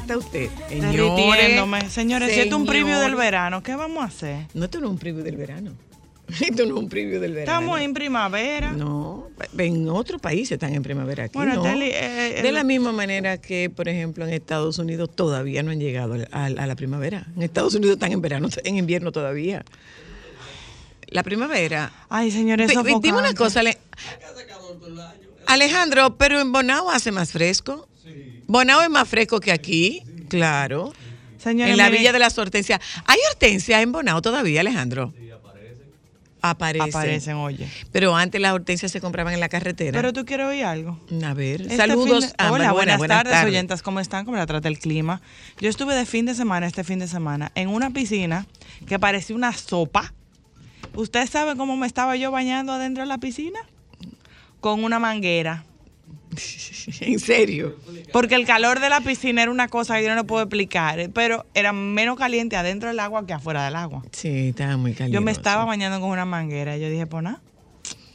¿Cómo 0.00 0.12
está 0.12 0.16
usted? 0.18 0.50
Derritiéndome. 0.68 1.88
Señores, 1.90 2.32
si 2.34 2.40
esto 2.40 2.56
es 2.56 2.60
un 2.60 2.66
preview 2.66 2.88
señores. 2.88 3.06
del 3.08 3.16
verano, 3.16 3.62
¿qué 3.62 3.74
vamos 3.74 4.02
a 4.04 4.06
hacer? 4.06 4.46
No, 4.54 4.64
esto 4.64 4.80
no 4.80 4.86
es 4.86 4.92
un 4.92 4.98
preview 4.98 5.24
del 5.24 5.36
verano. 5.36 5.72
Esto 6.40 6.66
no 6.66 6.74
es 6.74 6.82
un 6.82 6.88
preview 6.88 7.20
del 7.20 7.34
verano. 7.34 7.52
Estamos 7.60 7.80
en 7.80 7.94
primavera. 7.94 8.72
No, 8.72 9.28
en 9.58 9.88
otros 9.88 10.20
países 10.20 10.52
están 10.52 10.74
en 10.74 10.82
primavera. 10.82 11.24
Aquí 11.24 11.38
Bueno, 11.38 11.54
no. 11.54 11.62
Teli, 11.62 11.90
eh, 11.92 12.40
de 12.42 12.50
la 12.50 12.64
misma 12.64 12.90
manera 12.90 13.40
que, 13.40 13.70
por 13.70 13.88
ejemplo, 13.88 14.26
en 14.26 14.34
Estados 14.34 14.80
Unidos 14.80 15.08
todavía 15.14 15.62
no 15.62 15.70
han 15.70 15.78
llegado 15.78 16.16
a, 16.32 16.46
a 16.46 16.66
la 16.66 16.74
primavera. 16.74 17.28
En 17.36 17.42
Estados 17.42 17.76
Unidos 17.76 17.94
están 17.94 18.10
en 18.10 18.20
verano, 18.22 18.48
en 18.64 18.76
invierno 18.76 19.12
todavía. 19.12 19.64
La 21.06 21.22
primavera. 21.22 21.92
Ay, 22.08 22.32
señores, 22.32 22.72
Dime 23.00 23.18
una 23.18 23.32
cosa, 23.34 23.60
Ale- 23.60 23.78
Alejandro, 25.46 26.16
pero 26.16 26.40
en 26.40 26.50
Bonao 26.50 26.90
hace 26.90 27.12
más 27.12 27.30
fresco. 27.30 27.86
Bonao 28.46 28.80
es 28.82 28.90
más 28.90 29.08
fresco 29.08 29.40
que 29.40 29.52
aquí, 29.52 30.02
claro. 30.28 30.92
Señores, 31.38 31.72
en 31.72 31.76
la 31.78 31.90
Villa 31.90 32.12
de 32.12 32.18
las 32.18 32.36
Hortensias. 32.38 32.80
¿Hay 33.06 33.18
hortensias 33.30 33.82
en 33.82 33.92
Bonao 33.92 34.20
todavía, 34.22 34.60
Alejandro? 34.60 35.12
Sí, 35.18 35.30
aparecen. 35.30 35.86
Aparecen. 36.42 36.88
Aparecen, 36.90 37.34
oye. 37.36 37.68
Pero 37.92 38.16
antes 38.16 38.40
las 38.40 38.52
hortensias 38.52 38.90
se 38.92 39.00
compraban 39.00 39.34
en 39.34 39.40
la 39.40 39.48
carretera. 39.48 39.92
Pero 39.98 40.12
tú 40.12 40.24
quieres 40.24 40.46
oír 40.46 40.64
algo. 40.64 40.98
A 41.24 41.34
ver, 41.34 41.62
Este 41.62 41.76
saludos. 41.76 42.22
de-. 42.36 42.44
Hola, 42.50 42.72
Buenas- 42.72 42.98
buenas, 42.98 43.24
tardes, 43.24 43.44
oyentas. 43.44 43.82
¿Cómo 43.82 44.00
están? 44.00 44.24
¿Cómo 44.24 44.36
la 44.36 44.46
trata 44.46 44.68
el 44.68 44.78
clima? 44.78 45.20
Yo 45.60 45.68
estuve 45.68 45.94
de 45.94 46.06
fin 46.06 46.24
de 46.26 46.34
semana, 46.34 46.66
este 46.66 46.84
fin 46.84 46.98
de 46.98 47.08
semana, 47.08 47.52
en 47.54 47.68
una 47.68 47.90
piscina 47.90 48.46
que 48.86 48.98
parecía 48.98 49.36
una 49.36 49.52
sopa. 49.52 50.12
¿Usted 50.94 51.28
sabe 51.28 51.56
cómo 51.56 51.76
me 51.76 51.86
estaba 51.86 52.16
yo 52.16 52.30
bañando 52.30 52.72
adentro 52.72 53.02
de 53.02 53.08
la 53.08 53.18
piscina? 53.18 53.60
Con 54.60 54.82
una 54.84 54.98
manguera. 54.98 55.64
En 57.00 57.18
serio. 57.18 57.76
Porque 58.12 58.34
el 58.34 58.46
calor 58.46 58.80
de 58.80 58.88
la 58.88 59.00
piscina 59.00 59.42
era 59.42 59.50
una 59.50 59.68
cosa 59.68 59.96
que 59.96 60.04
yo 60.04 60.14
no 60.14 60.26
puedo 60.26 60.42
explicar, 60.42 61.10
pero 61.12 61.46
era 61.54 61.72
menos 61.72 62.16
caliente 62.16 62.56
adentro 62.56 62.88
del 62.88 63.00
agua 63.00 63.26
que 63.26 63.32
afuera 63.32 63.64
del 63.64 63.76
agua. 63.76 64.02
Sí, 64.12 64.48
estaba 64.48 64.76
muy 64.76 64.92
caliente. 64.92 65.14
Yo 65.14 65.20
me 65.20 65.32
estaba 65.32 65.64
bañando 65.64 66.00
con 66.00 66.10
una 66.10 66.24
manguera. 66.24 66.76
Yo 66.76 66.88
dije, 66.88 67.06
pues 67.06 67.24
nada, 67.24 67.40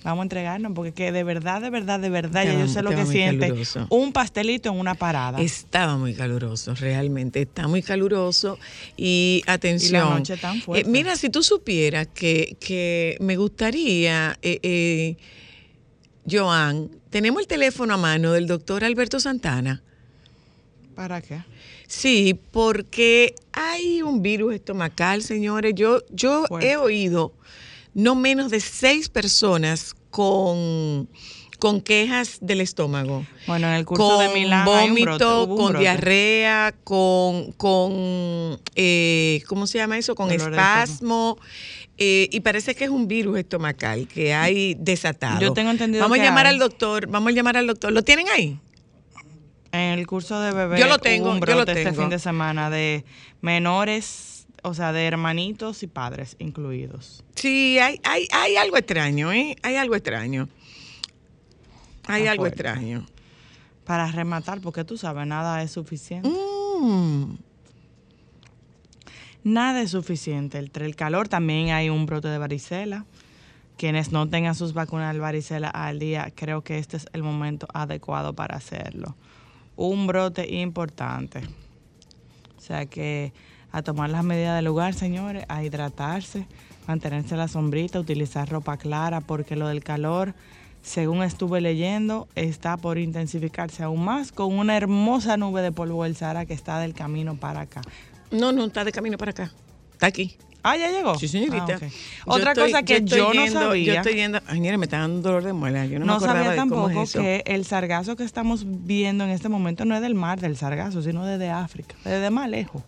vamos 0.03 0.21
a 0.21 0.23
entregarnos, 0.23 0.71
porque 0.73 0.93
que 0.93 1.11
de 1.11 1.23
verdad, 1.23 1.61
de 1.61 1.69
verdad, 1.69 1.99
de 1.99 2.09
verdad, 2.09 2.45
ya 2.45 2.53
yo 2.53 2.67
sé 2.67 2.81
lo 2.81 2.91
que 2.91 3.05
siente 3.05 3.47
caluroso. 3.47 3.87
un 3.89 4.13
pastelito 4.13 4.69
en 4.69 4.79
una 4.79 4.95
parada. 4.95 5.39
Estaba 5.41 5.97
muy 5.97 6.13
caluroso, 6.13 6.73
realmente 6.75 7.41
está 7.41 7.67
muy 7.67 7.81
caluroso 7.81 8.57
y 8.97 9.43
atención. 9.47 10.07
Y 10.07 10.09
la 10.09 10.15
noche 10.17 10.37
tan 10.37 10.61
fuerte. 10.61 10.87
Eh, 10.87 10.91
mira, 10.91 11.15
si 11.15 11.29
tú 11.29 11.43
supieras 11.43 12.07
que, 12.13 12.57
que 12.59 13.17
me 13.19 13.35
gustaría, 13.37 14.37
eh, 14.41 14.59
eh, 14.63 15.17
Joan, 16.29 16.89
tenemos 17.09 17.41
el 17.41 17.47
teléfono 17.47 17.93
a 17.93 17.97
mano 17.97 18.33
del 18.33 18.47
doctor 18.47 18.83
Alberto 18.83 19.19
Santana. 19.19 19.81
¿Para 20.95 21.21
qué? 21.21 21.43
Sí, 21.87 22.39
porque 22.51 23.35
hay 23.51 24.01
un 24.01 24.21
virus 24.21 24.53
estomacal, 24.55 25.23
señores. 25.23 25.73
Yo, 25.75 26.01
yo 26.11 26.45
he 26.61 26.77
oído 26.77 27.33
no 27.93 28.15
menos 28.15 28.51
de 28.51 28.59
seis 28.59 29.09
personas 29.09 29.93
con, 30.09 31.09
con 31.59 31.81
quejas 31.81 32.37
del 32.41 32.61
estómago. 32.61 33.25
Bueno, 33.47 33.67
en 33.67 33.73
el 33.73 33.85
curso 33.85 34.07
con 34.07 34.19
de 34.19 34.33
Milán 34.33 34.67
hay 34.67 34.89
un 34.89 35.01
brote, 35.01 35.25
vómito, 35.25 35.55
con 35.55 35.79
diarrea, 35.79 36.73
con, 36.83 37.51
con 37.53 38.59
eh, 38.75 39.43
¿cómo 39.47 39.67
se 39.67 39.79
llama 39.79 39.97
eso? 39.97 40.15
Con 40.15 40.29
Dolor 40.29 40.51
de 40.51 40.57
espasmo. 40.57 41.37
Eh, 42.03 42.29
y 42.31 42.39
parece 42.39 42.73
que 42.73 42.85
es 42.85 42.89
un 42.89 43.07
virus 43.07 43.37
estomacal 43.37 44.07
que 44.07 44.33
hay 44.33 44.73
desatado. 44.73 45.39
Yo 45.39 45.53
tengo 45.53 45.69
entendido 45.69 46.03
Vamos 46.03 46.15
que 46.17 46.21
a 46.23 46.25
llamar 46.25 46.47
hay. 46.47 46.53
al 46.53 46.59
doctor. 46.59 47.05
Vamos 47.07 47.31
a 47.31 47.35
llamar 47.35 47.57
al 47.57 47.67
doctor. 47.67 47.91
¿Lo 47.91 48.01
tienen 48.01 48.27
ahí? 48.29 48.59
En 49.71 49.99
el 49.99 50.07
curso 50.07 50.39
de 50.41 50.51
bebé 50.51 50.79
Yo 50.79 50.87
lo 50.87 50.97
tengo, 50.97 51.27
hubo 51.29 51.33
un 51.35 51.39
yo 51.41 51.53
lo 51.53 51.59
este 51.61 51.75
tengo. 51.83 52.01
fin 52.01 52.09
de 52.09 52.17
semana 52.19 52.69
de 52.71 53.05
menores, 53.41 54.45
o 54.63 54.73
sea, 54.73 54.91
de 54.91 55.05
hermanitos 55.05 55.83
y 55.83 55.87
padres 55.87 56.35
incluidos. 56.39 57.23
Sí, 57.35 57.77
hay, 57.79 57.99
hay, 58.03 58.27
hay 58.31 58.55
algo 58.57 58.77
extraño, 58.77 59.31
¿eh? 59.31 59.55
Hay 59.61 59.75
algo 59.75 59.95
extraño. 59.95 60.49
Hay 62.07 62.21
Está 62.23 62.31
algo 62.31 62.43
fuerte. 62.43 62.61
extraño. 62.63 63.05
Para 63.85 64.11
rematar, 64.11 64.59
porque 64.59 64.83
tú 64.83 64.97
sabes, 64.97 65.25
nada 65.27 65.61
es 65.63 65.71
suficiente. 65.71 66.27
Mm. 66.29 67.37
Nada 69.43 69.81
es 69.81 69.91
suficiente. 69.91 70.59
Entre 70.59 70.85
el 70.85 70.95
calor 70.95 71.27
también 71.27 71.71
hay 71.71 71.89
un 71.89 72.05
brote 72.05 72.27
de 72.27 72.37
varicela. 72.37 73.05
Quienes 73.77 74.11
no 74.11 74.29
tengan 74.29 74.53
sus 74.53 74.73
vacunas 74.73 75.13
de 75.13 75.19
varicela 75.19 75.69
al 75.69 75.97
día, 75.97 76.31
creo 76.35 76.61
que 76.63 76.77
este 76.77 76.97
es 76.97 77.07
el 77.13 77.23
momento 77.23 77.67
adecuado 77.73 78.33
para 78.33 78.55
hacerlo. 78.55 79.15
Un 79.75 80.05
brote 80.05 80.55
importante. 80.55 81.41
O 82.57 82.61
sea 82.61 82.85
que 82.85 83.33
a 83.71 83.81
tomar 83.81 84.11
las 84.11 84.23
medidas 84.23 84.55
del 84.55 84.65
lugar, 84.65 84.93
señores, 84.93 85.45
a 85.47 85.63
hidratarse, 85.63 86.45
mantenerse 86.87 87.35
la 87.35 87.47
sombrita, 87.47 87.99
utilizar 87.99 88.47
ropa 88.49 88.77
clara, 88.77 89.21
porque 89.21 89.55
lo 89.55 89.67
del 89.67 89.83
calor, 89.83 90.35
según 90.83 91.23
estuve 91.23 91.61
leyendo, 91.61 92.27
está 92.35 92.77
por 92.77 92.99
intensificarse 92.99 93.81
aún 93.81 94.03
más 94.03 94.31
con 94.31 94.53
una 94.53 94.77
hermosa 94.77 95.37
nube 95.37 95.61
de 95.61 95.71
polvo 95.71 96.03
del 96.03 96.15
Sahara 96.15 96.45
que 96.45 96.53
está 96.53 96.79
del 96.79 96.93
camino 96.93 97.35
para 97.35 97.61
acá. 97.61 97.81
No, 98.31 98.51
no, 98.51 98.65
está 98.65 98.83
de 98.83 98.91
camino 98.91 99.17
para 99.17 99.31
acá. 99.31 99.51
Está 99.93 100.07
aquí. 100.07 100.37
Ah, 100.63 100.77
ya 100.77 100.91
llegó. 100.91 101.17
Sí, 101.17 101.27
señorita. 101.27 101.79
Ah. 101.81 101.87
Yo 101.87 101.89
Otra 102.25 102.51
estoy- 102.51 102.71
cosa 102.71 102.83
que 102.83 102.97
estoy 102.97 103.17
yo, 103.17 103.33
no 103.33 103.47
sabía. 103.47 103.93
Yo 103.93 103.99
estoy 103.99 104.13
yendo. 104.15 104.39
Ay, 104.45 104.61
mira, 104.61 104.77
me 104.77 104.85
está 104.85 104.99
dando 104.99 105.21
dolor 105.21 105.43
de 105.43 105.53
muela. 105.53 105.85
Yo 105.87 105.97
no, 105.99 106.05
no 106.05 106.13
me 106.13 106.17
acordaba 106.17 106.39
sabía 106.39 106.51
de 106.51 106.57
cómo 106.69 106.85
tampoco 106.85 107.03
es 107.03 107.13
que 107.13 107.43
el 107.47 107.65
sargazo 107.65 108.15
que 108.15 108.23
estamos 108.23 108.63
viendo 108.67 109.23
en 109.23 109.31
este 109.31 109.49
momento 109.49 109.85
no 109.85 109.95
es 109.95 110.01
del 110.01 110.13
mar 110.13 110.39
del 110.39 110.55
sargazo, 110.57 111.01
sino 111.01 111.25
desde 111.25 111.49
África, 111.49 111.95
desde 112.03 112.29
más 112.29 112.47
lejos. 112.49 112.83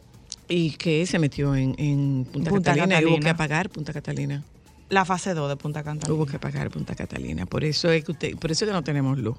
Y 0.47 0.71
que 0.71 1.05
se 1.07 1.17
metió 1.17 1.55
en, 1.55 1.73
en 1.79 2.27
Punta, 2.31 2.51
Punta 2.51 2.73
Catalina, 2.75 3.01
y 3.01 3.05
hubo 3.05 3.19
que 3.19 3.29
apagar 3.29 3.69
Punta 3.69 3.91
Catalina. 3.91 4.43
La 4.89 5.03
fase 5.05 5.33
2 5.33 5.49
de 5.49 5.55
Punta 5.55 5.81
Catalina. 5.83 6.13
Hubo 6.13 6.27
que 6.27 6.35
apagar 6.35 6.69
Punta 6.69 6.93
Catalina. 6.93 7.47
Por 7.47 7.63
eso 7.63 7.89
es 7.89 8.03
que 8.03 8.11
usted, 8.11 8.35
por 8.37 8.51
eso 8.51 8.65
es 8.65 8.69
que 8.69 8.73
no 8.73 8.83
tenemos 8.83 9.17
luz. 9.17 9.37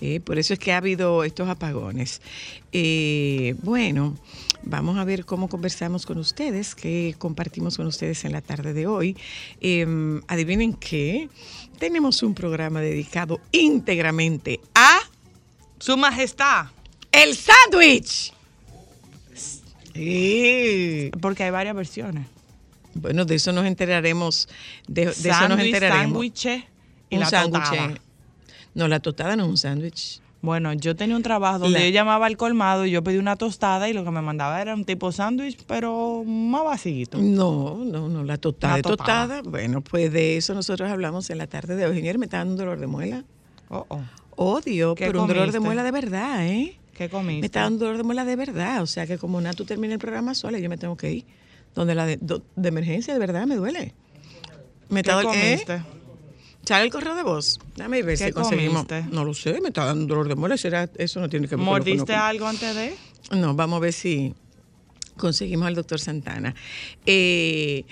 Eh, 0.00 0.18
por 0.18 0.38
eso 0.38 0.54
es 0.54 0.58
que 0.58 0.72
ha 0.72 0.78
habido 0.78 1.22
estos 1.24 1.48
apagones. 1.48 2.20
Eh, 2.72 3.54
bueno, 3.62 4.16
vamos 4.62 4.98
a 4.98 5.04
ver 5.04 5.24
cómo 5.24 5.48
conversamos 5.48 6.06
con 6.06 6.18
ustedes, 6.18 6.74
qué 6.74 7.14
compartimos 7.18 7.76
con 7.76 7.86
ustedes 7.86 8.24
en 8.24 8.32
la 8.32 8.40
tarde 8.40 8.72
de 8.72 8.86
hoy. 8.86 9.16
Eh, 9.60 9.86
adivinen 10.28 10.74
qué, 10.74 11.28
tenemos 11.78 12.22
un 12.22 12.34
programa 12.34 12.80
dedicado 12.80 13.40
íntegramente 13.52 14.60
a 14.74 15.00
Su 15.78 15.96
Majestad. 15.96 16.66
el 17.12 17.36
sándwich. 17.36 18.32
Sí. 19.94 21.10
Porque 21.20 21.44
hay 21.44 21.50
varias 21.50 21.74
versiones. 21.74 22.26
Bueno, 22.94 23.24
de 23.24 23.36
eso 23.36 23.52
nos 23.52 23.66
enteraremos. 23.66 24.48
De, 24.86 25.06
de 25.06 25.30
eso 25.30 25.48
nos 25.48 25.60
enteraremos. 25.60 26.02
sándwich 26.02 26.46
y 27.08 27.14
un 27.14 27.20
la 27.20 27.26
sándwich. 27.30 27.62
totada. 27.64 27.94
No, 28.74 28.88
la 28.88 29.00
tostada 29.00 29.36
no 29.36 29.44
es 29.44 29.48
un 29.48 29.58
sándwich. 29.58 30.20
Bueno, 30.42 30.72
yo 30.72 30.96
tenía 30.96 31.16
un 31.16 31.22
trabajo 31.22 31.58
donde 31.58 31.78
La- 31.80 31.84
yo 31.84 31.90
llamaba 31.90 32.24
al 32.26 32.36
colmado 32.38 32.86
y 32.86 32.90
yo 32.90 33.04
pedí 33.04 33.18
una 33.18 33.36
tostada 33.36 33.90
y 33.90 33.92
lo 33.92 34.04
que 34.04 34.10
me 34.10 34.22
mandaba 34.22 34.60
era 34.62 34.74
un 34.74 34.84
tipo 34.86 35.12
sándwich, 35.12 35.58
pero 35.66 36.24
más 36.24 36.64
vasito. 36.64 37.18
No, 37.18 37.76
no, 37.84 38.08
no, 38.08 38.24
la 38.24 38.38
tostada 38.38 38.76
La 38.76 38.82
tostada. 38.82 39.26
tostada. 39.36 39.42
Bueno, 39.50 39.82
pues 39.82 40.10
de 40.12 40.38
eso 40.38 40.54
nosotros 40.54 40.90
hablamos 40.90 41.28
en 41.28 41.36
la 41.38 41.46
tarde 41.46 41.76
de 41.76 41.84
hoy. 41.86 41.96
Señor, 41.96 42.16
me 42.18 42.24
está 42.24 42.38
dando 42.38 42.52
un 42.54 42.58
dolor 42.58 42.80
de 42.80 42.86
muela. 42.86 43.24
Oh, 43.68 43.84
oh. 43.88 44.00
Odio, 44.36 44.94
¿Qué 44.94 45.06
pero 45.08 45.20
un 45.22 45.28
dolor 45.28 45.42
de 45.48 45.58
comiste? 45.58 45.60
muela 45.60 45.82
de 45.82 45.90
verdad, 45.90 46.46
¿eh? 46.46 46.78
¿Qué 46.94 47.10
comiste? 47.10 47.40
Me 47.40 47.46
está 47.46 47.60
dando 47.62 47.80
dolor 47.84 47.98
de 47.98 48.04
muela 48.04 48.24
de 48.24 48.36
verdad. 48.36 48.80
O 48.82 48.86
sea 48.86 49.06
que 49.06 49.18
como 49.18 49.38
nada, 49.42 49.52
tú 49.52 49.66
terminas 49.66 49.94
el 49.94 49.98
programa 49.98 50.34
sola, 50.34 50.58
yo 50.58 50.70
me 50.70 50.78
tengo 50.78 50.96
que 50.96 51.12
ir. 51.12 51.24
Donde 51.74 51.94
la 51.94 52.06
de, 52.06 52.18
emergencia, 52.64 53.12
de 53.12 53.20
verdad, 53.20 53.46
me 53.46 53.56
duele. 53.56 53.94
Me 54.88 55.02
¿Qué 55.02 55.10
está 55.10 55.22
dol- 55.22 55.34
¿eh? 55.34 55.82
¿Sale 56.70 56.84
el 56.84 56.92
correo 56.92 57.16
de 57.16 57.24
voz? 57.24 57.58
Déjame 57.74 58.00
ver 58.04 58.16
¿Qué 58.16 58.26
si 58.26 58.32
conseguimos. 58.32 58.86
comiste? 58.86 59.12
No 59.12 59.24
lo 59.24 59.34
sé, 59.34 59.60
me 59.60 59.70
está 59.70 59.86
dando 59.86 60.06
dolor 60.06 60.28
de 60.28 60.36
muela. 60.36 60.54
Eso 60.54 61.18
no 61.18 61.28
tiene 61.28 61.48
que 61.48 61.56
ver 61.56 61.64
¿Mordiste 61.64 62.14
algo 62.14 62.46
antes 62.46 62.76
de? 62.76 62.94
No, 63.32 63.56
vamos 63.56 63.78
a 63.78 63.80
ver 63.80 63.92
si 63.92 64.34
conseguimos 65.16 65.66
al 65.66 65.74
doctor 65.74 65.98
Santana. 65.98 66.54
Eh, 67.06 67.86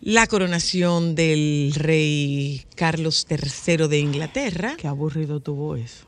la 0.00 0.26
coronación 0.26 1.14
del 1.14 1.74
rey 1.76 2.64
Carlos 2.76 3.26
III 3.28 3.88
de 3.88 3.98
Inglaterra. 3.98 4.74
Qué 4.78 4.88
aburrido 4.88 5.40
tuvo 5.40 5.76
eso. 5.76 6.06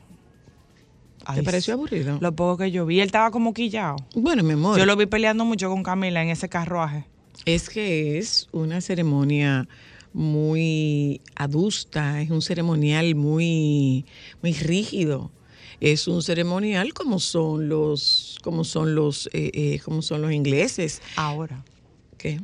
¿Te 1.35 1.43
pareció 1.43 1.75
aburrido? 1.75 2.17
Lo 2.19 2.35
poco 2.35 2.57
que 2.57 2.71
yo 2.71 2.87
vi, 2.87 2.99
él 2.99 3.05
estaba 3.05 3.29
como 3.29 3.53
quillado. 3.53 3.97
Bueno, 4.15 4.41
mi 4.41 4.53
amor, 4.53 4.79
Yo 4.79 4.87
lo 4.87 4.95
vi 4.95 5.05
peleando 5.05 5.45
mucho 5.45 5.69
con 5.69 5.83
Camila 5.83 6.23
en 6.23 6.29
ese 6.29 6.49
carruaje. 6.49 7.05
es 7.45 7.69
que 7.69 8.17
es 8.17 8.49
una 8.53 8.81
ceremonia 8.81 9.67
muy 10.17 11.21
adusta, 11.35 12.23
es 12.23 12.31
un 12.31 12.41
ceremonial 12.41 13.13
muy, 13.13 14.03
muy 14.41 14.53
rígido. 14.53 15.31
Es 15.79 16.07
un 16.07 16.23
ceremonial 16.23 16.91
como 16.95 17.19
son 17.19 17.69
los, 17.69 18.39
como 18.41 18.63
son 18.63 18.95
los, 18.95 19.27
eh, 19.27 19.51
eh, 19.53 19.79
como 19.85 20.01
son 20.01 20.23
los 20.23 20.31
ingleses. 20.31 21.03
Ahora, 21.15 21.63
¿Qué? 22.17 22.41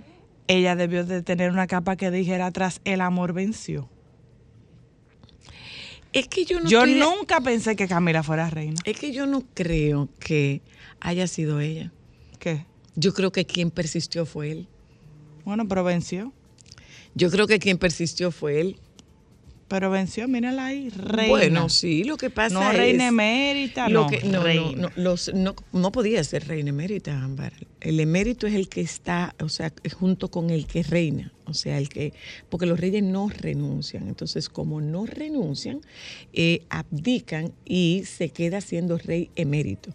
ella 0.48 0.76
debió 0.76 1.04
de 1.04 1.24
tener 1.24 1.50
una 1.50 1.66
capa 1.66 1.96
que 1.96 2.12
dijera 2.12 2.46
atrás, 2.46 2.80
el 2.86 3.02
amor 3.02 3.34
venció. 3.34 3.90
Es 6.14 6.28
que 6.28 6.46
yo 6.46 6.60
no 6.60 6.70
yo 6.70 6.84
estoy 6.84 7.00
nunca 7.00 7.42
pensé 7.42 7.76
que 7.76 7.88
Camila 7.88 8.22
fuera 8.22 8.52
reina. 8.52 8.80
Es 8.86 9.00
que 9.00 9.12
yo 9.12 9.26
no 9.26 9.42
creo 9.56 10.10
que 10.20 10.62
haya 11.00 11.26
sido 11.26 11.60
ella. 11.60 11.92
¿Qué? 12.38 12.68
Yo 12.96 13.16
creo 13.16 13.32
que 13.32 13.46
quien 13.46 13.72
persistió 13.72 14.28
fue 14.28 14.52
él. 14.52 14.68
Bueno, 15.44 15.68
pero 15.68 15.84
venció. 15.84 16.32
Yo 17.16 17.30
creo 17.30 17.48
que 17.48 17.60
quien 17.60 17.78
persistió 17.78 18.32
fue 18.32 18.60
él. 18.62 18.78
Pero 19.70 19.90
venció, 19.90 20.28
mírala 20.28 20.66
ahí, 20.68 20.90
reina. 20.90 21.30
Bueno, 21.30 21.70
sí, 21.70 22.04
lo 22.04 22.16
que 22.18 22.30
pasa 22.30 22.54
no 22.54 22.70
es... 22.70 22.78
reina 22.78 23.08
emérita, 23.08 23.90
lo 23.90 24.04
no, 24.04 24.10
que, 24.10 24.22
no, 24.24 24.32
no, 24.34 24.44
reina. 24.44 24.72
no, 24.76 24.90
los- 25.04 25.34
no, 25.34 25.56
no 25.72 25.92
podía 25.92 26.24
ser 26.24 26.48
reina 26.48 26.70
emérita, 26.70 27.18
Ámbar. 27.24 27.54
El 27.82 28.00
emérito 28.00 28.46
es 28.46 28.54
el 28.54 28.70
que 28.70 28.82
está, 28.82 29.34
o 29.42 29.50
sea, 29.50 29.74
junto 29.94 30.30
con 30.30 30.52
el 30.52 30.68
que 30.68 30.84
reina. 30.84 31.34
O 31.46 31.54
sea, 31.56 31.78
el 31.80 31.90
que, 31.90 32.14
porque 32.50 32.66
los 32.68 32.80
reyes 32.80 33.02
no 33.04 33.30
renuncian. 33.30 34.08
Entonces, 34.08 34.48
como 34.48 34.80
no 34.80 35.06
renuncian, 35.08 35.82
eh, 36.34 36.62
abdican 36.70 37.52
y 37.66 38.04
se 38.06 38.30
queda 38.30 38.62
siendo 38.62 38.98
rey 39.00 39.32
emérito. 39.36 39.90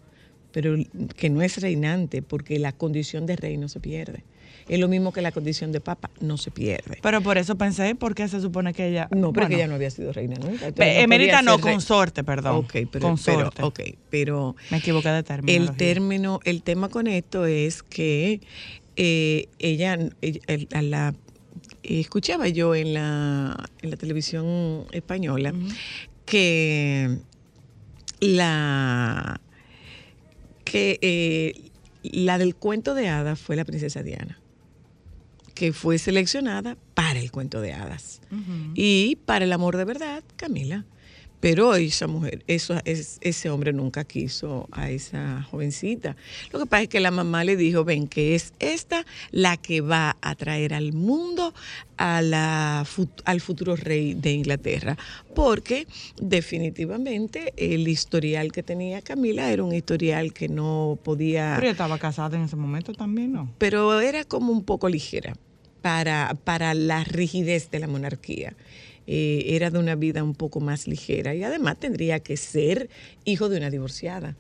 Pero 0.51 0.77
que 1.17 1.31
no 1.31 1.41
es 1.43 1.61
reinante, 1.61 2.21
porque 2.23 2.59
la 2.59 2.73
condición 2.73 3.27
de 3.27 3.37
rey 3.37 3.59
no 3.59 3.69
se 3.69 3.79
pierde. 3.81 4.25
Es 4.69 4.79
lo 4.79 4.89
mismo 4.89 5.13
que 5.13 5.23
la 5.23 5.33
condición 5.33 5.73
de 5.73 5.81
papa, 5.81 6.11
no 6.21 6.37
se 6.37 6.51
pierde. 6.51 6.99
Pero 7.03 7.23
por 7.23 7.39
eso 7.39 7.57
pensé, 7.57 7.95
porque 7.95 8.29
se 8.29 8.41
supone 8.41 8.75
que 8.75 8.89
ella... 8.89 9.09
No, 9.11 9.33
pero 9.33 9.47
bueno, 9.47 9.49
que 9.49 9.55
ella 9.57 9.67
no 9.67 9.75
había 9.77 9.91
sido 9.91 10.13
reina 10.13 10.37
nunca. 10.37 10.71
pe- 10.73 10.95
no 10.97 11.01
emérita 11.01 11.41
no, 11.43 11.59
consorte, 11.61 12.23
perdón. 12.25 12.57
Ok, 12.57 12.75
pero, 12.91 13.09
consorte. 13.09 13.51
pero, 13.57 13.69
ok, 13.69 13.81
pero 14.11 14.57
Me 14.71 14.79
equivoqué 14.79 15.09
de 15.09 15.23
término. 15.23 15.63
el 15.71 15.77
término, 15.77 16.41
el 16.45 16.63
tema 16.63 16.89
con 16.89 17.07
esto 17.07 17.47
es 17.47 17.83
que 17.83 18.41
eh, 18.97 19.49
ella, 19.59 19.99
ella- 20.21 20.41
el- 20.49 20.69
a 20.75 20.83
la, 20.83 21.15
escuchaba 21.83 22.49
yo 22.49 22.75
en 22.75 22.93
la, 22.95 23.57
en 23.81 23.91
la 23.91 23.97
televisión 23.97 24.85
española 24.93 25.55
que 26.27 27.19
la 28.21 29.41
que 30.65 30.99
eh, 31.01 31.55
la 32.03 32.39
del 32.39 32.55
cuento 32.55 32.95
de 32.95 33.09
hadas 33.09 33.39
fue 33.41 33.57
la 33.57 33.65
princesa 33.65 34.03
Diana, 34.03 34.38
que 35.59 35.73
fue 35.73 35.99
seleccionada 35.99 36.77
para 36.95 37.19
el 37.19 37.33
cuento 37.33 37.61
de 37.61 37.73
hadas. 37.73 38.21
Y 38.75 39.17
para 39.27 39.45
el 39.45 39.53
amor 39.53 39.77
de 39.77 39.85
verdad, 39.85 40.23
Camila. 40.37 40.85
Pero 41.41 41.75
esa 41.75 42.07
mujer, 42.07 42.45
eso, 42.47 42.81
es, 42.85 43.19
ese 43.21 43.51
hombre 43.51 43.73
nunca 43.73 44.05
quiso 44.05 44.69
a 44.71 44.91
esa 44.91 45.43
jovencita. 45.43 46.17
Lo 46.53 46.61
que 46.61 46.67
pasa 46.67 46.83
es 46.85 46.89
que 46.89 47.01
la 47.01 47.11
mamá 47.11 47.43
le 47.43 47.57
dijo, 47.57 47.85
ven, 47.85 48.07
que 48.07 48.37
es 48.37 48.53
esta 48.61 49.05
la 49.33 49.57
que 49.57 49.81
va 49.81 50.17
a 50.21 50.35
traer 50.37 50.75
al 50.75 50.93
mundo 50.93 51.55
a 51.97 52.23
la, 52.23 52.87
al 53.25 53.41
futuro 53.41 53.75
rey 53.75 54.15
de 54.15 54.33
Inglaterra. 54.33 54.97
Porque 55.35 55.89
definitivamente 56.21 57.53
el 57.57 57.87
historial 57.89 58.53
que 58.53 58.63
tenía 58.63 59.03
Camila 59.03 59.51
era 59.51 59.65
un 59.65 59.75
historial 59.75 60.33
que 60.33 60.49
no 60.49 60.99
podía 61.03 61.55
Pero 61.55 61.67
ella 61.67 61.73
estaba 61.73 61.99
casada 61.99 62.37
en 62.37 62.45
ese 62.45 62.57
momento 62.57 62.93
también, 62.93 63.33
¿no? 63.33 63.53
pero 63.59 64.01
era 64.01 64.25
como 64.25 64.53
un 64.53 64.65
poco 64.65 64.89
ligera 64.89 65.35
para, 65.83 66.37
para 66.45 66.75
la 66.75 67.05
rigidez 67.05 67.71
de 67.71 67.79
la 67.79 67.87
monarquía. 67.87 68.55
Eh, 69.07 69.55
era 69.57 69.71
de 69.71 69.79
una 69.79 69.95
vida 69.95 70.23
un 70.23 70.35
poco 70.35 70.61
más 70.61 70.87
ligera 70.87 71.35
y 71.35 71.43
además 71.43 71.79
tendría 71.79 72.21
que 72.21 72.37
ser 72.37 72.91
hijo 73.25 73.49
de 73.49 73.57
una 73.57 73.71
divorciada. 73.71 74.37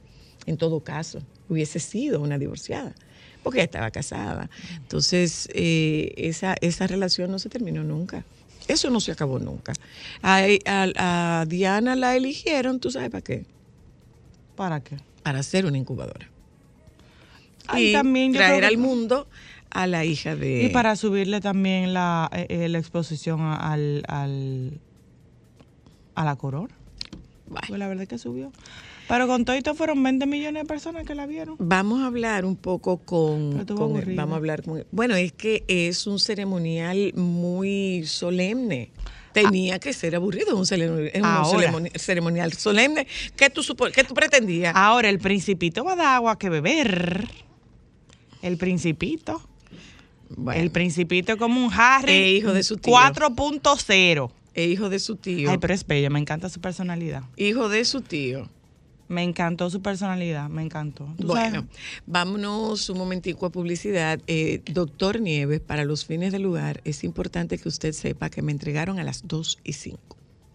En 0.46 0.56
todo 0.58 0.80
caso, 0.80 1.22
hubiese 1.48 1.78
sido 1.78 2.20
una 2.20 2.38
divorciada, 2.38 2.94
porque 3.42 3.58
ella 3.60 3.64
estaba 3.64 3.90
casada. 3.90 4.50
Entonces, 4.76 5.48
eh, 5.54 6.12
esa, 6.16 6.54
esa 6.60 6.86
relación 6.86 7.30
no 7.30 7.38
se 7.38 7.48
terminó 7.48 7.82
nunca. 7.82 8.24
Eso 8.66 8.90
no 8.90 9.00
se 9.00 9.12
acabó 9.12 9.38
nunca. 9.38 9.72
A, 10.20 10.42
a- 10.66 11.40
a 11.40 11.46
Diana 11.46 11.96
la 11.96 12.14
eligieron, 12.16 12.80
¿tú 12.80 12.90
sabes 12.90 13.08
para 13.10 13.22
qué? 13.22 13.46
¿Para 14.56 14.80
qué? 14.80 14.96
Para 15.22 15.42
ser 15.42 15.64
una 15.64 15.78
incubadora. 15.78 16.28
Ay, 17.66 17.88
y 17.88 17.92
también 17.92 18.32
traer 18.32 18.64
al 18.64 18.78
mundo 18.78 19.28
a 19.70 19.86
la 19.86 20.04
hija 20.04 20.34
de... 20.36 20.64
Y 20.64 20.68
para 20.70 20.96
subirle 20.96 21.40
también 21.40 21.92
la, 21.94 22.28
eh, 22.32 22.46
eh, 22.48 22.68
la 22.68 22.78
exposición 22.78 23.40
al, 23.42 24.02
al, 24.08 24.80
a 26.14 26.24
la 26.24 26.36
corona. 26.36 26.74
Bueno. 27.46 27.64
Pues 27.68 27.78
la 27.78 27.88
verdad 27.88 28.02
es 28.02 28.08
que 28.08 28.18
subió. 28.18 28.52
Pero 29.08 29.26
con 29.26 29.46
todo 29.46 29.56
esto 29.56 29.74
fueron 29.74 30.02
20 30.02 30.26
millones 30.26 30.64
de 30.64 30.66
personas 30.68 31.06
que 31.06 31.14
la 31.14 31.24
vieron. 31.26 31.56
Vamos 31.58 32.02
a 32.02 32.06
hablar 32.06 32.44
un 32.44 32.56
poco 32.56 32.98
con, 32.98 33.64
con- 33.64 34.14
vamos 34.16 34.34
a 34.34 34.36
hablar 34.36 34.62
con 34.62 34.84
bueno 34.90 35.14
es 35.16 35.32
que 35.32 35.64
es 35.66 36.06
un 36.06 36.18
ceremonial 36.18 37.12
muy 37.14 38.04
solemne 38.06 38.90
tenía 39.32 39.78
que 39.78 39.92
ser 39.94 40.14
aburrido 40.16 40.56
un, 40.56 40.64
cele- 40.66 41.10
es 41.14 41.20
un 41.20 41.24
Ahora. 41.26 41.70
ceremoni- 41.72 41.96
ceremonial 41.98 42.52
solemne 42.54 43.06
¿qué 43.36 43.48
tú 43.48 43.62
supo- 43.62 43.90
qué 43.92 44.04
tú 44.04 44.12
pretendías 44.12 44.74
Ahora 44.76 45.08
el 45.08 45.18
principito 45.20 45.84
va 45.84 45.92
a 45.92 45.96
dar 45.96 46.16
agua 46.16 46.38
que 46.38 46.50
beber. 46.50 47.28
El 48.42 48.56
principito. 48.58 49.40
Bueno, 50.36 50.60
El 50.60 50.70
principito 50.70 51.32
es 51.32 51.38
como 51.38 51.64
un 51.64 51.72
Harry. 51.72 52.12
Eh, 52.12 52.30
hijo 52.32 52.52
de 52.52 52.62
su 52.62 52.76
tío. 52.76 52.94
4.0. 52.94 54.30
es 54.54 54.68
hijo 54.68 54.88
de 54.88 54.98
su 54.98 55.16
tío 55.16 55.50
Ay, 55.50 55.58
pero 55.58 55.74
es 55.74 55.86
bella, 55.86 56.10
me 56.10 56.18
encanta 56.18 56.48
su 56.48 56.60
personalidad. 56.60 57.22
hijo 57.36 57.68
de 57.68 57.84
su 57.84 58.00
tío 58.02 58.48
Me 59.08 59.22
encantó 59.22 59.70
su 59.70 59.80
personalidad, 59.80 60.48
me 60.50 60.62
encantó. 60.62 61.06
¿Tú 61.18 61.28
Bueno, 61.28 61.60
sabes? 61.60 61.70
vámonos 62.06 62.90
un 62.90 62.98
momentico 62.98 63.46
a 63.46 63.50
publicidad. 63.50 64.20
Eh, 64.26 64.60
Doctor 64.70 65.20
Nieves, 65.20 65.60
para 65.60 65.84
los 65.84 66.04
fines 66.04 66.32
del 66.32 66.42
lugar, 66.42 66.80
es 66.84 67.04
importante 67.04 67.56
que 67.58 67.68
usted 67.68 67.92
sepa 67.92 68.28
que 68.28 68.42
me 68.42 68.52
entregaron 68.52 68.98
a 68.98 69.04
las 69.04 69.26
2 69.26 69.58
y 69.64 69.72
5. 69.72 69.98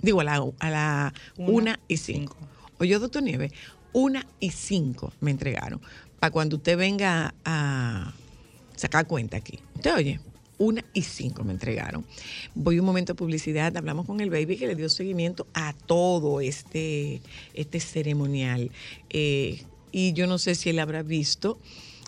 Digo, 0.02 0.22
a 0.22 0.24
la, 0.24 0.44
a 0.60 0.70
la 0.70 1.14
Una 1.38 1.72
1 1.72 1.76
y 1.88 1.98
5. 1.98 2.38
Oye, 2.80 3.00
doctor 3.00 3.24
Nieves, 3.24 3.52
1 3.94 4.20
y 4.40 4.50
5 4.52 5.14
me 5.22 5.32
entregaron. 5.32 5.82
Para 6.20 6.30
cuando 6.32 6.58
usted 6.58 6.78
venga 6.78 7.34
a 7.46 8.14
sacar 8.76 9.08
cuenta 9.08 9.38
aquí. 9.38 9.60
¿Usted 9.76 9.96
oye? 9.96 10.20
1 10.58 10.82
y 10.94 11.02
5 11.02 11.44
me 11.44 11.52
entregaron. 11.52 12.06
Voy 12.56 12.80
un 12.80 12.86
momento 12.86 13.14
a 13.14 13.16
publicidad, 13.16 13.76
hablamos 13.76 14.06
con 14.06 14.20
el 14.22 14.30
baby 14.30 14.58
que 14.58 14.68
le 14.68 14.76
dio 14.76 14.90
seguimiento 14.90 15.48
a 15.54 15.74
todo 15.74 16.42
este, 16.42 17.22
este 17.54 17.80
ceremonial. 17.80 18.72
Eh, 19.10 19.64
y 19.92 20.14
yo 20.14 20.28
no 20.28 20.38
sé 20.38 20.56
si 20.56 20.70
él 20.70 20.80
habrá 20.80 21.04
visto 21.04 21.60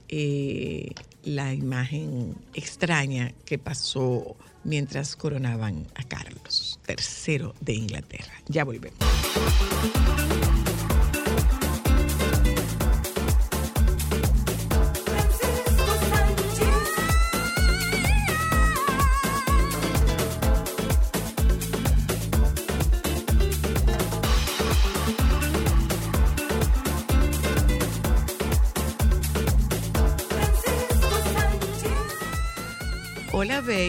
eh, 0.07 0.91
la 1.23 1.53
imagen 1.53 2.35
extraña 2.53 3.33
que 3.45 3.57
pasó 3.57 4.35
mientras 4.63 5.15
coronaban 5.15 5.87
a 5.95 6.03
Carlos 6.03 6.79
III 6.87 7.51
de 7.61 7.73
Inglaterra. 7.73 8.33
Ya 8.47 8.63
volvemos. 8.63 8.99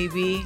Baby. 0.08 0.42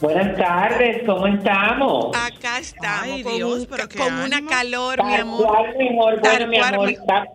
Buenas 0.00 0.36
tardes, 0.36 1.02
¿cómo 1.06 1.26
estamos? 1.26 2.16
Acá 2.16 2.58
estamos 2.60 3.02
Ay, 3.02 3.22
con, 3.24 3.34
Dios, 3.34 3.58
un 3.60 3.66
pero 3.66 3.88
con 3.88 4.14
una 4.14 4.44
calor, 4.46 5.04
mi 5.04 5.14
amor. 5.14 5.46
cual, 5.46 5.74
mi 5.76 5.88
amor. 5.88 6.20
Bueno, 6.20 6.46
mi 6.46 6.58
amor, 6.58 6.90
está- 6.90 7.26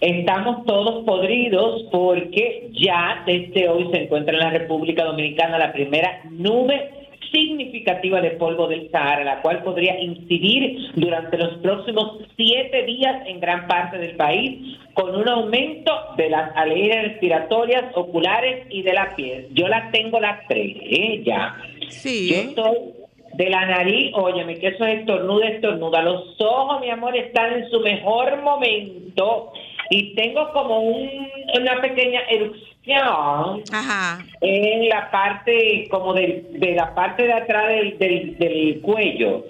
Estamos 0.00 0.64
todos 0.64 1.04
podridos 1.04 1.82
porque 1.92 2.70
ya 2.72 3.22
desde 3.26 3.68
hoy 3.68 3.86
se 3.92 4.04
encuentra 4.04 4.32
en 4.32 4.40
la 4.40 4.48
República 4.50 5.04
Dominicana 5.04 5.58
la 5.58 5.72
primera 5.72 6.22
nube 6.30 6.99
significativa 7.32 8.20
de 8.20 8.30
polvo 8.32 8.66
del 8.66 8.90
Sahara, 8.90 9.24
la 9.24 9.42
cual 9.42 9.62
podría 9.62 10.00
incidir 10.00 10.90
durante 10.94 11.38
los 11.38 11.58
próximos 11.58 12.18
siete 12.36 12.82
días 12.84 13.22
en 13.26 13.40
gran 13.40 13.66
parte 13.66 13.98
del 13.98 14.16
país, 14.16 14.78
con 14.94 15.14
un 15.14 15.28
aumento 15.28 15.92
de 16.16 16.30
las 16.30 16.56
alergias 16.56 17.04
respiratorias, 17.04 17.84
oculares 17.94 18.66
y 18.70 18.82
de 18.82 18.92
la 18.92 19.14
piel. 19.14 19.48
Yo 19.52 19.68
las 19.68 19.92
tengo 19.92 20.18
las 20.20 20.46
tres, 20.48 20.76
¿eh? 20.80 21.22
ya. 21.24 21.56
Sí. 21.88 22.30
Yo 22.30 22.36
estoy 22.50 23.00
de 23.34 23.48
la 23.48 23.64
nariz, 23.66 24.12
óyeme, 24.14 24.56
que 24.56 24.68
eso 24.68 24.84
es 24.84 25.00
estornuda, 25.00 25.48
estornuda. 25.48 26.02
Los 26.02 26.40
ojos, 26.40 26.80
mi 26.80 26.90
amor, 26.90 27.16
están 27.16 27.52
en 27.54 27.70
su 27.70 27.80
mejor 27.80 28.42
momento 28.42 29.52
y 29.90 30.14
tengo 30.14 30.50
como 30.52 30.80
un- 30.80 31.28
una 31.60 31.80
pequeña 31.80 32.20
erupción 32.30 33.62
Ajá. 33.72 34.24
en 34.40 34.88
la 34.88 35.10
parte, 35.10 35.86
como 35.90 36.14
del- 36.14 36.46
de, 36.60 36.74
la 36.74 36.94
parte 36.94 37.24
de 37.24 37.32
atrás 37.32 37.68
del, 37.68 37.98
del, 37.98 38.38
del 38.38 38.80
cuello. 38.80 39.44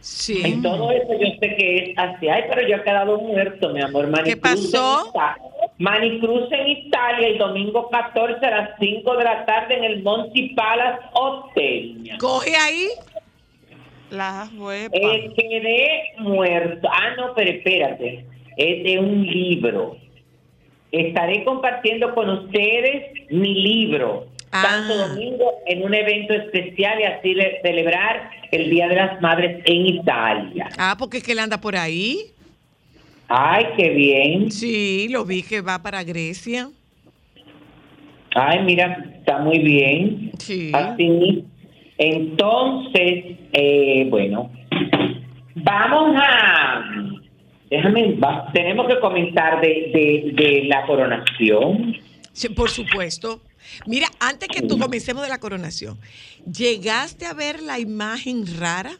Sí. 0.00 0.42
En 0.44 0.60
todo 0.62 0.90
eso 0.90 1.12
yo 1.18 1.28
sé 1.40 1.56
que 1.56 1.76
es 1.76 1.98
así. 1.98 2.28
Ay, 2.28 2.42
pero 2.48 2.66
yo 2.68 2.76
he 2.76 2.82
quedado 2.82 3.18
muerto, 3.18 3.70
mi 3.70 3.80
amor. 3.80 4.06
Manicruz 4.08 4.40
pasó? 4.42 5.04
en 5.06 5.10
Ita- 5.10 5.36
Manicruz 5.78 6.52
en 6.52 6.68
Italia 6.68 7.28
el 7.28 7.38
domingo 7.38 7.88
14 7.88 8.44
a 8.46 8.50
las 8.50 8.70
5 8.78 9.16
de 9.16 9.24
la 9.24 9.44
tarde 9.46 9.76
en 9.76 9.84
el 9.84 10.02
Monty 10.02 10.50
Palace 10.54 11.00
Hotel. 11.14 12.10
Coge 12.18 12.54
ahí. 12.54 12.88
Las 14.10 14.52
huepas. 14.52 15.00
Eh, 15.02 15.32
quedé 15.36 16.02
muerto. 16.18 16.86
Ah, 16.92 17.14
no, 17.16 17.32
pero 17.34 17.50
espérate. 17.50 18.26
Es 18.56 18.84
de 18.84 18.98
un 18.98 19.26
libro. 19.26 19.96
Estaré 20.92 21.42
compartiendo 21.44 22.14
con 22.14 22.30
ustedes 22.30 23.12
mi 23.30 23.54
libro. 23.54 24.26
Ah. 24.52 24.62
Santo 24.62 25.08
Domingo 25.08 25.52
en 25.66 25.82
un 25.82 25.92
evento 25.94 26.32
especial 26.34 27.00
y 27.00 27.04
así 27.04 27.34
le- 27.34 27.60
celebrar 27.62 28.30
el 28.52 28.70
Día 28.70 28.86
de 28.88 28.94
las 28.94 29.20
Madres 29.20 29.60
en 29.64 29.86
Italia. 29.86 30.68
Ah, 30.78 30.94
porque 30.96 31.16
es 31.18 31.24
que 31.24 31.32
él 31.32 31.40
anda 31.40 31.60
por 31.60 31.74
ahí. 31.76 32.18
Ay, 33.26 33.64
qué 33.76 33.88
bien. 33.90 34.52
Sí, 34.52 35.08
lo 35.10 35.24
vi 35.24 35.42
que 35.42 35.60
va 35.60 35.82
para 35.82 36.04
Grecia. 36.04 36.68
Ay, 38.36 38.62
mira, 38.64 39.04
está 39.18 39.38
muy 39.38 39.58
bien. 39.58 40.30
Sí. 40.38 40.70
Así. 40.72 41.44
Entonces, 41.98 43.24
eh, 43.52 44.06
bueno, 44.10 44.50
vamos 45.56 46.16
a. 46.22 46.84
Déjame, 47.70 48.14
va- 48.16 48.50
tenemos 48.52 48.86
que 48.88 49.00
comentar 49.00 49.60
de, 49.60 49.68
de, 49.68 50.32
de 50.42 50.64
la 50.64 50.86
coronación. 50.86 51.96
Sí, 52.32 52.48
por 52.50 52.70
supuesto. 52.70 53.40
Mira, 53.86 54.08
antes 54.20 54.48
que 54.48 54.62
tú 54.62 54.78
comencemos 54.78 55.22
de 55.22 55.28
la 55.30 55.38
coronación, 55.40 55.98
¿llegaste 56.44 57.26
a 57.26 57.32
ver 57.32 57.62
la 57.62 57.78
imagen 57.78 58.44
rara? 58.58 58.92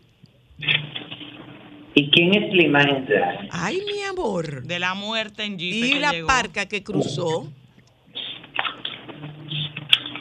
¿Y 1.95 2.11
quién 2.11 2.35
es 2.35 2.55
la 2.55 2.63
imagen 2.63 3.07
rara? 3.07 3.47
Ay, 3.53 3.83
mi 3.87 4.03
amor. 4.03 4.63
De 4.65 4.79
la 4.79 4.95
muerte 4.95 5.45
en 5.45 5.59
Jeep. 5.59 5.85
Y 5.85 5.93
que 5.93 6.01
la 6.01 6.13
llegó. 6.13 6.27
parca 6.27 6.67
que 6.67 6.83
cruzó. 6.83 7.53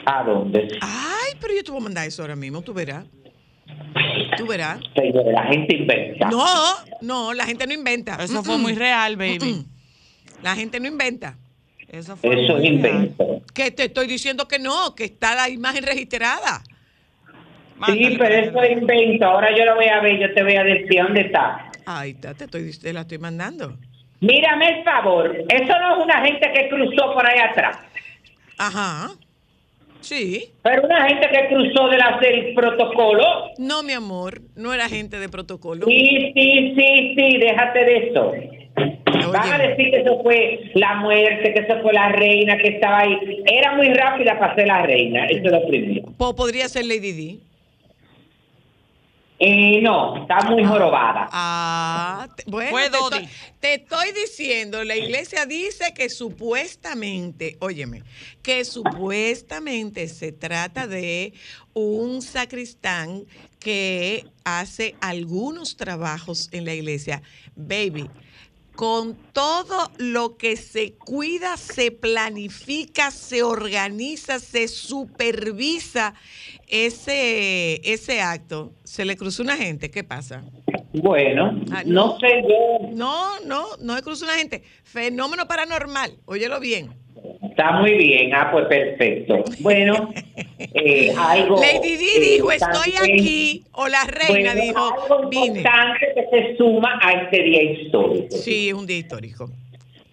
¿A 0.06 0.22
dónde? 0.22 0.68
Ay, 0.80 1.32
pero 1.40 1.54
yo 1.54 1.64
te 1.64 1.70
voy 1.70 1.80
a 1.80 1.84
mandar 1.84 2.06
eso 2.06 2.22
ahora 2.22 2.36
mismo, 2.36 2.60
tú 2.62 2.74
verás. 2.74 3.06
Tú 4.36 4.46
verás. 4.46 4.80
Señor, 4.94 5.24
la 5.32 5.44
gente 5.44 5.76
inventa. 5.76 6.28
No, 6.28 6.44
no, 7.00 7.32
la 7.34 7.46
gente 7.46 7.66
no 7.66 7.72
inventa. 7.74 8.16
Eso 8.22 8.42
fue 8.42 8.58
muy 8.58 8.74
real, 8.74 9.16
baby. 9.16 9.64
La 10.42 10.54
gente 10.54 10.80
no 10.80 10.88
inventa. 10.88 11.36
Eso 11.88 12.16
fue 12.16 12.44
Eso 12.44 12.54
muy 12.56 12.66
es 12.66 12.82
real. 12.82 12.94
invento. 12.96 13.42
Que 13.54 13.70
te 13.70 13.84
estoy 13.84 14.06
diciendo 14.06 14.48
que 14.48 14.58
no, 14.58 14.94
que 14.94 15.04
está 15.04 15.34
la 15.34 15.48
imagen 15.48 15.84
registrada. 15.84 16.62
Sí, 16.64 17.78
Mándale, 17.78 18.18
pero 18.18 18.34
eso 18.34 18.62
es 18.62 18.72
invento. 18.78 19.26
Ahora 19.26 19.56
yo 19.56 19.64
lo 19.64 19.74
voy 19.76 19.86
a 19.86 20.00
ver, 20.00 20.18
yo 20.20 20.32
te 20.34 20.42
voy 20.42 20.54
a 20.56 20.64
decir 20.64 21.02
dónde 21.02 21.22
está. 21.22 21.70
Ahí 21.86 22.10
está, 22.10 22.34
te, 22.34 22.44
estoy, 22.44 22.70
te 22.78 22.92
la 22.92 23.02
estoy 23.02 23.18
mandando. 23.18 23.76
Mírame 24.20 24.78
el 24.78 24.84
favor. 24.84 25.36
Eso 25.48 25.78
no 25.78 25.96
es 25.98 26.04
una 26.04 26.24
gente 26.24 26.50
que 26.52 26.68
cruzó 26.68 27.12
por 27.12 27.26
ahí 27.26 27.38
atrás. 27.40 27.78
Ajá. 28.58 29.10
Sí. 30.04 30.44
Pero 30.62 30.82
una 30.84 31.08
gente 31.08 31.28
que 31.28 31.48
cruzó 31.48 31.88
de 31.88 31.98
la, 31.98 32.18
del 32.20 32.54
protocolo. 32.54 33.24
No, 33.58 33.82
mi 33.82 33.92
amor, 33.92 34.40
no 34.56 34.72
era 34.74 34.88
gente 34.88 35.18
de 35.18 35.28
protocolo. 35.28 35.86
Sí, 35.86 36.32
sí, 36.34 36.74
sí, 36.76 37.14
sí, 37.16 37.38
déjate 37.38 37.78
de 37.84 37.96
eso. 38.08 38.32
Van 39.32 39.52
a 39.52 39.58
decir 39.58 39.90
que 39.90 40.00
eso 40.00 40.20
fue 40.22 40.60
la 40.74 40.96
muerte, 40.96 41.54
que 41.54 41.60
eso 41.60 41.80
fue 41.82 41.92
la 41.92 42.10
reina 42.10 42.56
que 42.58 42.68
estaba 42.68 43.00
ahí. 43.00 43.16
Era 43.46 43.74
muy 43.76 43.88
rápida 43.94 44.38
para 44.38 44.54
ser 44.54 44.66
la 44.66 44.82
reina, 44.82 45.26
eso 45.26 45.44
es 45.46 45.52
lo 45.52 45.66
primero. 45.66 46.12
Po- 46.18 46.34
podría 46.36 46.68
ser 46.68 46.84
Lady 46.86 47.12
D. 47.12 47.36
Eh, 49.46 49.82
no, 49.82 50.16
está 50.16 50.38
muy 50.48 50.64
jorobada. 50.64 51.28
Ah, 51.30 52.26
bueno, 52.46 52.70
Fue 52.70 52.88
te 52.88 52.96
estoy, 52.96 53.28
te 53.60 53.74
estoy 53.74 54.12
diciendo, 54.12 54.82
la 54.84 54.96
iglesia 54.96 55.44
dice 55.44 55.92
que 55.92 56.08
supuestamente, 56.08 57.58
óyeme, 57.60 58.04
que 58.42 58.64
supuestamente 58.64 60.08
se 60.08 60.32
trata 60.32 60.86
de 60.86 61.34
un 61.74 62.22
sacristán 62.22 63.26
que 63.58 64.24
hace 64.44 64.94
algunos 65.02 65.76
trabajos 65.76 66.48
en 66.52 66.64
la 66.64 66.72
iglesia. 66.72 67.20
Baby, 67.54 68.08
con 68.74 69.14
todo 69.32 69.90
lo 69.98 70.36
que 70.36 70.56
se 70.56 70.94
cuida, 70.94 71.56
se 71.56 71.90
planifica, 71.90 73.10
se 73.10 73.42
organiza, 73.42 74.38
se 74.40 74.66
supervisa 74.68 76.14
ese, 76.66 77.80
ese 77.84 78.20
acto, 78.20 78.72
se 78.84 79.04
le 79.04 79.16
cruzó 79.16 79.42
una 79.42 79.56
gente, 79.56 79.90
¿qué 79.90 80.02
pasa? 80.04 80.44
Bueno, 80.92 81.60
Ah, 81.72 81.82
no 81.84 82.06
no. 82.06 82.18
sé 82.20 82.28
yo. 82.48 82.88
No, 82.94 83.40
no, 83.40 83.64
no 83.80 83.96
se 83.96 84.02
cruzó 84.02 84.24
una 84.24 84.34
gente. 84.34 84.62
Fenómeno 84.84 85.46
paranormal, 85.48 86.18
óyelo 86.24 86.60
bien. 86.60 86.94
Está 87.56 87.70
muy 87.70 87.92
bien, 87.94 88.34
ah, 88.34 88.48
pues 88.50 88.66
perfecto. 88.66 89.44
Bueno, 89.60 90.12
eh, 90.58 91.14
algo. 91.16 91.60
Lady 91.60 91.96
Di 91.96 92.08
eh, 92.16 92.20
dijo, 92.20 92.50
estoy 92.50 92.94
aquí, 93.00 93.62
o 93.74 93.86
la 93.86 94.02
reina 94.06 94.54
bueno, 94.54 94.60
dijo, 94.60 94.80
algo 94.80 95.28
vine. 95.28 95.46
importante 95.46 96.00
que 96.16 96.24
se 96.30 96.56
suma 96.56 96.98
a 97.00 97.12
este 97.12 97.44
día 97.44 97.62
histórico. 97.62 98.26
Sí, 98.30 98.70
es 98.70 98.74
un 98.74 98.88
día 98.88 98.96
histórico. 98.96 99.48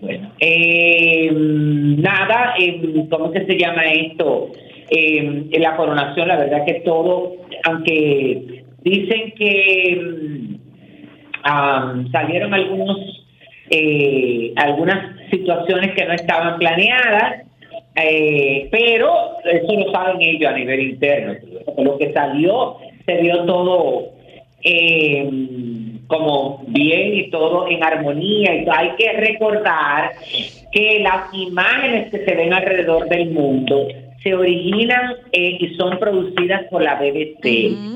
Bueno, 0.02 0.32
eh, 0.40 1.32
nada, 1.34 2.54
eh, 2.60 2.80
¿cómo 3.10 3.32
que 3.32 3.44
se 3.48 3.58
llama 3.58 3.86
esto? 3.86 4.52
Eh, 4.92 5.48
en 5.52 5.62
la 5.64 5.76
coronación, 5.76 6.28
la 6.28 6.38
verdad 6.38 6.64
que 6.64 6.76
todo, 6.86 7.38
aunque 7.64 8.64
dicen 8.84 9.34
que 9.36 10.60
ah, 11.44 11.96
salieron 12.12 12.54
algunos 12.54 13.21
eh, 13.72 14.51
algunas 14.58 15.16
situaciones 15.30 15.94
que 15.96 16.06
no 16.06 16.13
estaban 16.13 16.58
planeadas, 16.60 17.46
eh, 17.96 18.68
pero 18.70 19.38
eso 19.46 19.74
lo 19.74 19.92
saben 19.94 20.22
ellos 20.22 20.51
a 20.51 20.58
nivel 20.58 20.82
interno. 20.82 21.36
Lo 21.78 21.98
que 21.98 22.12
salió 22.12 22.78
se 23.06 23.16
vio 23.22 23.46
todo 23.46 24.12
eh, 24.63 25.30
como 26.08 26.63
bien 26.68 27.16
y 27.16 27.30
todo 27.30 27.70
en 27.70 27.82
armonía. 27.82 28.51
Hay 28.75 28.92
que 28.98 29.13
recordar 29.13 30.12
que 30.72 31.00
las 31.00 31.34
imágenes 31.34 32.12
que 32.12 32.25
se 32.25 32.36
ven 32.36 32.54
alrededor 32.54 33.08
del 33.08 33.32
mundo 33.32 33.88
se 34.24 34.36
originan 34.36 35.16
eh, 35.32 35.58
y 35.60 35.75
son 35.75 35.98
producidas 35.98 36.66
por 36.70 36.84
la 36.84 36.96
BBC. 36.96 37.44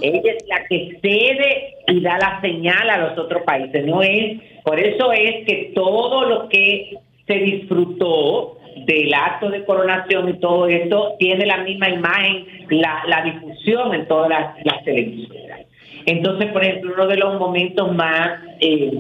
Ella 0.02 0.34
es 0.38 0.48
la 0.48 0.66
que 0.68 0.98
cede 1.02 1.76
y 1.88 2.02
da 2.02 2.18
la 2.18 2.42
señal 2.42 2.90
a 2.90 2.98
los 2.98 3.18
otros 3.18 3.44
países. 3.44 3.86
No 3.86 4.02
es, 4.02 4.42
por 4.64 4.80
eso 4.80 5.12
es 5.12 5.46
que 5.46 5.72
todo 5.76 6.26
lo 6.26 6.50
que 6.50 6.98
se 7.28 7.34
disfrutó 7.36 8.58
del 8.88 9.14
acto 9.14 9.50
de 9.50 9.64
coronación 9.66 10.30
y 10.30 10.40
todo 10.40 10.68
esto 10.68 11.16
tiene 11.20 11.46
la 11.46 11.58
misma 11.58 11.90
imagen, 11.90 12.46
la, 12.70 13.04
la 13.08 13.24
difusión 13.24 13.94
en 13.94 14.08
todas 14.08 14.30
las, 14.30 14.66
las 14.66 14.84
televisoras. 14.84 15.62
Entonces, 16.06 16.52
por 16.52 16.64
ejemplo, 16.64 16.94
uno 16.94 17.08
de 17.08 17.18
los 17.18 17.40
momentos 17.40 17.96
más 17.96 18.40
eh, 18.60 18.92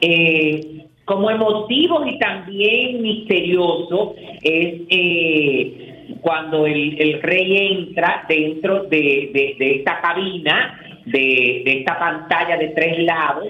eh, 0.00 0.71
como 1.04 1.30
emotivos 1.30 2.06
y 2.06 2.18
también 2.18 3.02
misteriosos 3.02 4.14
es 4.42 4.82
eh, 4.88 6.16
cuando 6.20 6.66
el, 6.66 7.20
rey 7.22 7.72
entra 7.72 8.24
dentro 8.28 8.84
de, 8.84 9.56
esta 9.58 10.00
cabina, 10.00 10.80
de, 11.06 11.62
de 11.64 11.78
esta 11.80 11.98
pantalla 11.98 12.56
de 12.56 12.68
tres 12.68 12.98
lados, 13.00 13.48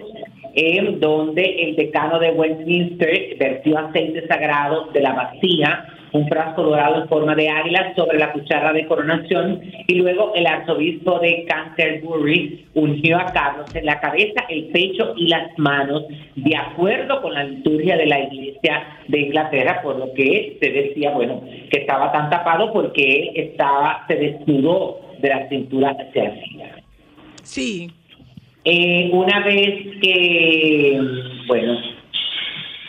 en 0.54 1.00
donde 1.00 1.42
el 1.42 1.76
decano 1.76 2.18
de 2.18 2.30
Westminster 2.32 3.36
vertió 3.38 3.78
aceite 3.78 4.26
sagrado 4.26 4.86
de 4.92 5.00
la 5.00 5.12
vacía 5.12 5.86
un 6.12 6.28
frasco 6.28 6.62
dorado 6.62 7.02
en 7.02 7.08
forma 7.08 7.34
de 7.34 7.48
águila 7.48 7.92
sobre 7.96 8.18
la 8.18 8.32
cuchara 8.32 8.72
de 8.72 8.86
coronación 8.86 9.60
y 9.86 9.94
luego 9.94 10.32
el 10.34 10.46
arzobispo 10.46 11.18
de 11.20 11.44
Canterbury 11.48 12.66
ungió 12.74 13.18
a 13.18 13.26
Carlos 13.32 13.74
en 13.74 13.86
la 13.86 14.00
cabeza, 14.00 14.44
el 14.48 14.66
pecho 14.66 15.14
y 15.16 15.28
las 15.28 15.58
manos 15.58 16.04
de 16.36 16.56
acuerdo 16.56 17.22
con 17.22 17.34
la 17.34 17.44
liturgia 17.44 17.96
de 17.96 18.06
la 18.06 18.20
iglesia 18.20 18.98
de 19.08 19.20
Inglaterra, 19.20 19.80
por 19.82 19.96
lo 19.98 20.12
que 20.12 20.58
se 20.60 20.70
decía, 20.70 21.10
bueno, 21.12 21.42
que 21.70 21.80
estaba 21.80 22.12
tan 22.12 22.30
tapado 22.30 22.72
porque 22.72 23.02
él 23.02 23.30
estaba, 23.34 24.04
se 24.06 24.16
desnudó 24.16 25.00
de 25.20 25.28
la 25.28 25.48
cintura 25.48 25.96
hacia 25.98 26.22
arriba. 26.24 26.66
Sí. 27.42 27.90
Eh, 28.64 29.10
una 29.12 29.40
vez 29.40 29.98
que, 30.00 31.00
bueno, 31.48 31.78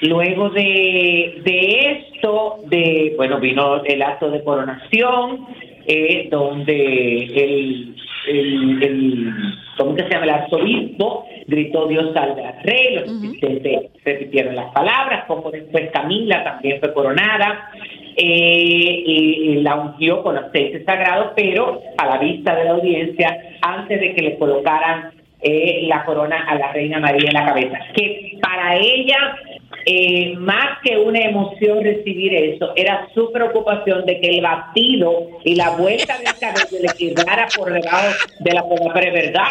luego 0.04 0.50
de, 0.50 1.42
de 1.44 1.92
esto, 1.92 2.60
de, 2.68 3.14
bueno, 3.18 3.40
vino 3.40 3.84
el 3.84 4.02
acto 4.02 4.30
de 4.30 4.44
coronación, 4.44 5.48
eh, 5.86 6.28
donde 6.32 7.26
el, 7.26 7.96
el, 8.28 8.84
el, 8.84 9.34
¿cómo 9.78 9.96
que 9.96 10.04
se 10.04 10.10
llama? 10.10 10.24
El 10.24 10.30
arzobispo 10.30 11.26
gritó 11.48 11.88
Dios 11.88 12.14
salve 12.14 12.46
al 12.46 12.64
rey, 12.64 12.96
los 12.96 13.10
asistentes 13.10 13.92
repitieron 14.06 14.56
las 14.56 14.72
palabras, 14.72 15.26
poco 15.28 15.52
después 15.52 15.92
Camila 15.92 16.44
también 16.44 16.80
fue 16.80 16.94
coronada, 16.94 17.70
eh, 18.16 19.04
y, 19.06 19.50
y 19.50 19.62
la 19.62 19.76
ungió 19.76 20.22
con 20.24 20.38
aceite 20.38 20.84
sagrado, 20.86 21.34
pero 21.36 21.82
a 21.98 22.06
la 22.06 22.18
vista 22.18 22.56
de 22.56 22.66
la 22.66 22.72
audiencia, 22.72 23.38
antes 23.62 24.00
de 24.00 24.14
que 24.14 24.22
le 24.22 24.38
colocaran 24.38 25.12
eh, 25.46 25.86
la 25.88 26.06
corona 26.06 26.46
a 26.48 26.56
la 26.56 26.72
reina 26.72 27.00
María 27.00 27.28
en 27.28 27.34
la 27.34 27.46
cabeza. 27.46 27.78
Que 27.94 28.38
para 28.42 28.78
ella, 28.78 29.36
eh, 29.86 30.36
más 30.38 30.80
que 30.84 30.98
una 30.98 31.20
emoción 31.20 31.84
recibir 31.84 32.34
eso, 32.34 32.74
era 32.76 33.08
su 33.14 33.32
preocupación 33.32 34.06
de 34.06 34.20
que 34.20 34.30
el 34.30 34.42
batido 34.42 35.28
y 35.44 35.56
la 35.56 35.72
vuelta 35.72 36.18
del 36.18 36.34
cabello 36.40 36.78
le 36.82 36.94
quedara 36.98 37.48
por 37.56 37.72
debajo 37.72 38.16
de 38.40 38.54
la 38.54 38.64
es 39.04 39.14
verdad, 39.14 39.48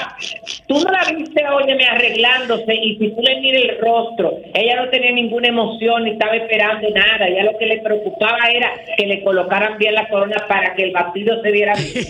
tú 0.67 0.81
no 0.81 0.91
la 0.91 1.05
viste, 1.13 1.47
óyeme, 1.49 1.85
arreglándose 1.85 2.75
y 2.75 2.97
si 2.99 3.11
tú 3.11 3.21
le 3.21 3.41
miras 3.41 3.63
el 3.63 3.79
rostro, 3.79 4.39
ella 4.55 4.77
no 4.77 4.89
tenía 4.91 5.13
ninguna 5.13 5.49
emoción 5.49 6.05
ni 6.05 6.13
estaba 6.13 6.37
esperando 6.37 6.89
nada. 6.91 7.29
Ella 7.29 7.45
lo 7.45 7.59
que 7.59 7.67
le 7.67 7.81
preocupaba 7.81 8.51
era 8.51 8.71
que 8.97 9.07
le 9.07 9.23
colocaran 9.23 9.79
bien 9.79 9.95
la 9.95 10.09
corona 10.09 10.45
para 10.49 10.75
que 10.75 10.85
el 10.85 10.93
batido 10.93 11.41
se 11.43 11.51
viera 11.51 11.75
bien. 11.75 12.05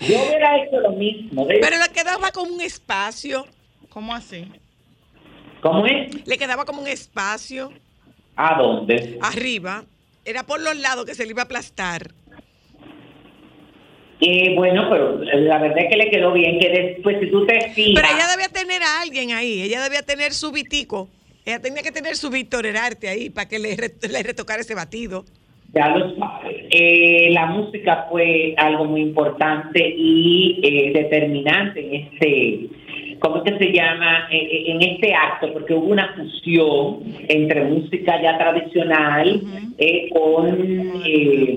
Yo 0.00 0.22
hubiera 0.26 0.62
hecho 0.62 0.80
lo 0.80 0.90
mismo. 0.92 1.46
¿ves? 1.46 1.58
Pero 1.60 1.76
le 1.78 1.92
quedaba 1.92 2.30
como 2.30 2.54
un 2.54 2.60
espacio. 2.60 3.46
¿Cómo 3.88 4.14
así? 4.14 4.44
¿Cómo 5.64 5.86
es? 5.86 6.26
Le 6.26 6.36
quedaba 6.36 6.66
como 6.66 6.82
un 6.82 6.88
espacio 6.88 7.72
¿A 8.36 8.58
dónde? 8.58 9.18
arriba. 9.22 9.84
Era 10.26 10.42
por 10.42 10.60
los 10.60 10.76
lados 10.76 11.06
que 11.06 11.14
se 11.14 11.24
le 11.24 11.30
iba 11.30 11.40
a 11.40 11.46
aplastar. 11.46 12.10
Eh, 14.20 14.54
bueno, 14.56 14.90
pero 14.90 15.18
la 15.24 15.58
verdad 15.58 15.78
es 15.78 15.88
que 15.88 15.96
le 15.96 16.10
quedó 16.10 16.34
bien, 16.34 16.60
que 16.60 16.68
después 16.68 17.16
si 17.18 17.30
tú 17.30 17.46
te 17.46 17.70
fijas... 17.70 18.02
Pero 18.02 18.14
ella 18.14 18.28
debía 18.28 18.48
tener 18.50 18.82
a 18.82 19.00
alguien 19.00 19.32
ahí. 19.32 19.62
Ella 19.62 19.82
debía 19.82 20.02
tener 20.02 20.34
su 20.34 20.52
vitico. 20.52 21.08
Ella 21.46 21.60
tenía 21.60 21.82
que 21.82 21.92
tener 21.92 22.16
su 22.16 22.28
Víctor 22.28 22.66
Herarte 22.66 23.08
ahí 23.08 23.30
para 23.30 23.48
que 23.48 23.58
le, 23.58 23.74
le 23.74 24.22
retocara 24.22 24.60
ese 24.60 24.74
batido. 24.74 25.24
Ya 25.72 25.88
lo 25.96 26.14
sabes. 26.16 26.56
Eh, 26.70 27.30
la 27.30 27.46
música 27.46 28.06
fue 28.10 28.54
algo 28.58 28.84
muy 28.84 29.00
importante 29.00 29.80
y 29.96 30.60
eh, 30.62 30.92
determinante 30.92 31.80
en 31.80 31.94
este, 31.94 32.68
¿cómo 33.24 33.42
que 33.42 33.56
se 33.56 33.72
llama? 33.72 34.28
Eh, 34.30 34.36
eh, 34.36 34.64
en 34.66 34.82
este 34.82 35.14
acto, 35.14 35.50
porque 35.54 35.72
hubo 35.72 35.86
una 35.86 36.12
fusión 36.14 37.00
entre 37.28 37.64
música 37.64 38.20
ya 38.20 38.36
tradicional 38.36 39.40
eh, 39.78 40.10
con, 40.12 41.02
eh, 41.06 41.56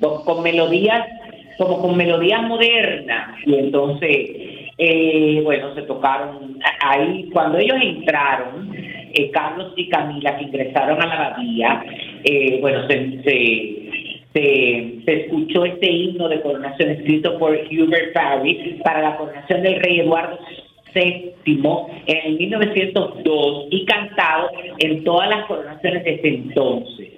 con, 0.00 0.24
con 0.24 0.42
melodías, 0.42 1.06
como 1.58 1.80
con 1.80 1.96
melodías 1.96 2.42
modernas. 2.42 3.38
Y 3.46 3.54
entonces, 3.54 4.30
eh, 4.78 5.40
bueno, 5.44 5.74
se 5.76 5.82
tocaron 5.82 6.58
ahí, 6.80 7.30
cuando 7.32 7.58
ellos 7.58 7.78
entraron, 7.80 8.74
Carlos 9.32 9.72
y 9.76 9.88
Camila, 9.88 10.36
que 10.36 10.44
ingresaron 10.44 11.00
a 11.00 11.06
la 11.06 11.14
abadía, 11.14 11.82
bueno, 12.60 12.86
se, 12.86 13.22
se, 13.22 13.76
se, 14.34 14.94
se 15.06 15.12
escuchó 15.22 15.64
este 15.64 15.90
himno 15.90 16.28
de 16.28 16.42
coronación 16.42 16.90
escrito 16.90 17.38
por 17.38 17.52
Hubert 17.52 18.12
Parry 18.12 18.78
para 18.84 19.00
la 19.00 19.16
coronación 19.16 19.62
del 19.62 19.80
rey 19.80 20.00
Eduardo 20.00 20.38
VII 21.02 21.62
en 22.06 22.16
el 22.26 22.38
1902 22.38 23.66
y 23.70 23.84
cantado 23.84 24.50
en 24.78 25.04
todas 25.04 25.28
las 25.28 25.46
coronaciones 25.46 26.04
desde 26.04 26.28
entonces. 26.28 27.08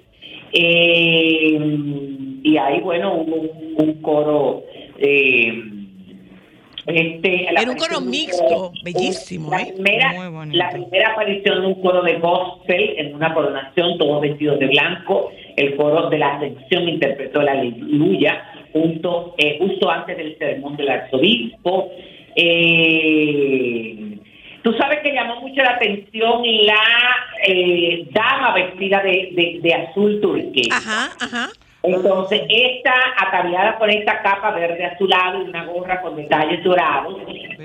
Eh, 0.51 1.59
y 2.43 2.57
ahí, 2.57 2.79
bueno, 2.81 3.13
hubo 3.15 3.35
un, 3.35 3.49
un 3.77 4.01
coro. 4.01 4.63
eh, 4.97 5.53
este, 6.87 7.43
Era 7.51 7.69
un 7.69 7.77
coro 7.77 7.99
un 7.99 8.09
mixto, 8.09 8.43
coro- 8.47 8.71
bellísimo, 8.83 9.51
la 9.51 9.61
¿eh? 9.61 9.73
primera, 9.75 10.13
la 10.53 10.69
primera 10.71 11.09
aparición 11.11 11.61
de 11.61 11.67
un 11.67 11.81
coro 11.81 12.01
de 12.01 12.15
gospel 12.15 12.95
en 12.97 13.13
una 13.15 13.33
coronación, 13.33 13.97
todos 13.99 14.21
vestidos 14.21 14.59
de 14.59 14.67
blanco. 14.67 15.29
El 15.55 15.75
coro 15.75 16.09
de 16.09 16.17
la 16.17 16.35
Ascensión 16.37 16.87
interpretó 16.89 17.41
la 17.43 17.51
aleluya 17.51 18.41
junto, 18.73 19.35
eh, 19.37 19.57
justo 19.59 19.89
antes 19.89 20.17
del 20.17 20.37
sermón 20.37 20.77
del 20.77 20.89
arzobispo. 20.89 21.89
Eh, 22.35 24.05
Tú 24.61 24.73
sabes 24.73 24.99
que 24.99 25.13
llamó 25.13 25.39
mucho 25.39 25.63
la 25.63 25.71
atención 25.75 26.41
la 26.65 26.75
eh, 27.47 28.05
dama 28.11 28.53
vestida 28.53 29.01
de, 29.01 29.29
de- 29.31 29.59
de 29.61 29.73
azul 29.73 30.19
turquesa. 30.21 30.75
Ajá, 30.77 31.09
ajá. 31.21 31.49
Entonces, 31.81 32.41
esta 32.49 32.93
ataviada 33.25 33.77
con 33.77 33.89
esta 33.89 34.21
capa 34.21 34.51
verde 34.51 34.83
azulado 34.83 35.41
y 35.41 35.47
una 35.47 35.63
gorra 35.63 36.01
con 36.01 36.17
detalles 36.17 36.61
dorados, 36.61 37.15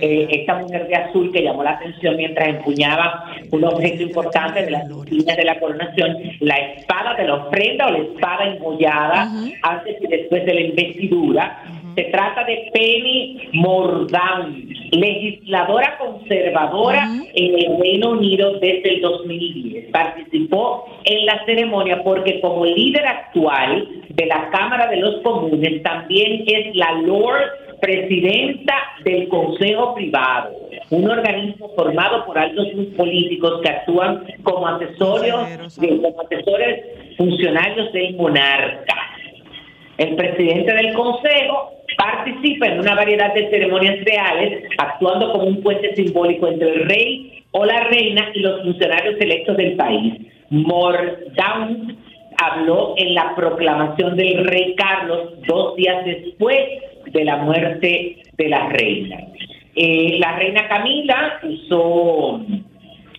eh, 0.00 0.28
esta 0.30 0.54
mujer 0.54 0.86
de 0.86 0.94
azul 0.94 1.32
que 1.32 1.42
llamó 1.42 1.64
la 1.64 1.72
atención 1.72 2.16
mientras 2.16 2.46
empuñaba 2.46 3.24
un 3.50 3.64
objeto 3.64 4.04
importante 4.04 4.62
de 4.64 4.70
las 4.70 4.88
insignias 4.88 5.36
de 5.36 5.44
la 5.44 5.58
coronación, 5.58 6.16
la 6.38 6.54
espada 6.58 7.14
de 7.14 7.24
la 7.24 7.34
ofrenda 7.34 7.88
o 7.88 7.90
la 7.90 7.98
espada 7.98 8.44
engollada 8.46 9.28
antes 9.62 9.96
y 10.00 10.06
después 10.06 10.46
de 10.46 10.54
la 10.54 10.60
investidura. 10.60 11.60
Se 11.94 12.04
trata 12.04 12.44
de 12.44 12.70
Penny 12.72 13.48
Mordaunt, 13.52 14.56
legisladora 14.92 15.96
conservadora 15.98 17.08
en 17.34 17.58
el 17.58 17.80
Reino 17.80 18.10
Unido 18.10 18.58
desde 18.58 18.94
el 18.94 19.00
2010. 19.00 19.90
Participó 19.92 20.86
en 21.04 21.26
la 21.26 21.44
ceremonia 21.44 22.02
porque 22.02 22.40
como 22.40 22.64
líder 22.64 23.06
actual 23.06 23.88
de 24.08 24.26
la 24.26 24.50
Cámara 24.50 24.88
de 24.88 24.96
los 24.96 25.22
Comunes 25.22 25.82
también 25.82 26.44
es 26.46 26.74
la 26.74 26.92
Lord 27.02 27.64
Presidenta 27.80 28.74
del 29.04 29.28
Consejo 29.28 29.94
Privado, 29.94 30.50
un 30.90 31.10
organismo 31.10 31.70
formado 31.76 32.24
por 32.24 32.38
altos 32.38 32.66
políticos 32.96 33.60
que 33.62 33.68
actúan 33.68 34.24
como 34.42 34.66
asesores, 34.66 35.34
como 35.76 36.20
asesores 36.22 36.84
funcionarios 37.18 37.92
del 37.92 38.16
monarca. 38.16 39.03
El 39.98 40.16
presidente 40.16 40.72
del 40.72 40.92
Consejo 40.94 41.70
participa 41.96 42.66
en 42.66 42.80
una 42.80 42.94
variedad 42.94 43.32
de 43.34 43.48
ceremonias 43.50 44.04
reales, 44.04 44.64
actuando 44.78 45.32
como 45.32 45.44
un 45.44 45.62
puente 45.62 45.94
simbólico 45.94 46.48
entre 46.48 46.70
el 46.70 46.88
rey 46.88 47.44
o 47.52 47.64
la 47.64 47.84
reina 47.84 48.30
y 48.34 48.40
los 48.40 48.62
funcionarios 48.62 49.20
electos 49.20 49.56
del 49.56 49.76
país. 49.76 50.14
Mordaunt 50.50 51.98
habló 52.42 52.94
en 52.96 53.14
la 53.14 53.34
proclamación 53.36 54.16
del 54.16 54.44
rey 54.44 54.74
Carlos 54.74 55.34
dos 55.46 55.76
días 55.76 56.04
después 56.04 56.58
de 57.06 57.24
la 57.24 57.36
muerte 57.36 58.22
de 58.36 58.48
la 58.48 58.68
reina. 58.70 59.18
Eh, 59.76 60.16
la 60.18 60.36
reina 60.36 60.68
Camila 60.68 61.40
usó 61.42 62.40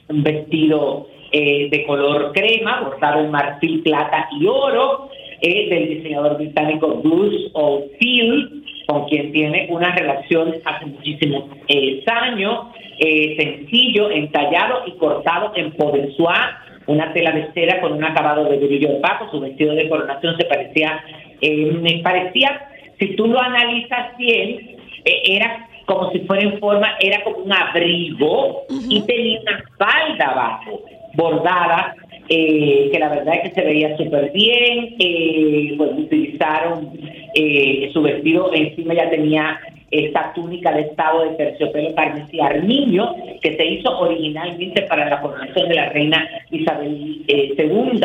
un 0.07 0.23
vestido 0.23 1.07
eh, 1.31 1.69
de 1.69 1.85
color 1.85 2.31
crema, 2.33 2.81
bordado 2.81 3.21
en 3.21 3.31
marfil, 3.31 3.81
plata 3.83 4.27
y 4.39 4.45
oro, 4.47 5.09
eh, 5.41 5.69
del 5.69 5.89
diseñador 5.89 6.37
británico 6.37 7.01
Bruce 7.03 7.49
O'Field, 7.53 8.65
con 8.87 9.05
quien 9.07 9.31
tiene 9.31 9.67
una 9.69 9.95
relación 9.95 10.53
hace 10.63 10.85
muchísimos 10.85 11.45
eh, 11.67 12.03
años, 12.07 12.67
eh, 12.99 13.35
sencillo, 13.37 14.09
entallado 14.09 14.83
y 14.85 14.91
cortado 14.93 15.51
en 15.55 15.71
podesuá, 15.73 16.59
una 16.87 17.11
tela 17.13 17.31
de 17.31 17.51
seda 17.53 17.81
con 17.81 17.93
un 17.93 18.03
acabado 18.03 18.45
de 18.45 18.57
brillo 18.57 18.97
opaco, 18.97 19.29
su 19.31 19.39
vestido 19.39 19.73
de 19.73 19.89
coronación 19.89 20.37
se 20.37 20.45
parecía, 20.45 21.03
eh, 21.41 21.71
me 21.81 21.99
parecía, 22.03 22.69
si 22.99 23.15
tú 23.15 23.27
lo 23.27 23.41
analizas 23.41 24.15
bien, 24.17 24.77
era 25.03 25.67
como 25.85 26.11
si 26.11 26.19
fuera 26.19 26.43
en 26.43 26.59
forma, 26.59 26.95
era 26.99 27.23
como 27.23 27.37
un 27.37 27.53
abrigo 27.53 28.63
y 28.89 29.01
tenía 29.01 29.39
una 29.41 29.63
falda 29.77 30.31
abajo, 30.31 30.81
bordada, 31.13 31.95
eh, 32.29 32.89
que 32.91 32.99
la 32.99 33.09
verdad 33.09 33.35
es 33.35 33.49
que 33.49 33.61
se 33.61 33.65
veía 33.65 33.95
súper 33.97 34.31
bien. 34.31 34.95
Eh, 34.99 35.73
bueno, 35.77 35.97
utilizaron 35.97 36.91
eh, 37.33 37.89
su 37.93 38.01
vestido, 38.01 38.51
encima 38.53 38.93
ya 38.93 39.09
tenía 39.09 39.59
esta 39.91 40.33
túnica 40.33 40.71
de 40.71 40.81
estado 40.81 41.23
de 41.23 41.35
terciopelo 41.35 41.93
carmesí 41.95 42.39
armiño, 42.39 43.15
que 43.41 43.55
se 43.55 43.65
hizo 43.65 43.97
originalmente 43.97 44.81
para 44.83 45.09
la 45.09 45.21
coronación 45.21 45.69
de 45.69 45.75
la 45.75 45.89
reina 45.89 46.27
Isabel 46.51 47.23
eh, 47.27 47.53
II. 47.57 48.01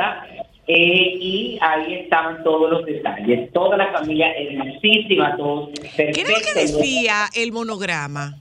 eh, 0.66 1.14
y 1.20 1.58
ahí 1.60 1.94
estaban 1.94 2.42
todos 2.44 2.70
los 2.70 2.86
detalles. 2.86 3.50
Toda 3.52 3.76
la 3.76 3.90
familia 3.92 4.32
hermosísima, 4.32 5.36
todos 5.36 5.70
¿Qué 5.96 6.10
era 6.20 6.30
lo 6.30 6.36
que 6.44 6.60
decía 6.60 7.26
el 7.34 7.52
monograma? 7.52 8.36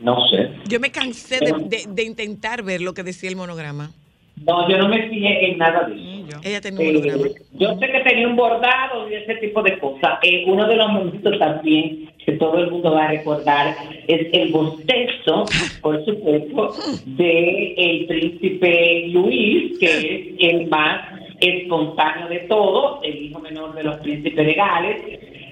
No 0.00 0.26
sé. 0.28 0.50
Yo 0.68 0.80
me 0.80 0.90
cansé 0.90 1.38
de, 1.40 1.52
de- 1.66 1.84
de 1.88 2.02
intentar 2.04 2.62
ver 2.62 2.80
lo 2.80 2.92
que 2.94 3.02
decía 3.02 3.28
el 3.30 3.36
monograma. 3.36 3.90
No, 4.44 4.68
yo 4.68 4.76
no 4.78 4.88
me 4.88 5.08
fijé 5.08 5.50
en 5.52 5.58
nada 5.58 5.84
de 5.84 5.94
eso. 5.94 6.02
Ni 6.02 6.24
yo. 6.28 6.38
Ella 6.42 6.60
tenía 6.60 6.80
un 6.80 6.86
Eh, 6.86 6.92
monograma. 6.98 7.26
yo 7.52 7.78
sé 7.78 7.86
que 7.92 8.00
tenía 8.00 8.26
un 8.28 8.34
bordado 8.36 9.08
y 9.08 9.14
ese 9.14 9.36
tipo 9.36 9.62
de 9.62 9.78
cosas. 9.78 10.18
Eh, 10.22 10.44
uno 10.46 10.66
de 10.66 10.76
los 10.76 10.88
momentos 10.90 11.38
también 11.38 12.10
que 12.24 12.32
todo 12.32 12.58
el 12.58 12.70
mundo 12.70 12.90
va 12.92 13.04
a 13.04 13.08
recordar 13.08 13.76
es 14.08 14.26
el 14.32 14.50
bostezo, 14.50 15.44
por 15.82 16.04
supuesto, 16.04 16.74
de 17.04 17.74
el 17.76 18.06
príncipe 18.06 19.08
Luis, 19.08 19.78
que 19.78 19.86
es 19.86 20.50
el 20.52 20.66
más 20.68 21.02
espontáneo 21.40 22.28
de 22.28 22.38
todos, 22.40 23.00
el 23.04 23.24
hijo 23.26 23.38
menor 23.40 23.74
de 23.74 23.84
los 23.84 23.96
príncipes 23.98 24.46
legales. 24.46 25.02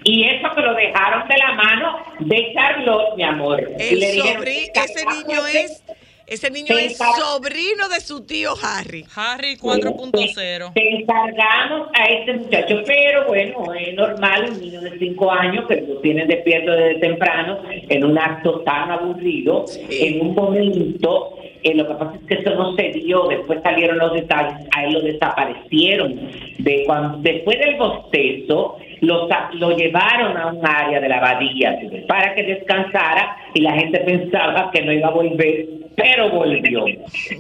Y 0.04 0.24
eso 0.24 0.48
que 0.54 0.60
lo 0.60 0.74
dejaron 0.74 1.28
de 1.28 1.36
la 1.36 1.52
mano 1.52 1.98
de 2.20 2.52
Charlotte, 2.54 3.16
mi 3.16 3.22
amor. 3.22 3.60
El 3.78 4.00
le 4.00 4.12
dijeron, 4.12 4.44
ese 4.46 5.04
niño 5.06 5.46
es, 5.46 5.84
ese 6.26 6.50
niño 6.50 6.76
es 6.76 6.96
sobrino 6.96 7.88
de 7.88 8.00
su 8.00 8.24
tío 8.24 8.54
Harry. 8.62 9.04
Harry 9.14 9.56
4.0. 9.56 10.72
Te 10.74 10.96
encargamos 10.96 11.88
a 11.94 12.06
este 12.06 12.32
muchacho, 12.34 12.82
pero 12.86 13.26
bueno, 13.26 13.72
es 13.74 13.94
normal 13.94 14.50
un 14.50 14.60
niño 14.60 14.80
de 14.80 14.98
5 14.98 15.30
años 15.30 15.66
que 15.68 15.76
lo 15.82 16.00
tienen 16.00 16.26
despierto 16.28 16.72
desde 16.72 17.00
temprano 17.00 17.62
en 17.68 18.04
un 18.04 18.18
acto 18.18 18.60
tan 18.60 18.90
aburrido, 18.90 19.66
en 19.88 20.20
un 20.20 20.34
momento. 20.34 21.38
Eh, 21.62 21.74
lo 21.74 21.86
que 21.86 21.94
pasa 21.94 22.16
es 22.16 22.26
que 22.26 22.34
eso 22.34 22.54
no 22.54 22.74
se 22.76 22.88
dio, 22.90 23.28
después 23.28 23.60
salieron 23.62 23.98
los 23.98 24.12
detalles, 24.12 24.68
a 24.76 24.84
él 24.84 24.94
lo 24.94 25.00
desaparecieron. 25.00 26.14
De 26.58 26.84
cuando, 26.86 27.18
después 27.18 27.58
del 27.58 27.76
bostezo, 27.76 28.78
lo, 29.00 29.28
lo 29.54 29.76
llevaron 29.76 30.36
a 30.36 30.46
un 30.48 30.66
área 30.66 31.00
de 31.00 31.08
la 31.08 31.18
abadía 31.18 31.78
para 32.08 32.34
que 32.34 32.42
descansara 32.42 33.36
y 33.54 33.60
la 33.60 33.74
gente 33.74 33.98
pensaba 34.00 34.70
que 34.72 34.82
no 34.82 34.92
iba 34.92 35.08
a 35.08 35.12
volver, 35.12 35.66
pero 35.96 36.30
volvió. 36.30 36.84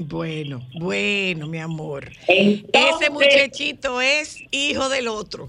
Bueno, 0.00 0.60
bueno, 0.74 1.46
mi 1.46 1.58
amor. 1.58 2.10
Entonces, 2.28 3.00
Ese 3.00 3.10
muchachito 3.10 4.00
es 4.00 4.42
hijo 4.50 4.88
del 4.88 5.08
otro. 5.08 5.48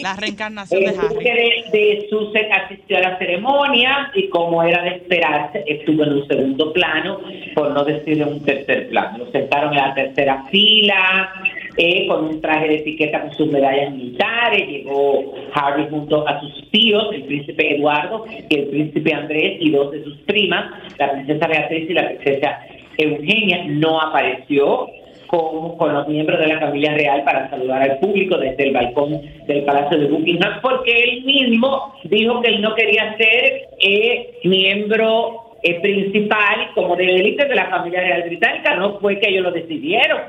La 0.00 0.16
reencarnación 0.16 0.80
de 0.80 0.86
El 0.86 0.96
duque 0.96 1.30
Harry. 1.30 1.64
de, 1.72 1.78
de 1.78 2.06
Sussex 2.08 2.48
asistió 2.64 2.96
a 2.98 3.00
la 3.00 3.18
ceremonia 3.18 4.10
y 4.14 4.28
como 4.28 4.62
era 4.62 4.82
de 4.82 4.90
esperarse, 4.96 5.64
estuvo 5.66 6.04
en 6.04 6.12
un 6.14 6.28
segundo 6.28 6.72
plano, 6.72 7.20
por 7.54 7.70
no 7.72 7.84
decir 7.84 8.20
en 8.20 8.28
un 8.28 8.44
tercer 8.44 8.88
plano. 8.88 9.18
Lo 9.18 9.30
sentaron 9.32 9.72
en 9.72 9.78
la 9.78 9.94
tercera 9.94 10.44
fila, 10.50 11.32
eh, 11.76 12.06
con 12.06 12.24
un 12.24 12.40
traje 12.40 12.68
de 12.68 12.74
etiqueta 12.76 13.22
con 13.22 13.32
sus 13.34 13.48
medallas 13.48 13.92
militares. 13.92 14.68
Llegó 14.68 15.34
Harry 15.54 15.86
junto 15.90 16.26
a 16.26 16.40
sus 16.40 16.70
tíos, 16.70 17.08
el 17.12 17.24
príncipe 17.24 17.76
Eduardo 17.76 18.24
y 18.48 18.54
el 18.54 18.66
príncipe 18.68 19.12
Andrés 19.12 19.58
y 19.60 19.70
dos 19.70 19.92
de 19.92 20.02
sus 20.04 20.16
primas, 20.18 20.70
la 20.98 21.12
princesa 21.12 21.46
Beatriz 21.46 21.90
y 21.90 21.92
la 21.92 22.08
princesa 22.08 22.60
Eugenia. 22.96 23.64
No 23.66 24.00
apareció 24.00 24.88
con, 25.26 25.76
con 25.76 25.92
los 25.92 26.08
miembros 26.08 26.38
de 26.38 26.46
la 26.46 26.60
familia 26.60 26.94
real 26.94 27.24
para 27.24 27.50
saludar 27.50 27.82
al 27.82 27.98
público 27.98 28.38
desde 28.38 28.64
el 28.64 28.72
balcón 28.72 29.20
del 29.46 29.64
Palacio 29.64 29.98
de 29.98 30.06
Buckingham, 30.06 30.60
porque 30.62 30.92
él 30.92 31.24
mismo 31.24 31.94
dijo 32.04 32.40
que 32.42 32.48
él 32.48 32.60
no 32.60 32.74
quería 32.74 33.16
ser 33.16 33.68
eh, 33.80 34.38
miembro 34.44 35.56
eh, 35.62 35.80
principal 35.80 36.70
como 36.74 36.96
de 36.96 37.04
élite 37.04 37.46
de 37.46 37.54
la 37.54 37.68
familia 37.70 38.00
real 38.00 38.22
británica, 38.24 38.76
no 38.76 38.98
fue 39.00 39.18
que 39.18 39.28
ellos 39.28 39.44
lo 39.44 39.52
decidieron, 39.52 40.20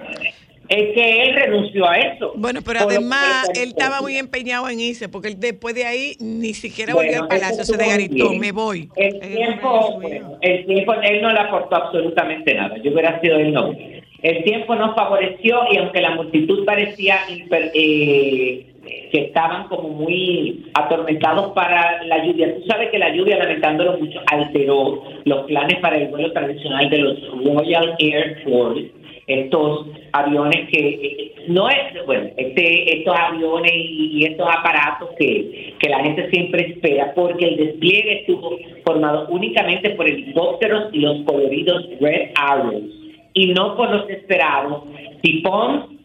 es 0.69 0.93
que 0.93 1.23
él 1.23 1.35
renunció 1.35 1.87
a 1.87 1.95
eso. 1.95 2.33
Bueno, 2.35 2.61
pero 2.65 2.81
además 2.81 3.49
él 3.55 3.69
estaba 3.69 4.01
muy 4.01 4.17
empeñado 4.17 4.67
en 4.69 4.79
irse, 4.79 5.07
porque 5.07 5.29
él 5.29 5.39
después 5.39 5.75
de 5.75 5.85
ahí 5.85 6.15
ni 6.19 6.53
siquiera 6.53 6.93
volvió 6.93 7.21
al 7.21 7.27
palacio, 7.27 7.63
se 7.63 7.77
desgaritó, 7.77 8.33
me 8.33 8.51
voy. 8.51 8.89
El 8.95 9.15
Ella 9.15 9.35
tiempo, 9.35 10.01
el 10.41 10.65
tiempo, 10.65 10.93
él 11.01 11.21
no 11.21 11.31
le 11.31 11.39
aportó 11.39 11.75
absolutamente 11.75 12.53
nada. 12.53 12.77
Yo 12.83 12.91
hubiera 12.91 13.19
sido 13.21 13.37
él 13.37 13.53
no. 13.53 13.73
El 14.21 14.43
tiempo 14.43 14.75
nos 14.75 14.95
favoreció 14.95 15.59
y 15.71 15.77
aunque 15.77 16.01
la 16.01 16.15
multitud 16.15 16.65
parecía 16.65 17.19
eh, 17.29 18.65
que 19.11 19.19
estaban 19.19 19.67
como 19.67 19.89
muy 19.89 20.65
atormentados 20.73 21.53
para 21.53 22.03
la 22.03 22.25
lluvia. 22.25 22.55
Tú 22.55 22.63
sabes 22.67 22.89
que 22.89 22.97
la 22.97 23.13
lluvia, 23.13 23.37
lamentándolo 23.37 23.97
mucho, 23.97 24.19
alteró 24.31 25.03
los 25.25 25.45
planes 25.45 25.79
para 25.79 25.97
el 25.97 26.07
vuelo 26.07 26.31
tradicional 26.31 26.89
de 26.89 26.97
los 26.97 27.19
Royal 27.43 27.95
Air 27.99 28.43
Force 28.43 28.91
estos 29.27 29.87
aviones 30.13 30.69
que 30.69 30.87
eh, 30.87 31.33
no 31.49 31.67
es 31.69 32.05
bueno 32.05 32.29
este 32.37 32.97
estos 32.97 33.13
aviones 33.13 33.73
y, 33.73 34.11
y 34.13 34.25
estos 34.25 34.47
aparatos 34.49 35.09
que, 35.19 35.73
que 35.77 35.89
la 35.89 35.99
gente 35.99 36.29
siempre 36.29 36.71
espera 36.71 37.13
porque 37.13 37.45
el 37.45 37.57
despliegue 37.57 38.21
estuvo 38.21 38.57
formado 38.85 39.27
únicamente 39.29 39.89
por 39.91 40.07
helicópteros 40.07 40.93
y 40.93 40.99
los 40.99 41.25
coloridos 41.25 41.89
Red 41.99 42.29
Arrows 42.35 42.96
y 43.37 43.53
no 43.53 43.75
por 43.75 43.89
los 43.91 44.09
esperados 44.09 44.83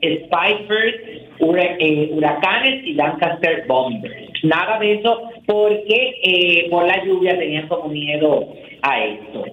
Spitfires, 0.03 0.95
hura- 1.39 1.77
eh, 1.79 2.11
huracanes 2.13 2.85
y 2.85 2.95
Lancaster 2.95 3.65
Bombers. 3.69 4.15
Nada 4.43 4.79
de 4.81 4.95
eso 4.95 5.23
porque 5.47 6.15
eh, 6.23 6.67
por 6.71 6.87
la 6.87 7.05
lluvia 7.05 7.39
tenían 7.39 7.69
como 7.69 7.89
miedo 7.89 8.49
a 8.83 9.05
esto. 9.05 9.45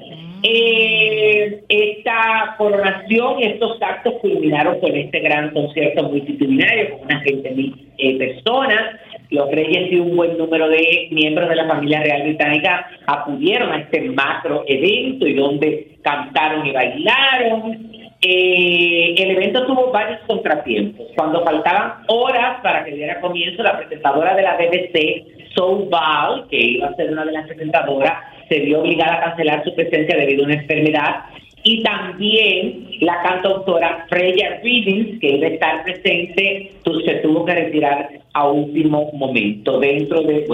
Eh, 0.41 1.61
esta 1.69 2.55
coronación 2.57 3.39
y 3.39 3.43
estos 3.43 3.77
actos 3.81 4.13
culminaron 4.21 4.79
con 4.79 4.95
este 4.95 5.19
gran 5.19 5.51
concierto 5.51 6.03
multitudinario 6.03 6.91
con 6.91 7.01
unas 7.05 7.23
20 7.23 7.51
mil 7.51 7.75
personas. 8.17 8.99
Los 9.29 9.51
reyes 9.51 9.91
y 9.91 9.99
un 9.99 10.15
buen 10.15 10.37
número 10.37 10.67
de 10.69 11.07
miembros 11.11 11.49
de 11.49 11.55
la 11.55 11.67
familia 11.67 12.01
real 12.01 12.23
británica 12.23 12.89
acudieron 13.05 13.71
a 13.71 13.81
este 13.81 14.01
macro 14.09 14.63
evento 14.67 15.27
y 15.27 15.35
donde 15.35 15.97
cantaron 16.01 16.65
y 16.65 16.71
bailaron. 16.71 17.89
Eh, 18.21 19.13
el 19.17 19.31
evento 19.31 19.65
tuvo 19.67 19.91
varios 19.91 20.19
contratiempos. 20.27 21.07
Cuando 21.15 21.43
faltaban 21.43 22.03
horas 22.07 22.59
para 22.63 22.83
que 22.83 22.91
diera 22.91 23.21
comienzo, 23.21 23.61
la 23.61 23.77
presentadora 23.77 24.35
de 24.35 24.41
la 24.41 24.57
BBC, 24.57 25.53
Soul 25.55 25.89
Ball, 25.89 26.47
que 26.49 26.59
iba 26.59 26.87
a 26.87 26.95
ser 26.95 27.11
una 27.11 27.23
de 27.23 27.31
las 27.31 27.47
presentadoras, 27.47 28.13
se 28.49 28.59
vio 28.59 28.81
obligada 28.81 29.15
a 29.15 29.23
cancelar 29.25 29.63
su 29.63 29.75
presencia 29.75 30.17
debido 30.17 30.43
a 30.43 30.47
una 30.47 30.55
enfermedad. 30.55 31.15
Y 31.69 31.83
también 31.83 32.87
la 33.01 33.21
cantautora 33.21 34.07
Freya 34.09 34.59
Readings, 34.63 35.19
que 35.19 35.35
iba 35.35 35.45
a 35.45 35.51
estar 35.51 35.83
presente, 35.83 36.71
se 37.05 37.13
tuvo 37.17 37.45
que 37.45 37.53
retirar 37.53 38.09
a 38.33 38.47
último 38.49 39.11
momento. 39.13 39.79
Dentro 39.79 40.23
de, 40.23 40.47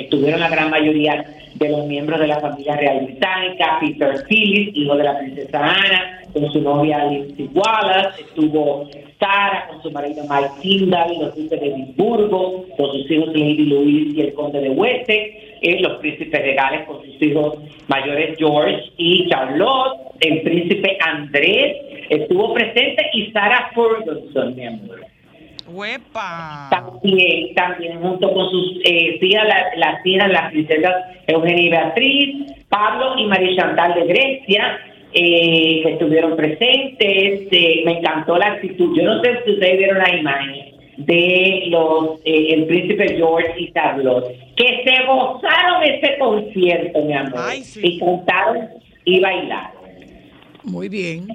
estuvieron 0.00 0.40
la 0.40 0.48
gran 0.48 0.70
mayoría 0.70 1.24
de 1.54 1.68
los 1.68 1.86
miembros 1.86 2.20
de 2.20 2.26
la 2.26 2.40
familia 2.40 2.76
real 2.76 3.04
británica, 3.04 3.78
Peter 3.80 4.24
Phillips, 4.28 4.76
hijo 4.76 4.96
de 4.96 5.04
la 5.04 5.18
princesa 5.18 5.58
Ana, 5.58 6.22
con 6.32 6.50
su 6.52 6.60
novia 6.60 7.04
Lindsay 7.06 7.50
Wallace, 7.52 8.22
estuvo 8.22 8.88
Sarah 9.18 9.68
con 9.68 9.82
su 9.82 9.90
marido 9.90 10.22
Mike 10.22 10.50
Tyndall, 10.62 11.18
los 11.20 11.36
duques 11.36 11.60
de 11.60 11.66
Edimburgo, 11.66 12.64
con 12.76 12.92
sus 12.92 13.10
hijos 13.10 13.28
Lady 13.28 13.66
Louise 13.66 14.16
y 14.16 14.20
el 14.22 14.34
conde 14.34 14.60
de 14.60 14.70
Wessex, 14.70 15.34
eh, 15.62 15.80
los 15.80 15.98
príncipes 15.98 16.40
regales 16.40 16.86
con 16.86 17.04
sus 17.04 17.20
hijos 17.20 17.58
mayores 17.88 18.38
George 18.38 18.90
y 18.96 19.28
Charlotte, 19.28 19.98
el 20.20 20.40
príncipe 20.42 20.96
Andrés 21.00 21.76
estuvo 22.08 22.54
presente 22.54 23.04
y 23.12 23.30
Sarah 23.32 23.70
Ferguson, 23.74 24.56
mi 24.56 24.66
amor. 24.66 25.09
¡Huepa! 25.72 26.68
También, 26.70 27.54
también 27.54 28.00
junto 28.00 28.32
con 28.32 28.50
sus 28.50 28.78
eh, 28.84 29.18
tías, 29.20 29.46
la- 29.46 29.66
las 29.76 30.02
tías, 30.02 30.28
las 30.30 30.50
princesas 30.50 30.94
Eugenia 31.26 31.62
y 31.62 31.68
Beatriz, 31.70 32.52
Pablo 32.68 33.18
y 33.18 33.26
María 33.26 33.56
Chantal 33.56 33.94
de 33.94 34.06
Grecia, 34.06 34.78
eh, 35.12 35.80
que 35.84 35.92
estuvieron 35.92 36.36
presentes. 36.36 37.48
Eh, 37.50 37.82
me 37.84 37.98
encantó 37.98 38.36
la 38.36 38.46
actitud. 38.52 38.96
Yo 38.96 39.02
no 39.04 39.22
sé 39.22 39.40
si 39.44 39.52
ustedes 39.52 39.78
vieron 39.78 39.98
la 39.98 40.14
imagen 40.16 40.66
de 40.98 41.64
los 41.68 42.20
eh, 42.24 42.52
el 42.54 42.66
príncipe 42.66 43.16
George 43.16 43.54
y 43.58 43.72
Charlotte, 43.72 44.26
que 44.56 44.82
se 44.84 45.04
gozaron 45.06 45.82
ese 45.82 46.18
concierto, 46.18 47.02
mi 47.02 47.14
amor, 47.14 47.40
Ay, 47.42 47.62
sí. 47.62 47.80
y 47.82 47.98
cantaron 47.98 48.68
y 49.04 49.18
bailaron. 49.20 49.80
Muy 50.62 50.88
bien. 50.90 51.26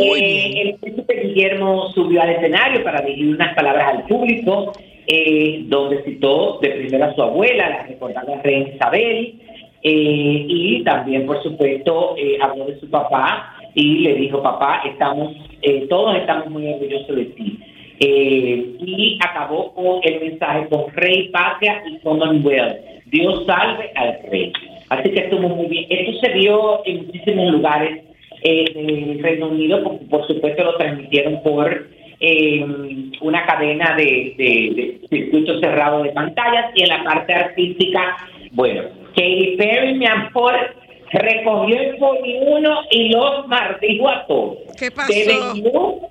Eh, 0.00 0.62
el 0.62 0.74
príncipe 0.76 1.20
Guillermo 1.22 1.90
subió 1.92 2.22
al 2.22 2.30
escenario 2.30 2.82
para 2.82 3.02
dirigir 3.02 3.34
unas 3.34 3.54
palabras 3.54 3.94
al 3.94 4.06
público, 4.06 4.72
eh, 5.06 5.62
donde 5.66 6.02
citó 6.04 6.58
de 6.60 6.70
primero 6.70 7.04
a 7.04 7.14
su 7.14 7.22
abuela, 7.22 7.68
la 7.68 7.82
recordada 7.84 8.40
reina 8.42 8.70
Isabel, 8.74 9.34
eh, 9.82 10.46
y 10.48 10.84
también, 10.84 11.26
por 11.26 11.42
supuesto, 11.42 12.14
eh, 12.16 12.38
habló 12.40 12.66
de 12.66 12.78
su 12.78 12.88
papá 12.88 13.56
y 13.74 13.98
le 13.98 14.14
dijo, 14.14 14.42
papá, 14.42 14.82
estamos, 14.84 15.34
eh, 15.62 15.86
todos 15.88 16.16
estamos 16.16 16.48
muy 16.50 16.66
orgullosos 16.72 17.16
de 17.16 17.24
ti. 17.24 17.58
Eh, 17.98 18.76
y 18.80 19.18
acabó 19.24 19.72
con 19.74 20.00
el 20.02 20.20
mensaje 20.20 20.66
con 20.68 20.92
Rey, 20.94 21.28
Patria 21.28 21.82
y 21.86 21.98
Commonwealth. 21.98 22.78
Dios 23.06 23.44
salve 23.46 23.92
al 23.94 24.18
rey. 24.30 24.52
Así 24.88 25.10
que 25.10 25.20
estuvo 25.20 25.48
muy 25.48 25.66
bien. 25.66 25.86
Esto 25.88 26.26
se 26.26 26.32
dio 26.32 26.84
en 26.84 27.06
muchísimos 27.06 27.52
lugares 27.52 28.02
eh, 28.42 28.72
del 28.74 29.22
Reino 29.22 29.48
Unido, 29.48 29.82
por, 29.82 29.98
por 30.08 30.26
supuesto 30.26 30.64
lo 30.64 30.76
transmitieron 30.76 31.42
por 31.42 31.88
eh, 32.20 32.64
una 33.20 33.44
cadena 33.46 33.96
de, 33.96 34.34
de, 34.36 34.72
de 34.74 35.00
circuito 35.08 35.58
cerrado 35.60 36.02
de 36.02 36.10
pantallas 36.10 36.72
y 36.74 36.82
en 36.82 36.88
la 36.88 37.04
parte 37.04 37.34
artística, 37.34 38.16
bueno, 38.52 38.82
Katy 39.16 39.56
Perry, 39.58 39.94
mi 39.94 40.06
amor, 40.06 40.54
recogió 41.12 41.80
el 41.80 41.96
uno 42.46 42.80
y 42.90 43.08
los 43.10 43.46
maldijo 43.48 44.08
a 44.08 44.26
todos. 44.26 44.58
¿Qué 44.78 44.90
pasó? 44.90 45.12
Desde 45.12 45.62
look, 45.62 46.02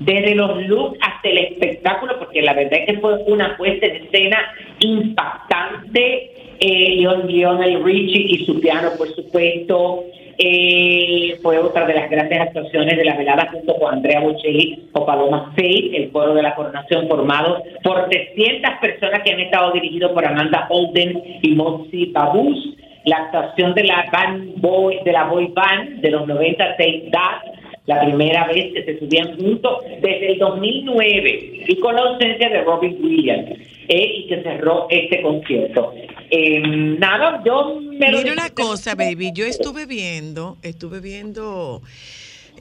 desde 0.00 0.34
los 0.34 0.62
looks 0.64 0.98
hasta 1.00 1.28
el 1.28 1.38
espectáculo, 1.38 2.18
porque 2.18 2.42
la 2.42 2.54
verdad 2.54 2.80
es 2.80 2.86
que 2.86 3.00
fue 3.00 3.14
una 3.26 3.56
puesta 3.56 3.86
en 3.86 4.04
escena 4.06 4.38
impactante. 4.80 6.51
Eh, 6.64 6.94
Leon- 6.96 7.26
Lionel 7.26 7.82
Richie 7.82 8.26
y 8.34 8.44
su 8.46 8.60
piano, 8.60 8.90
por 8.96 9.08
supuesto. 9.14 10.04
Eh, 10.38 11.36
fue 11.42 11.58
otra 11.58 11.86
de 11.86 11.94
las 11.94 12.08
grandes 12.08 12.40
actuaciones 12.40 12.96
de 12.96 13.04
la 13.04 13.16
velada 13.16 13.48
junto 13.52 13.74
con 13.76 13.94
Andrea 13.94 14.20
Bocelli 14.20 14.88
o 14.92 15.04
Paloma 15.04 15.52
Faith, 15.56 15.92
el 15.94 16.10
coro 16.10 16.34
de 16.34 16.42
la 16.42 16.54
coronación 16.54 17.06
formado 17.08 17.62
por 17.82 18.08
300 18.08 18.70
personas 18.80 19.22
que 19.22 19.32
han 19.32 19.40
estado 19.40 19.72
dirigidos 19.72 20.12
por 20.12 20.24
Amanda 20.24 20.66
Holden 20.70 21.22
y 21.42 21.48
Moxie 21.54 22.10
Babus. 22.12 22.76
La 23.04 23.16
actuación 23.16 23.74
de 23.74 23.84
la 23.84 24.04
band 24.12 24.60
boy, 24.60 25.00
de 25.04 25.12
la 25.12 25.24
boy 25.24 25.48
band 25.48 26.00
de 26.00 26.10
los 26.10 26.26
90 26.26 26.76
Take 26.76 27.08
That, 27.12 27.42
la 27.86 28.00
primera 28.00 28.46
vez 28.46 28.72
que 28.72 28.84
se 28.84 28.98
subían 29.00 29.36
juntos 29.36 29.82
desde 30.00 30.32
el 30.32 30.38
2009 30.38 31.64
y 31.66 31.76
con 31.80 31.94
la 31.96 32.02
ausencia 32.02 32.48
de 32.48 32.62
Robin 32.62 32.96
Williams 33.02 33.50
eh, 33.88 34.12
y 34.18 34.26
que 34.28 34.42
cerró 34.42 34.86
este 34.88 35.20
concierto. 35.20 35.92
Eh, 36.30 36.60
nada, 36.60 37.42
yo 37.44 37.80
me 37.80 38.10
lo 38.10 38.18
Mira 38.18 38.32
una 38.32 38.50
cosa, 38.50 38.94
baby. 38.94 39.32
Yo 39.34 39.44
estuve 39.44 39.86
viendo, 39.86 40.56
estuve 40.62 41.00
viendo 41.00 41.82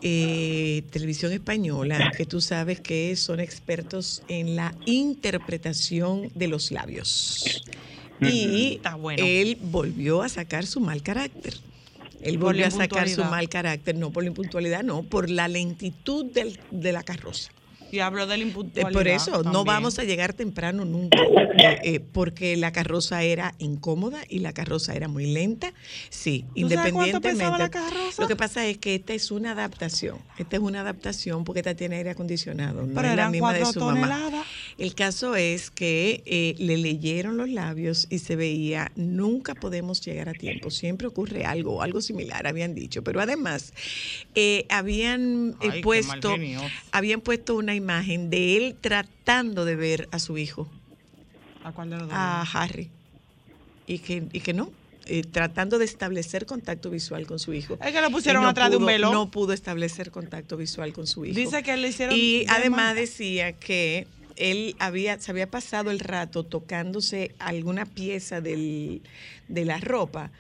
eh, 0.02 0.82
televisión 0.92 1.32
española, 1.32 2.12
que 2.18 2.26
tú 2.26 2.42
sabes 2.42 2.82
que 2.82 3.16
son 3.16 3.40
expertos 3.40 4.24
en 4.28 4.56
la 4.56 4.74
interpretación 4.86 6.30
de 6.34 6.48
los 6.48 6.72
labios. 6.72 7.64
Y 8.20 8.76
Está 8.76 8.96
bueno. 8.96 9.24
él 9.26 9.58
volvió 9.62 10.22
a 10.22 10.30
sacar 10.30 10.66
su 10.66 10.80
mal 10.80 11.02
carácter. 11.02 11.54
Él 12.22 12.38
volvió 12.38 12.66
a 12.68 12.72
sacar 12.72 13.10
su 13.10 13.22
mal 13.32 13.50
carácter, 13.50 13.96
no 13.96 14.12
por 14.12 14.24
la 14.24 14.28
impuntualidad, 14.30 14.84
no, 14.84 15.04
por 15.04 15.30
la 15.30 15.48
lentitud 15.48 16.26
del- 16.32 16.60
de 16.70 16.92
la 16.92 17.04
carroza. 17.04 17.52
Y 17.92 18.00
hablo 18.00 18.26
de 18.28 18.38
la 18.38 18.44
Eh, 18.44 18.48
impuntualidad. 18.48 18.92
Por 18.92 19.08
eso, 19.08 19.44
no 19.44 19.64
vamos 19.66 20.00
a 20.00 20.04
llegar 20.04 20.34
temprano 20.34 20.86
nunca, 20.86 21.20
eh, 21.58 21.80
eh, 21.84 22.00
porque 22.00 22.56
la 22.58 22.72
carroza 22.72 23.24
era 23.24 23.54
incómoda 23.60 24.22
y 24.30 24.40
la 24.40 24.54
carroza 24.54 24.94
era 24.94 25.08
muy 25.08 25.28
lenta. 25.32 25.74
Sí, 26.10 26.42
¿Tú 26.42 26.48
sabes 26.48 26.62
independientemente. 26.62 27.30
pesaba 27.32 27.58
la 27.58 27.70
carroza? 27.70 28.22
Lo 28.22 28.28
que 28.28 28.36
pasa 28.36 28.66
es 28.68 28.78
que 28.78 28.96
esta 28.96 29.14
es 29.14 29.32
una 29.32 29.52
adaptación. 29.52 30.18
Esta 30.38 30.56
es 30.56 30.62
una 30.62 30.82
adaptación 30.82 31.44
porque 31.44 31.60
esta 31.60 31.76
tiene 31.76 31.98
aire 31.98 32.12
acondicionado. 32.12 32.86
No 32.86 32.94
Pero 32.96 33.10
es 33.10 33.16
la 33.16 33.30
misma 33.30 33.54
de 33.54 33.66
su 33.66 33.80
mamá. 33.80 33.92
toneladas. 33.94 34.46
El 34.78 34.96
caso 34.96 35.36
es 35.36 35.70
que 35.72 36.24
eh, 36.26 36.56
le 36.58 36.78
leyeron 36.78 37.38
los 37.38 37.50
labios 37.50 38.08
y 38.10 38.20
se 38.20 38.36
veía, 38.36 38.92
nunca 38.96 39.54
podemos 39.56 40.02
llegar 40.02 40.30
a 40.30 40.34
tiempo, 40.34 40.70
siempre 40.72 41.08
ocurre 41.08 41.46
algo, 41.46 41.82
algo 41.82 42.02
similar, 42.02 42.48
habían 42.48 42.74
dicho. 42.76 43.04
Pero 43.04 43.22
además, 43.22 43.74
habían 44.70 45.56
Ay, 45.60 45.82
puesto, 45.82 46.36
habían 46.92 47.22
puesto 47.22 47.56
una 47.56 47.76
imagen 47.82 48.30
de 48.30 48.58
él 48.58 48.76
tratando 48.80 49.66
de 49.66 49.76
ver 49.76 50.08
a 50.12 50.20
su 50.20 50.38
hijo, 50.38 50.70
¿A 51.64 51.72
cuál 51.72 51.90
de 51.90 51.98
los 51.98 52.08
dos? 52.08 52.14
a 52.16 52.42
Harry, 52.54 52.90
y 53.88 54.00
que, 54.00 54.24
y 54.32 54.40
que 54.40 54.54
no. 54.54 54.72
eh, 55.06 55.24
tratando 55.24 55.78
de 55.80 55.86
establecer 55.86 56.46
contacto 56.46 56.90
visual 56.90 57.26
con 57.28 57.40
su 57.40 57.54
hijo. 57.54 57.78
Es 57.84 57.92
que 57.92 58.02
lo 58.02 58.12
pusieron 58.12 58.44
no 58.44 58.50
atrás 58.50 58.70
de 58.70 58.78
un 58.78 58.84
pudo- 58.84 58.88
velo. 58.88 59.12
No 59.12 59.30
pudo 59.32 59.52
establecer 59.54 60.12
contacto 60.12 60.56
visual 60.58 60.94
con 60.94 61.08
su 61.08 61.26
hijo. 61.26 61.36
Dice 61.36 61.64
que 61.64 61.76
le 61.76 61.88
hicieron. 61.90 62.16
Y 62.16 62.46
de 62.46 62.46
además 62.50 62.96
decía 62.96 63.52
que 63.54 64.08
él 64.38 64.76
había, 64.80 65.20
se 65.20 65.32
había 65.32 65.50
pasado 65.50 65.90
el 65.92 66.00
rato 66.00 66.44
tocándose 66.44 67.34
alguna 67.40 67.86
pieza 67.86 68.42
del, 68.42 69.02
de 69.50 69.66
la 69.66 69.80
ropa 69.80 70.32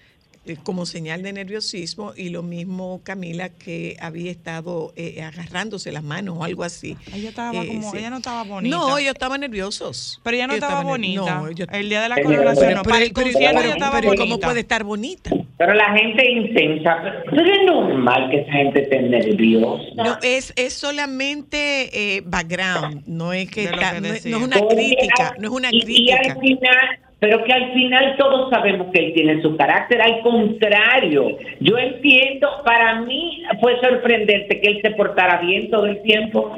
como 0.63 0.86
señal 0.86 1.21
de 1.21 1.34
nerviosismo 1.34 2.13
y 2.17 2.30
lo 2.30 2.41
mismo 2.41 3.01
Camila 3.04 3.49
que 3.49 3.95
había 3.99 4.32
estado 4.32 4.91
eh, 4.95 5.21
agarrándose 5.21 5.91
las 5.91 6.04
manos 6.04 6.36
o 6.39 6.43
algo 6.43 6.63
así. 6.63 6.97
Ella 7.13 7.30
estaba 7.30 7.63
Eh, 7.63 7.67
como. 7.67 7.91
sí. 7.91 7.97
Ella 7.99 8.10
no 8.10 8.17
estaba 8.17 8.43
bonita. 8.43 8.75
No, 8.75 8.97
ellos 8.97 9.13
estaban 9.13 9.41
nerviosos. 9.41 10.19
Pero 10.23 10.36
ella 10.38 10.47
no 10.47 10.54
Ellos 10.54 10.63
estaba 10.63 10.84
bonita. 10.84 11.36
No, 11.39 11.47
ellos- 11.47 11.67
El 11.71 11.89
día 11.89 12.01
de 12.01 12.10
la 12.10 12.21
coronación, 12.21 12.56
pero- 12.65 12.75
no. 12.77 12.84
Para 12.84 13.04
el 13.04 13.12
pero- 13.13 13.23
concierto 13.25 13.49
pero- 13.56 13.65
ella 13.65 13.73
estaba 13.75 13.91
pero 13.99 14.08
bonita. 14.08 14.23
¿cómo 14.23 14.39
puede 14.39 14.60
estar 14.62 14.84
bonita? 14.84 15.30
Pero 15.58 15.73
la 15.75 15.95
gente 15.95 16.32
intensa, 16.32 16.97
pero 17.30 17.43
es 17.54 17.65
normal 17.67 18.32
que 18.32 18.38
esa 18.41 18.51
gente 18.51 18.82
esté 18.82 18.99
nerviosa. 19.04 19.84
No, 19.95 20.17
es, 20.23 20.54
es 20.56 20.73
solamente 20.73 22.15
eh, 22.17 22.23
background, 22.25 23.04
no 23.06 23.32
es 23.32 23.49
que, 23.51 23.65
está- 23.65 23.93
que 23.93 24.01
no, 24.01 24.08
es- 24.08 24.25
no 24.25 24.38
es 24.38 24.43
una 24.43 24.60
crítica, 24.67 25.36
no 25.39 25.47
es 25.49 25.54
una 25.54 25.69
y- 25.71 25.77
y 25.77 25.82
crítica. 25.84 26.15
al 26.34 26.39
final, 26.39 26.99
pero 27.21 27.43
que 27.43 27.53
al 27.53 27.71
final 27.71 28.15
todos 28.17 28.49
sabemos 28.49 28.88
que 28.91 28.99
él 28.99 29.13
tiene 29.13 29.43
su 29.43 29.55
carácter, 29.55 30.01
al 30.01 30.21
contrario, 30.21 31.38
yo 31.60 31.77
entiendo, 31.77 32.49
para 32.65 33.01
mí 33.01 33.43
fue 33.62 33.79
sorprendente 33.79 34.60
que 34.60 34.67
él 34.67 34.79
se 34.81 34.89
portara 34.89 35.39
bien 35.39 35.69
todo 35.69 35.86
el 35.86 36.01
tiempo. 36.01 36.55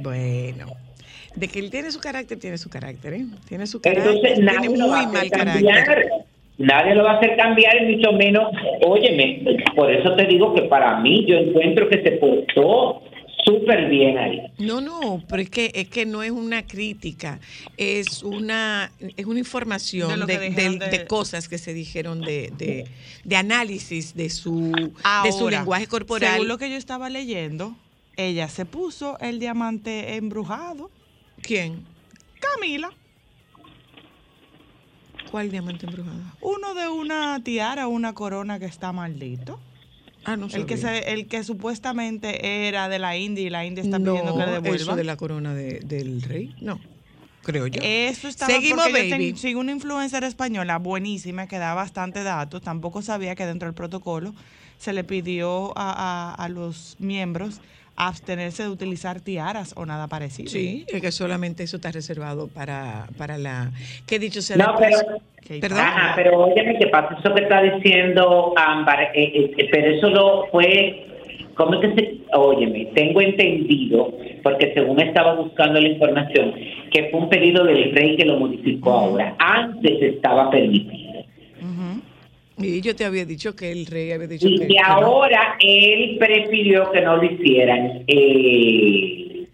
Bueno, 0.00 0.68
de 1.36 1.48
que 1.48 1.58
él 1.58 1.70
tiene 1.70 1.90
su 1.90 2.00
carácter, 2.00 2.38
tiene 2.38 2.56
su 2.56 2.70
carácter, 2.70 3.12
¿eh? 3.12 3.24
Tiene 3.46 3.66
su 3.66 3.78
carácter, 3.82 4.06
Entonces 4.06 4.34
tiene 4.36 4.52
nadie 4.52 4.68
muy 4.70 4.78
lo 4.78 4.88
va 4.88 5.00
a 5.00 5.02
hacer 5.02 5.30
carácter. 5.30 5.64
cambiar. 5.66 6.06
Nadie 6.56 6.94
lo 6.94 7.04
va 7.04 7.10
a 7.12 7.16
hacer 7.16 7.36
cambiar, 7.36 7.82
y 7.82 7.96
mucho 7.96 8.12
menos, 8.12 8.48
óyeme, 8.86 9.42
por 9.76 9.90
eso 9.92 10.16
te 10.16 10.24
digo 10.24 10.54
que 10.54 10.62
para 10.62 10.98
mí 11.00 11.26
yo 11.28 11.36
encuentro 11.36 11.90
que 11.90 12.02
se 12.02 12.12
portó 12.12 13.02
súper 13.44 13.88
bien 13.88 14.18
ahí. 14.18 14.40
No, 14.58 14.80
no, 14.80 15.22
pero 15.28 15.42
es 15.42 15.50
que 15.50 15.70
es 15.74 15.88
que 15.88 16.06
no 16.06 16.22
es 16.22 16.30
una 16.30 16.66
crítica, 16.66 17.40
es 17.76 18.22
una 18.22 18.92
es 19.16 19.26
una 19.26 19.38
información 19.38 20.26
de, 20.26 20.26
que 20.26 20.38
dijeron 20.48 20.78
de- 20.78 20.88
de- 20.88 20.98
de 20.98 21.06
cosas 21.06 21.48
que 21.48 21.58
se 21.58 21.72
dijeron 21.74 22.20
de, 22.20 22.52
de, 22.56 22.86
de 23.24 23.36
análisis 23.36 24.14
de 24.14 24.30
su 24.30 24.92
de 25.24 25.32
su 25.32 25.48
lenguaje 25.48 25.86
corporal. 25.86 26.32
Según 26.32 26.48
lo 26.48 26.58
que 26.58 26.70
yo 26.70 26.76
estaba 26.76 27.08
leyendo, 27.10 27.74
ella 28.16 28.48
se 28.48 28.64
puso 28.66 29.18
el 29.20 29.38
diamante 29.38 30.16
embrujado. 30.16 30.90
¿Quién? 31.42 31.84
Camila, 32.40 32.90
¿Cuál 35.30 35.50
diamante 35.50 35.86
embrujado? 35.86 36.18
uno 36.40 36.74
de 36.74 36.88
una 36.88 37.42
tiara, 37.44 37.86
una 37.86 38.12
corona 38.14 38.58
que 38.58 38.64
está 38.66 38.92
maldito. 38.92 39.60
Ah, 40.24 40.36
no 40.36 40.46
El 40.46 40.66
que, 40.66 40.76
se, 40.76 41.12
el 41.12 41.26
que 41.28 41.42
supuestamente 41.44 42.68
era 42.68 42.88
de 42.88 42.98
la 42.98 43.16
India 43.16 43.44
y 43.44 43.50
la 43.50 43.64
India 43.64 43.82
está 43.82 43.98
no, 43.98 44.12
pidiendo 44.12 44.32
que 44.34 44.38
le 44.46 44.52
eso 44.52 44.60
devuelva. 44.62 44.96
de 44.96 45.04
la 45.04 45.16
corona 45.16 45.54
de- 45.54 45.80
del 45.80 46.20
rey, 46.22 46.54
no, 46.60 46.78
creo 47.42 47.66
yo. 47.66 47.80
Eso 47.82 48.28
estaba 48.28 48.52
Seguimos, 48.52 48.84
porque 48.84 49.08
yo 49.08 49.14
baby. 49.16 49.28
ten- 49.32 49.36
sigo 49.38 49.60
una 49.60 49.72
influencer 49.72 50.24
española 50.24 50.78
buenísima 50.78 51.46
que 51.46 51.58
da 51.58 51.72
bastante 51.74 52.22
datos. 52.22 52.60
Tampoco 52.62 53.00
sabía 53.02 53.34
que 53.34 53.46
dentro 53.46 53.66
del 53.66 53.74
protocolo 53.74 54.34
se 54.78 54.92
le 54.92 55.04
pidió 55.04 55.72
a, 55.76 56.32
a- 56.32 56.34
a 56.34 56.48
los 56.48 56.96
miembros 56.98 57.60
abstenerse 58.08 58.62
de 58.62 58.68
utilizar 58.70 59.20
tiaras 59.20 59.74
o 59.76 59.84
nada 59.86 60.08
parecido. 60.08 60.48
Sí, 60.50 60.84
es 60.88 61.00
que 61.00 61.12
solamente 61.12 61.62
eso 61.64 61.76
está 61.76 61.92
reservado 61.92 62.48
para, 62.48 63.06
para 63.18 63.36
la... 63.38 63.70
Que 64.06 64.18
dicho 64.18 64.40
sea 64.42 64.56
de 64.56 64.62
No, 64.62 64.74
pero- 64.78 64.98
Perdón. 65.60 65.80
Ajá, 65.80 66.12
pero 66.14 66.38
óyeme, 66.44 66.78
¿qué 66.78 66.86
pasa? 66.86 67.16
Eso 67.18 67.34
que 67.34 67.42
está 67.42 67.60
diciendo 67.60 68.54
Ámbar, 68.56 69.02
eh, 69.02 69.10
eh, 69.14 69.50
eh, 69.58 69.68
pero 69.72 69.90
eso 69.96 70.08
lo 70.08 70.46
fue, 70.52 71.06
¿cómo 71.56 71.74
es 71.74 71.80
que 71.80 71.94
se...? 72.00 72.20
Óyeme, 72.32 72.84
tengo 72.94 73.20
entendido, 73.20 74.14
porque 74.44 74.72
según 74.74 75.00
estaba 75.00 75.34
buscando 75.34 75.80
la 75.80 75.88
información, 75.88 76.54
que 76.92 77.08
fue 77.10 77.20
un 77.20 77.28
pedido 77.28 77.64
del 77.64 77.92
rey 77.92 78.16
que 78.16 78.24
lo 78.24 78.38
modificó 78.38 78.92
ahora. 78.92 79.34
Antes 79.40 80.00
estaba 80.00 80.50
permitido. 80.50 80.99
Y 82.62 82.80
yo 82.80 82.94
te 82.94 83.04
había 83.04 83.24
dicho 83.24 83.54
que 83.56 83.70
el 83.72 83.86
rey 83.86 84.12
había 84.12 84.26
dicho 84.26 84.46
Y 84.48 84.58
que... 84.58 84.66
no. 84.68 84.82
ahora 84.86 85.56
él 85.60 86.16
prefirió 86.18 86.90
que 86.92 87.00
no 87.00 87.16
lo 87.16 87.24
hicieran. 87.24 88.02
Eh, 88.06 89.44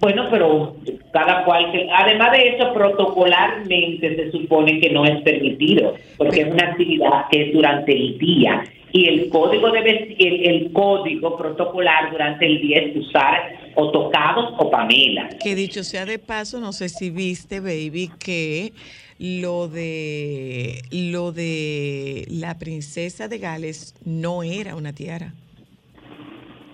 bueno, 0.00 0.26
pero 0.30 0.76
cada 1.12 1.44
cual, 1.44 1.72
que- 1.72 1.88
además 1.92 2.32
de 2.32 2.48
eso, 2.48 2.72
protocolarmente 2.74 4.16
se 4.16 4.30
supone 4.32 4.80
que 4.80 4.90
no 4.90 5.04
es 5.04 5.22
permitido, 5.22 5.94
porque 6.18 6.42
es 6.42 6.48
una 6.52 6.70
actividad 6.70 7.26
que 7.30 7.42
es 7.48 7.52
durante 7.52 7.92
el 7.92 8.18
día. 8.18 8.64
Y 8.96 9.06
el 9.08 9.28
código 9.28 9.72
de 9.72 9.80
vesti- 9.80 10.16
el, 10.20 10.46
el 10.46 10.72
código 10.72 11.36
protocolar 11.36 12.12
durante 12.12 12.46
el 12.46 12.60
día 12.62 12.78
es 12.78 12.96
usar 12.96 13.72
o 13.74 13.90
tocados 13.90 14.54
o 14.56 14.70
Pamela. 14.70 15.30
Que 15.42 15.56
dicho 15.56 15.82
sea 15.82 16.06
de 16.06 16.20
paso, 16.20 16.60
no 16.60 16.72
sé 16.72 16.88
si 16.88 17.10
viste, 17.10 17.58
baby, 17.58 18.08
que 18.20 18.72
lo 19.18 19.66
de 19.66 20.80
lo 20.92 21.32
de 21.32 22.24
la 22.30 22.56
princesa 22.56 23.26
de 23.26 23.38
Gales 23.38 23.96
no 24.04 24.44
era 24.44 24.76
una 24.76 24.92
tiara. 24.92 25.34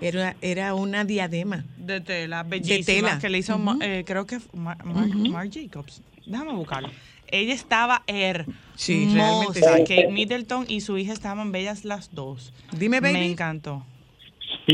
Era, 0.03 0.37
era 0.43 0.75
una 0.75 1.07
diadema. 1.07 1.65
De 1.79 2.03
tela, 2.03 2.43
bellísima, 2.43 2.85
tela. 2.85 3.19
que 3.19 3.31
le 3.31 3.39
hizo, 3.39 3.57
Ujú. 3.57 3.79
eh, 3.81 4.05
creo 4.07 4.27
que 4.27 4.41
Mar, 4.53 4.85
Mar- 4.85 5.09
Ujú. 5.09 5.31
Marc 5.31 5.53
Jacobs. 5.55 6.03
Déjame 6.27 6.53
buscarlo. 6.53 6.91
Ella 7.33 7.55
estaba 7.55 8.03
hermosa. 8.07 8.59
Sí, 8.77 9.09
realmente 9.13 9.61
sí. 9.61 9.67
Kate 9.81 10.09
Middleton 10.09 10.65
y 10.69 10.81
su 10.81 10.97
hija 10.97 11.13
estaban 11.13 11.53
bellas 11.53 11.85
las 11.85 12.15
dos. 12.15 12.53
Dime, 12.73 13.01
Me 13.01 13.13
baby. 13.13 13.27
encantó. 13.33 13.85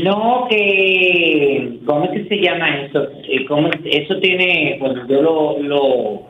No, 0.03 0.47
que, 0.49 1.79
¿cómo 1.85 2.05
es 2.05 2.11
que 2.23 2.29
se 2.29 2.35
llama 2.41 2.81
eso? 2.85 3.03
Eh, 3.29 3.45
¿cómo 3.47 3.67
es- 3.69 3.79
eso 3.83 4.19
tiene, 4.19 4.77
bueno, 4.79 5.07
yo 5.07 5.21
lo, 5.21 5.59
lo, 5.59 6.27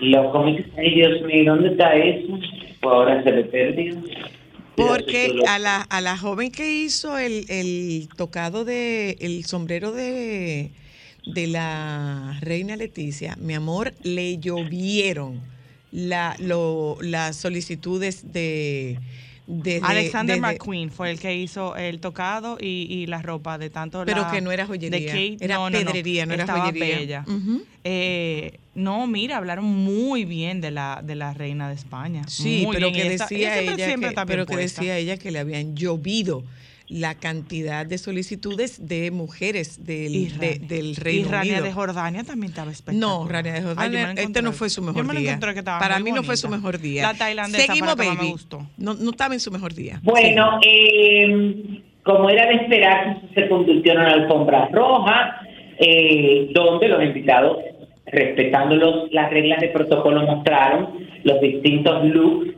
lo, 0.00 0.32
¿cómo 0.32 0.48
es 0.48 0.64
que, 0.66 0.80
ay 0.80 0.94
Dios 0.94 1.22
mío, 1.22 1.54
¿dónde 1.54 1.70
está 1.70 1.94
eso? 1.94 2.26
Pues 2.80 2.94
ahora 2.94 3.22
se 3.22 3.32
me 3.32 3.44
perdió. 3.44 3.96
Porque 4.76 5.32
a 5.48 5.58
la, 5.58 5.82
a 5.82 6.00
la 6.00 6.16
joven 6.16 6.50
que 6.50 6.72
hizo 6.72 7.18
el, 7.18 7.44
el 7.48 8.08
tocado 8.16 8.64
de 8.64 9.16
el 9.20 9.44
sombrero 9.44 9.92
de, 9.92 10.70
de 11.26 11.46
la 11.46 12.38
reina 12.40 12.76
Leticia, 12.76 13.36
mi 13.40 13.54
amor, 13.54 13.94
le 14.02 14.38
llovieron 14.38 15.40
la, 15.92 16.34
lo, 16.38 16.96
las 17.00 17.36
solicitudes 17.36 18.32
de... 18.32 18.98
de- 19.46 19.74
de- 19.74 19.80
Alexander 19.82 20.36
de- 20.36 20.40
de- 20.40 20.52
McQueen 20.52 20.90
fue 20.90 21.10
el 21.10 21.18
que 21.20 21.36
hizo 21.36 21.76
el 21.76 22.00
tocado 22.00 22.56
y, 22.60 22.86
y 22.88 23.06
la 23.06 23.20
ropa 23.22 23.58
de 23.58 23.70
tanto 23.70 24.02
Pero 24.06 24.22
la- 24.22 24.30
que 24.30 24.40
no 24.40 24.50
era 24.52 24.64
de 24.64 24.68
joyería, 24.68 25.06
Kate, 25.12 25.36
era 25.40 25.56
no, 25.56 25.68
no, 25.70 25.78
no, 25.80 25.86
pedrería, 25.86 26.26
no 26.26 26.34
era 26.34 26.44
estaba 26.44 26.66
joyería. 26.66 26.98
bella. 26.98 27.24
Eh, 27.84 28.58
no, 28.74 29.06
mira, 29.06 29.36
hablaron 29.36 29.64
muy 29.66 30.24
bien 30.24 30.60
de 30.60 30.70
la 30.70 31.02
de 31.04 31.14
la 31.14 31.34
reina 31.34 31.68
de 31.68 31.74
España. 31.74 32.22
Sí, 32.26 32.62
Muy 32.64 32.74
pero 32.76 32.90
bien, 32.90 33.02
que 33.02 33.10
decía 33.10 33.58
ella 33.60 33.76
que, 33.96 34.14
pero 34.26 34.46
que 34.46 34.56
decía 34.56 34.96
ella 34.96 35.16
que 35.18 35.30
le 35.30 35.40
habían 35.40 35.76
llovido 35.76 36.42
la 36.92 37.14
cantidad 37.14 37.86
de 37.86 37.96
solicitudes 37.98 38.86
de 38.86 39.10
mujeres 39.10 39.84
del, 39.84 40.38
de- 40.38 40.58
del 40.58 40.96
Reino 40.96 41.28
y 41.28 41.30
Rania 41.30 41.52
Unido. 41.54 41.64
de 41.64 41.72
Jordania 41.72 42.24
también 42.24 42.50
estaba 42.50 42.70
espectacular. 42.70 43.08
No, 43.08 43.26
Rania 43.28 43.52
de 43.54 43.60
me 43.60 43.66
Jordania, 43.66 44.12
este 44.16 44.42
no 44.42 44.52
fue 44.52 44.68
su 44.70 44.82
mejor 44.82 44.96
Yo 45.02 45.04
me 45.08 45.14
la 45.14 45.20
día. 45.20 45.30
encontré 45.30 45.52
que 45.54 45.58
estaba 45.60 45.78
para 45.78 45.94
muy 46.00 46.10
mí 46.12 46.16
no 46.16 46.22
fue 46.22 46.36
su 46.36 46.48
mejor 46.48 46.78
día. 46.78 47.02
La 47.02 47.14
tailandesa 47.14 47.66
Seguimos, 47.66 47.96
baby. 47.96 48.16
me 48.20 48.30
gustó. 48.30 48.66
No, 48.76 48.94
no 48.94 49.10
estaba 49.10 49.34
en 49.34 49.40
su 49.40 49.50
mejor 49.50 49.74
día. 49.74 50.00
Bueno, 50.02 50.58
eh, 50.66 51.80
como 52.02 52.28
era 52.30 52.46
de 52.46 52.54
esperar, 52.56 53.22
se 53.34 53.48
convirtió 53.48 53.92
en 53.92 53.98
una 53.98 54.12
alfombra 54.12 54.68
roja, 54.72 55.40
eh, 55.78 56.50
donde 56.52 56.88
los 56.88 57.02
invitados, 57.02 57.58
respetando 58.06 58.76
los, 58.76 59.12
las 59.12 59.30
reglas 59.30 59.60
de 59.60 59.68
protocolo, 59.68 60.26
mostraron 60.26 60.88
los 61.24 61.40
distintos 61.40 62.04
looks 62.06 62.48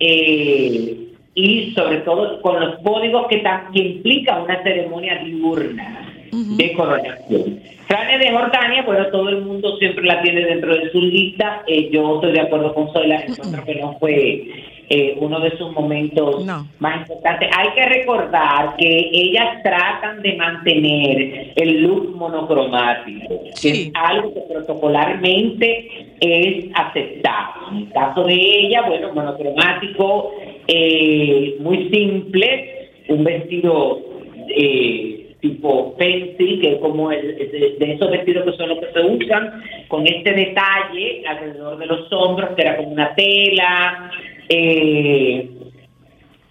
eh, 0.00 1.03
y 1.34 1.72
sobre 1.72 1.98
todo 1.98 2.40
con 2.42 2.60
los 2.60 2.78
códigos 2.80 3.26
que, 3.28 3.42
que 3.72 3.80
implica 3.80 4.38
una 4.42 4.62
ceremonia 4.62 5.16
diurna 5.24 6.00
de 6.30 6.72
coronación. 6.72 7.60
Frania 7.86 8.18
de 8.18 8.30
Jordania, 8.32 8.82
bueno, 8.82 9.06
todo 9.08 9.28
el 9.28 9.42
mundo 9.42 9.76
siempre 9.76 10.04
la 10.04 10.22
tiene 10.22 10.40
dentro 10.46 10.74
de 10.74 10.90
su 10.90 11.00
lista. 11.00 11.62
Eh, 11.66 11.90
yo 11.92 12.16
estoy 12.16 12.32
de 12.32 12.40
acuerdo 12.40 12.72
con 12.74 12.90
Zoila, 12.92 13.20
encuentro 13.28 13.64
que 13.64 13.74
no 13.76 13.96
fue 14.00 14.48
eh, 14.88 15.16
uno 15.18 15.38
de 15.40 15.56
sus 15.56 15.70
momentos 15.72 16.44
No. 16.44 16.66
más 16.78 17.00
importantes. 17.02 17.50
Hay 17.56 17.68
que 17.74 17.86
recordar 17.86 18.76
que 18.76 19.10
ellas 19.12 19.62
tratan 19.62 20.22
de 20.22 20.34
mantener 20.36 21.52
el 21.56 21.82
look 21.82 22.14
monocromático, 22.16 23.40
que 23.60 23.68
es 23.70 23.90
algo 23.94 24.32
que 24.34 24.40
protocolarmente 24.40 25.88
es 26.20 26.66
aceptable. 26.74 27.62
En 27.70 27.76
el 27.78 27.92
caso 27.92 28.24
de 28.24 28.34
ella, 28.34 28.82
bueno, 28.88 29.12
monocromático, 29.14 30.32
eh, 30.68 31.56
muy 31.60 31.90
simple, 31.90 32.88
un 33.08 33.24
vestido 33.24 34.00
eh, 34.48 35.34
tipo 35.40 35.94
fancy, 35.98 36.58
que 36.60 36.72
es 36.72 36.78
como 36.78 37.12
el, 37.12 37.36
de, 37.36 37.76
de 37.78 37.92
esos 37.92 38.10
vestidos 38.10 38.44
que 38.44 38.56
son 38.56 38.68
los 38.70 38.78
que 38.78 38.92
se 38.92 39.00
usan, 39.00 39.62
con 39.88 40.06
este 40.06 40.32
detalle 40.32 41.22
alrededor 41.26 41.78
de 41.78 41.86
los 41.86 42.12
hombros, 42.12 42.50
que 42.56 42.62
era 42.62 42.76
como 42.76 42.88
una 42.90 43.14
tela. 43.14 44.10
eh, 44.48 45.48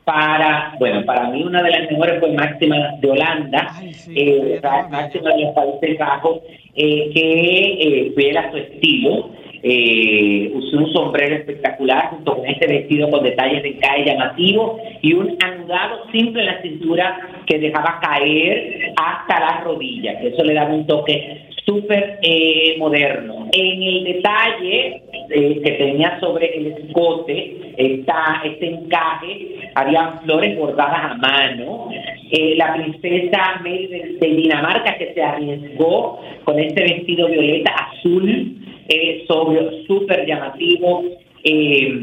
para, 0.04 0.76
bueno, 0.80 1.06
para 1.06 1.30
mí 1.30 1.44
una 1.44 1.64
de 1.64 1.72
las 1.72 1.90
mejores 1.92 2.20
fue 2.20 2.34
Máxima 2.34 2.76
de 3.00 3.10
Holanda, 3.10 3.68
Ay, 3.74 3.94
sí, 3.94 4.14
eh, 4.16 4.62
Máxima 4.90 5.30
de 5.30 5.44
los 5.44 5.54
Países 5.54 5.98
Bajos, 5.98 6.42
eh, 6.76 7.10
que 7.14 7.74
eh, 7.80 8.14
fiel 8.16 8.38
a 8.38 8.52
su 8.52 8.58
estilo, 8.58 9.30
eh, 9.64 10.52
usó 10.54 10.78
un 10.78 10.92
sombrero 10.92 11.36
espectacular 11.36 12.10
junto 12.10 12.36
con 12.36 12.46
este 12.46 12.68
vestido 12.68 13.10
con 13.10 13.24
detalles 13.24 13.64
de 13.64 13.70
encaje 13.70 14.06
llamativo 14.06 14.78
y 15.02 15.14
un 15.14 15.38
anudado 15.42 16.12
simple 16.12 16.42
en 16.42 16.48
la 16.48 16.62
cintura 16.62 17.18
que 17.48 17.60
dejaba 17.60 18.00
caer 18.02 18.94
hasta 18.98 19.40
las 19.40 19.64
rodillas, 19.64 20.22
eso 20.22 20.44
le 20.44 20.54
daba 20.54 20.74
un 20.74 20.86
toque 20.86 21.48
súper 21.66 22.20
eh, 22.22 22.76
moderno. 22.78 23.48
En 23.54 23.84
el 23.84 24.04
detalle 24.04 25.02
que 25.30 25.76
tenía 25.78 26.20
sobre 26.20 26.58
el 26.58 26.68
escote, 26.68 27.74
esta, 27.78 28.42
este 28.44 28.68
encaje, 28.68 29.72
había 29.76 30.20
flores 30.24 30.58
bordadas 30.58 31.12
a 31.12 31.16
mano. 31.16 31.90
Eh, 32.32 32.56
la 32.58 32.74
princesa 32.74 33.62
Mary 33.64 33.88
de, 33.88 34.28
Dinamarca 34.28 34.98
que 34.98 35.14
se 35.14 35.22
arriesgó 35.22 36.20
con 36.44 36.60
este 36.60 36.82
vestido 36.82 37.28
violeta 37.28 37.72
azul, 37.72 38.58
eh, 38.90 39.24
sobrio, 39.28 39.72
súper 39.88 40.26
llamativo, 40.26 41.04
eh, 41.44 42.00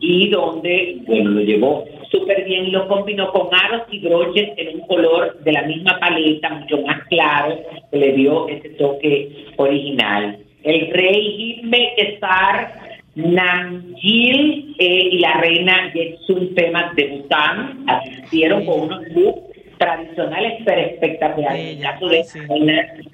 y 0.00 0.28
donde, 0.28 0.98
bueno, 1.06 1.30
lo 1.30 1.40
llevó 1.40 1.84
súper 2.10 2.44
bien 2.44 2.66
y 2.66 2.70
lo 2.70 2.86
combinó 2.86 3.32
con 3.32 3.48
aros 3.52 3.82
y 3.90 3.98
broches 4.00 4.50
en 4.56 4.80
un 4.80 4.86
color 4.86 5.42
de 5.42 5.52
la 5.52 5.62
misma 5.62 5.98
paleta, 5.98 6.50
mucho 6.50 6.80
más 6.82 7.02
claro, 7.08 7.58
que 7.90 7.98
le 7.98 8.12
dio 8.12 8.48
ese 8.48 8.70
toque 8.70 9.46
original. 9.56 10.38
El 10.64 10.90
rey 10.92 11.60
Hime 11.62 11.92
Esar 11.96 12.72
Namgil 13.14 14.74
eh, 14.78 15.08
y 15.12 15.18
la 15.18 15.34
reina 15.34 15.90
Jetsun 15.92 16.54
Pema 16.54 16.92
de 16.96 17.08
Bután 17.08 17.84
asistieron 17.86 18.66
con 18.66 18.80
unos 18.80 19.08
looks 19.10 19.43
tradicionales 19.78 20.62
pero 20.64 20.80
espectaculares. 20.80 21.60
En 21.60 21.78
el 21.78 21.82
caso 21.82 22.08
de 22.08 22.24
sí. 22.24 22.38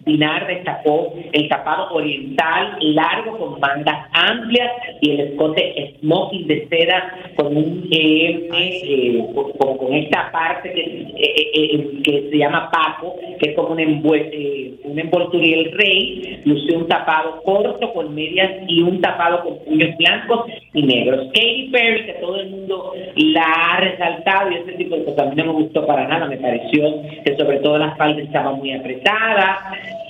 Dinar 0.06 0.46
destacó 0.46 1.12
el 1.32 1.48
tapado 1.48 1.92
oriental 1.94 2.76
largo 2.80 3.38
con 3.38 3.60
mangas 3.60 4.08
amplias 4.12 4.70
y 5.00 5.10
el 5.10 5.20
escote 5.20 5.94
smoking 6.00 6.46
de 6.46 6.66
seda 6.68 7.14
con 7.36 7.56
un 7.56 7.88
eh, 7.92 8.48
eh, 8.52 9.24
con, 9.34 9.92
esta 9.94 10.30
parte 10.32 10.72
que, 10.72 10.80
eh, 10.80 11.50
eh, 11.54 12.00
que 12.02 12.28
se 12.30 12.36
llama 12.38 12.70
paco, 12.70 13.16
que 13.38 13.50
es 13.50 13.56
como 13.56 13.70
un, 13.70 13.78
envuel- 13.78 14.30
eh, 14.32 14.74
un 14.84 14.98
envoltura 14.98 15.44
y 15.44 15.52
el 15.52 15.72
rey 15.72 16.40
lució 16.44 16.78
un 16.78 16.88
tapado 16.88 17.42
corto 17.42 17.92
con 17.92 18.14
medias 18.14 18.50
y 18.68 18.82
un 18.82 19.00
tapado 19.00 19.42
con 19.44 19.58
puños 19.64 19.96
blancos 19.98 20.46
y 20.72 20.82
negros. 20.82 21.26
Katy 21.34 21.68
Perry, 21.72 22.06
que 22.06 22.12
todo 22.14 22.40
el 22.40 22.50
mundo 22.50 22.92
la 23.16 23.42
ha 23.44 23.80
resaltado 23.80 24.50
y 24.50 24.54
ese 24.56 24.72
tipo 24.72 24.96
de 24.96 25.04
cosas 25.04 25.26
a 25.26 25.30
mí 25.30 25.36
no 25.36 25.44
me 25.46 25.52
gustó 25.52 25.86
para 25.86 26.06
nada, 26.08 26.26
me 26.26 26.36
pareció 26.50 27.02
que 27.24 27.36
sobre 27.36 27.58
todo 27.58 27.78
la 27.78 27.94
falda 27.96 28.20
estaba 28.22 28.52
muy 28.52 28.72
apretada. 28.72 29.58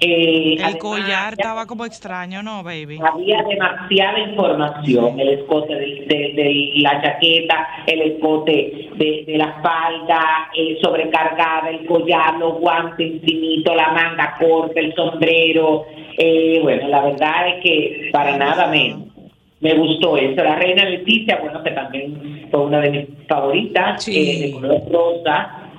Eh, 0.00 0.54
El 0.54 0.62
además, 0.62 0.76
collar 0.80 1.32
estaba 1.34 1.66
como 1.66 1.84
extraño, 1.84 2.42
¿no, 2.42 2.62
baby? 2.62 2.98
había 3.04 3.42
demasiada 3.42 4.18
información, 4.20 5.20
el 5.20 5.28
escote 5.30 5.74
de, 5.74 5.86
de- 6.06 6.32
de 6.34 6.72
la 6.76 7.02
chaqueta, 7.02 7.68
el 7.86 8.00
escote 8.02 8.88
de, 8.96 9.24
de 9.26 9.36
la 9.38 9.60
falda, 9.62 10.48
eh, 10.56 10.78
sobrecargada, 10.82 11.68
el 11.70 11.84
collar, 11.86 12.38
los 12.38 12.58
guantes 12.60 13.06
infinitos, 13.14 13.76
la 13.76 13.92
manga 13.92 14.36
corta, 14.40 14.80
el 14.80 14.94
sombrero. 14.94 15.84
eh, 16.16 16.60
bueno, 16.62 16.88
la 16.88 17.02
verdad 17.02 17.48
es 17.48 17.62
que 17.62 18.08
para 18.12 18.36
nada 18.36 18.66
me, 18.68 18.94
me 19.60 19.74
gustó 19.74 20.16
eso. 20.16 20.42
La 20.42 20.56
reina 20.56 20.84
Leticia, 20.84 21.38
bueno, 21.42 21.62
que 21.62 21.70
también 21.72 22.46
fue 22.50 22.60
una 22.60 22.80
de 22.80 22.90
mis 22.90 23.06
favoritas, 23.28 24.02
Sí. 24.02 24.16
eh, 24.16 24.46
de 24.46 24.52
color 24.52 24.80
rosa, 24.90 25.69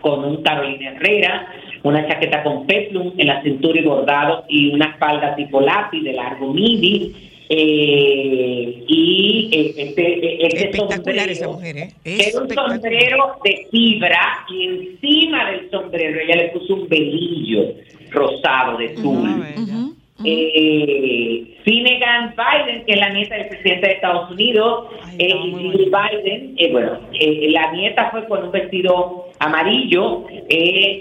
con 0.00 0.24
un 0.24 0.42
Carolina 0.42 0.92
Herrera, 0.92 1.46
una 1.82 2.06
chaqueta 2.06 2.42
con 2.42 2.66
peplum 2.66 3.12
en 3.16 3.26
la 3.26 3.42
cintura 3.42 3.80
y 3.80 3.84
bordado 3.84 4.44
y 4.48 4.70
una 4.72 4.96
falda 4.98 5.34
tipo 5.36 5.60
lápiz 5.60 6.02
de 6.02 6.12
largo 6.12 6.52
midi. 6.52 7.14
eh, 7.50 8.84
y 8.86 9.48
eh, 9.50 9.74
este, 9.78 10.02
eh, 10.02 10.38
este 10.42 10.64
Espectacular 10.64 10.98
sombrero, 10.98 11.32
esa 11.32 11.48
mujer, 11.48 11.76
¿eh? 11.78 11.92
era 12.04 12.42
un 12.42 12.50
sombrero 12.50 13.36
de 13.42 13.66
fibra 13.70 14.44
y 14.50 14.64
encima 14.64 15.50
del 15.50 15.70
sombrero 15.70 16.20
ella 16.20 16.36
le 16.36 16.48
puso 16.48 16.74
un 16.74 16.88
velillo 16.88 17.72
rosado 18.10 18.76
de 18.76 18.88
tul. 18.90 19.40
Bella. 19.40 19.97
Ujú. 20.18 20.26
Eh, 20.26 21.44
Finnegan 21.64 22.34
Biden, 22.34 22.84
que 22.84 22.92
es 22.92 22.98
la 22.98 23.10
nieta 23.10 23.36
del 23.36 23.48
presidente 23.48 23.86
de 23.86 23.92
Estados 23.94 24.30
Unidos, 24.30 24.86
Ay, 25.04 25.16
eh, 25.18 25.72
Biden, 25.74 26.54
eh, 26.56 26.72
bueno, 26.72 26.98
la 27.12 27.72
nieta 27.72 28.10
fue 28.10 28.26
con 28.26 28.44
un 28.44 28.50
vestido 28.50 29.26
amarillo, 29.38 30.24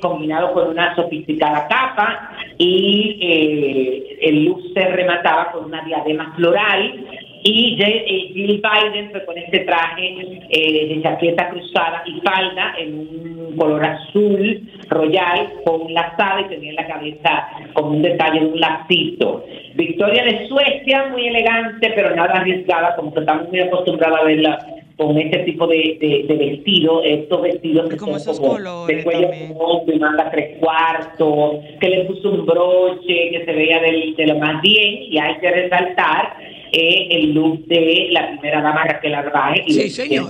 combinado 0.01 0.53
con 0.53 0.69
una 0.69 0.95
sofisticada 0.95 1.67
capa, 1.67 2.31
y 2.57 3.17
eh, 3.21 4.17
el 4.21 4.45
look 4.45 4.61
se 4.73 4.87
remataba 4.87 5.51
con 5.51 5.65
una 5.65 5.81
diadema 5.83 6.33
floral. 6.35 7.05
Y 7.43 7.77
eh, 7.81 8.29
Jill 8.33 8.61
Biden 8.61 9.11
fue 9.11 9.23
con 9.25 9.37
este 9.37 9.59
traje 9.59 10.15
eh, 10.49 10.87
de 10.95 11.01
chaqueta 11.01 11.49
cruzada 11.49 12.03
y 12.05 12.19
falda 12.21 12.73
en 12.79 12.93
un 12.99 13.55
color 13.57 13.85
azul 13.85 14.61
royal 14.89 15.49
con 15.65 15.93
lazada 15.93 16.41
y 16.41 16.45
tenía 16.49 16.69
en 16.71 16.75
la 16.75 16.87
cabeza 16.87 17.47
como 17.73 17.89
un 17.91 18.01
detalle 18.01 18.39
de 18.41 18.45
un 18.47 18.59
lacito. 18.59 19.43
Victoria 19.75 20.23
de 20.23 20.47
Suecia, 20.47 21.07
muy 21.11 21.27
elegante, 21.27 21.91
pero 21.95 22.15
nada 22.15 22.33
arriesgada, 22.39 22.95
como 22.95 23.13
que 23.13 23.19
estamos 23.21 23.49
muy 23.49 23.59
acostumbrados 23.59 24.19
a 24.19 24.23
verla 24.23 24.57
con 24.97 25.15
este 25.15 25.39
tipo 25.43 25.67
de, 25.67 25.97
de, 26.01 26.25
de 26.27 26.35
vestidos, 26.49 27.03
estos 27.05 27.39
vestidos 27.43 27.87
que 27.87 27.97
Como 27.97 28.13
son 28.17 28.21
esos 28.21 28.39
como 28.39 28.53
colores 28.53 28.97
de 28.97 29.03
cuello 29.03 29.29
corto 29.55 29.91
y 29.93 29.99
manga 29.99 30.31
tres 30.31 30.57
cuartos, 30.59 31.57
que 31.79 31.87
le 31.89 32.05
puso 32.05 32.31
un 32.31 32.47
broche 32.47 33.29
que 33.31 33.43
se 33.45 33.51
veía 33.53 33.79
del- 33.79 34.15
de, 34.15 34.25
lo 34.25 34.39
más 34.39 34.59
bien 34.63 35.03
y 35.03 35.19
hay 35.19 35.35
que 35.37 35.51
resaltar 35.51 36.35
eh, 36.71 37.07
el 37.11 37.33
look 37.33 37.65
de 37.65 38.07
la 38.11 38.29
primera 38.29 38.61
dama 38.61 38.83
Raquel 38.85 39.15
Arbaje. 39.15 39.63
y 39.65 39.71
Sí, 39.71 39.89
señor. 39.89 40.27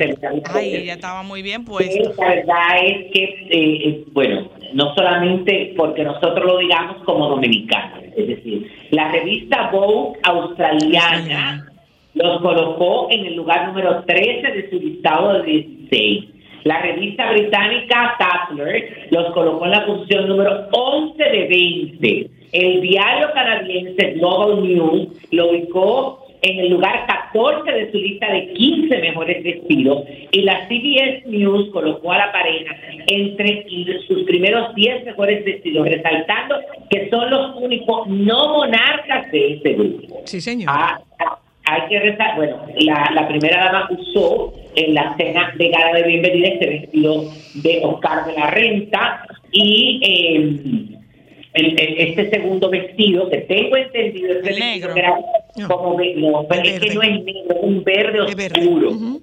Ay, 0.53 0.75
ella 0.75 0.93
estaba 0.93 1.23
muy 1.23 1.41
bien 1.41 1.65
puesta. 1.65 2.11
La 2.17 2.35
verdad 2.35 2.77
es 2.83 3.11
que, 3.11 3.23
eh, 3.23 3.49
eh, 3.51 4.03
bueno, 4.11 4.49
no 4.73 4.93
solamente 4.95 5.73
porque 5.75 6.03
nosotros 6.03 6.45
lo 6.45 6.57
digamos 6.59 7.03
como 7.03 7.29
dominicanos, 7.29 8.03
es 8.15 8.27
decir, 8.27 8.71
la 8.91 9.11
revista 9.11 9.69
Vogue 9.71 10.19
australiana 10.23 11.67
los 12.13 12.41
colocó 12.41 13.07
en 13.11 13.25
el 13.25 13.35
lugar 13.35 13.67
número 13.67 14.03
13 14.03 14.51
de 14.51 14.69
su 14.69 14.79
listado 14.79 15.33
de 15.33 15.43
16. 15.43 16.25
La 16.63 16.81
revista 16.81 17.31
británica 17.31 18.15
Tatler 18.17 19.07
los 19.11 19.31
colocó 19.33 19.65
en 19.65 19.71
la 19.71 19.85
posición 19.85 20.27
número 20.27 20.67
11 20.71 21.23
de 21.23 21.47
20. 21.47 22.29
El 22.51 22.81
diario 22.81 23.31
canadiense 23.33 24.13
Global 24.13 24.63
News 24.63 25.09
lo 25.31 25.51
ubicó 25.51 26.26
en 26.41 26.59
el 26.59 26.69
lugar 26.69 27.05
14 27.07 27.71
de 27.71 27.91
su 27.91 27.97
lista 27.97 28.31
de 28.31 28.53
15 28.53 28.97
mejores 28.99 29.43
vestidos 29.43 30.03
y 30.31 30.41
la 30.41 30.67
CBS 30.67 31.27
News 31.27 31.69
colocó 31.71 32.11
a 32.11 32.17
la 32.17 32.31
pareja 32.31 32.75
entre 33.07 33.65
sus 34.07 34.23
primeros 34.23 34.73
10 34.75 35.05
mejores 35.05 35.43
vestidos, 35.43 35.87
resaltando 35.87 36.55
que 36.89 37.09
son 37.09 37.29
los 37.29 37.55
únicos 37.57 38.07
no 38.07 38.53
monarcas 38.53 39.31
de 39.31 39.53
este 39.53 39.73
grupo. 39.73 40.21
Sí, 40.25 40.41
señor. 40.41 40.69
Ah, 40.71 40.99
hay 41.69 41.81
que 41.89 41.99
rezar, 41.99 42.37
bueno, 42.37 42.65
la, 42.77 43.11
la 43.13 43.27
primera 43.27 43.65
dama 43.65 43.89
usó 43.91 44.53
en 44.75 44.93
la 44.93 45.15
cena 45.17 45.53
de 45.57 45.69
gala 45.69 45.97
de 45.97 46.03
bienvenida 46.03 46.47
este 46.47 46.65
vestido 46.65 47.25
de 47.55 47.81
Oscar 47.83 48.25
de 48.25 48.33
la 48.33 48.51
Renta 48.51 49.27
y 49.51 49.99
eh, 50.01 50.96
el- 51.57 51.79
el- 51.79 51.97
este 52.09 52.29
segundo 52.29 52.69
vestido 52.69 53.29
que 53.29 53.37
tengo 53.39 53.75
entendido 53.77 54.31
es 54.31 54.37
El 54.37 54.43
vestido 54.43 54.65
negro. 54.67 54.93
que 54.93 54.99
era 54.99 55.19
No. 55.57 55.67
como 55.67 55.99
no, 56.15 56.45
pero 56.47 56.61
El 56.61 56.67
es 56.67 56.79
que 56.79 56.93
no 56.95 57.01
es 57.01 57.23
negro, 57.23 57.55
es 57.55 57.63
un 57.63 57.83
verde 57.83 58.19
Es 58.27 58.35
verde. 58.35 58.59
oscuro. 58.61 58.91
Ujú. 58.91 59.21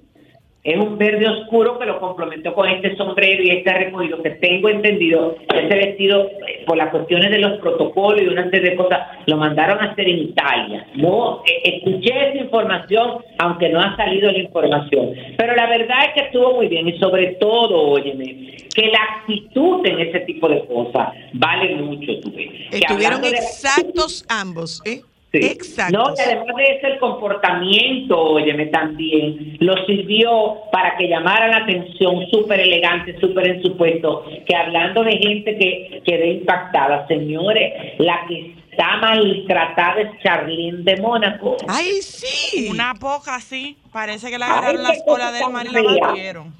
Es 0.65 0.77
un 0.77 0.97
verde 0.97 1.27
oscuro 1.29 1.77
que 1.77 1.85
lo 1.85 1.99
complementó 1.99 2.53
con 2.55 2.67
este 2.67 2.95
sombrero 2.97 3.43
y 3.43 3.51
este 3.51 3.71
recogido 3.71 4.21
que 4.23 4.31
tengo 4.31 4.67
entendido, 4.69 5.37
ese 5.53 5.75
vestido, 5.75 6.27
eh, 6.47 6.63
por 6.65 6.75
las 6.75 6.89
cuestiones 6.89 7.29
de 7.29 7.37
los 7.37 7.59
protocolos 7.59 8.19
y 8.23 8.27
una 8.27 8.49
serie 8.49 8.71
de 8.71 8.75
cosas, 8.75 8.99
lo 9.27 9.37
mandaron 9.37 9.77
a 9.79 9.91
hacer 9.91 10.09
en 10.09 10.17
Italia. 10.17 10.87
No, 10.95 11.43
eh, 11.45 11.61
escuché 11.75 12.29
esa 12.29 12.37
información, 12.43 13.19
aunque 13.37 13.69
no 13.69 13.79
ha 13.79 13.95
salido 13.95 14.31
la 14.31 14.39
información. 14.39 15.11
Pero 15.37 15.55
la 15.55 15.67
verdad 15.69 15.97
es 16.07 16.13
que 16.15 16.21
estuvo 16.27 16.55
muy 16.55 16.67
bien 16.67 16.87
y 16.87 16.97
sobre 16.97 17.35
todo, 17.39 17.81
óyeme, 17.91 18.57
que 18.73 18.87
la 18.87 18.99
actitud 19.19 19.85
en 19.85 19.99
ese 19.99 20.21
tipo 20.21 20.49
de 20.49 20.65
cosas 20.65 21.09
vale 21.33 21.75
mucho, 21.75 22.19
tú 22.21 22.31
ves. 22.35 22.49
Estuvieron 22.71 23.21
la- 23.21 23.27
exactos 23.29 24.25
ambos, 24.29 24.81
¿eh? 24.83 25.01
Sí. 25.41 25.47
Exactos. 25.47 25.91
No, 26.09 26.13
y 26.15 26.21
además 26.21 26.55
de 26.55 26.63
eso, 26.77 26.87
el 26.87 26.99
comportamiento, 26.99 28.19
óyeme, 28.19 28.67
también 28.67 29.57
lo 29.59 29.75
sirvió 29.85 30.57
para 30.71 30.95
que 30.97 31.07
llamara 31.07 31.47
la 31.47 31.57
atención, 31.57 32.25
súper 32.31 32.59
elegante, 32.61 33.19
súper 33.19 33.47
en 33.47 33.61
su 33.63 33.75
puesto, 33.77 34.25
que 34.47 34.55
hablando 34.55 35.03
de 35.03 35.17
gente 35.17 35.57
que 35.57 36.01
quedé 36.05 36.31
impactada, 36.31 37.07
señores, 37.07 37.73
la 37.99 38.25
que 38.27 38.55
está 38.71 38.97
maltratada 38.97 40.01
es 40.01 40.09
Charlene 40.23 40.83
de 40.83 40.97
Mónaco. 41.01 41.55
¡Ay, 41.67 42.01
sí! 42.01 42.67
Una 42.69 42.93
poca 42.95 43.35
así. 43.35 43.77
Parece 43.91 44.29
que 44.29 44.37
le 44.37 44.45
Ay, 44.45 44.51
agarraron 44.51 44.83
las 44.83 45.03
colas 45.03 45.33
del 45.33 45.49
mar 45.49 45.65
y 45.65 45.71
la 45.73 46.07
batieron. 46.07 46.53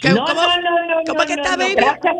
¿Qué- 0.00 0.08
no, 0.10 0.24
cómo- 0.24 0.42
no, 0.42 0.60
no, 0.60 0.86
no, 0.86 0.94
cómo 1.06 1.20
no, 1.20 1.26
que 1.26 1.36
no, 1.36 1.42
está, 1.42 1.56
no, 1.56 1.62
baby? 1.62 1.74
gracias 1.76 2.16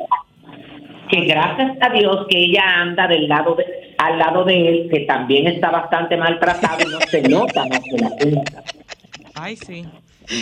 que 1.10 1.20
gracias 1.26 1.76
a 1.80 1.88
Dios 1.90 2.26
que 2.30 2.38
ella 2.38 2.62
anda 2.76 3.06
del 3.06 3.28
lado 3.28 3.54
de, 3.54 3.64
al 4.06 4.18
lado 4.18 4.44
de 4.44 4.68
él, 4.68 4.88
que 4.90 5.00
también 5.00 5.46
está 5.46 5.70
bastante 5.70 6.16
maltratado 6.16 6.82
y 6.88 6.92
no 6.92 7.00
se 7.10 7.22
nota 7.22 7.64
más 7.66 7.80
que 7.90 7.98
la 7.98 8.10
cuenta. 8.10 8.62
Ay, 9.34 9.56
sí. 9.56 9.84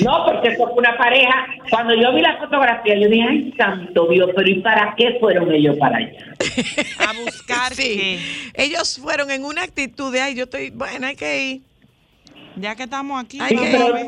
No, 0.05 0.25
porque 0.27 0.49
eso 0.49 0.65
fue 0.69 0.79
una 0.79 0.97
pareja. 0.97 1.47
Cuando 1.71 1.95
yo 1.95 2.13
vi 2.15 2.21
la 2.21 2.37
fotografía, 2.39 2.97
yo 2.99 3.09
dije, 3.09 3.27
ay, 3.29 3.55
santo 3.57 4.07
Dios, 4.09 4.31
pero 4.37 4.49
¿y 4.49 4.61
para 4.61 4.95
qué 4.97 5.17
fueron 5.19 5.51
ellos 5.53 5.77
para 5.79 5.97
allá? 5.99 6.11
A 7.09 7.13
buscar 7.25 7.75
Sí. 7.75 8.19
Ellos 8.55 8.99
fueron 9.03 9.31
en 9.31 9.45
una 9.45 9.63
actitud 9.63 10.13
de, 10.13 10.21
ay, 10.21 10.35
yo 10.35 10.45
estoy, 10.45 10.71
bueno, 10.71 11.07
hay 11.07 11.17
que 11.17 11.43
ir. 11.45 11.61
ya 12.57 12.77
que 12.77 12.85
estamos 12.85 13.23
aquí, 13.23 13.39
Ay, 13.41 13.55
vamos 13.57 13.71
que- 13.71 13.77
a 13.83 13.93
ver. 13.93 14.07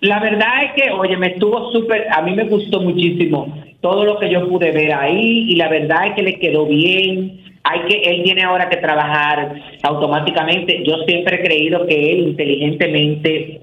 La 0.00 0.20
verdad 0.20 0.64
es 0.64 0.72
que, 0.82 0.90
oye, 0.90 1.16
me 1.16 1.28
estuvo 1.28 1.72
súper, 1.72 2.06
a 2.12 2.20
mí 2.22 2.34
me 2.34 2.44
gustó 2.44 2.80
muchísimo 2.80 3.62
todo 3.80 4.04
lo 4.04 4.18
que 4.18 4.30
yo 4.30 4.46
pude 4.48 4.70
ver 4.72 4.92
ahí 4.92 5.50
y 5.50 5.56
la 5.56 5.68
verdad 5.68 6.08
es 6.08 6.14
que 6.14 6.22
le 6.22 6.38
quedó 6.38 6.66
bien. 6.66 7.45
Hay 7.68 7.80
que, 7.88 7.96
él 8.10 8.22
tiene 8.22 8.42
ahora 8.42 8.68
que 8.68 8.76
trabajar 8.76 9.60
automáticamente. 9.82 10.84
Yo 10.84 10.98
siempre 11.06 11.36
he 11.36 11.44
creído 11.44 11.86
que 11.86 12.12
él 12.12 12.28
inteligentemente 12.28 13.60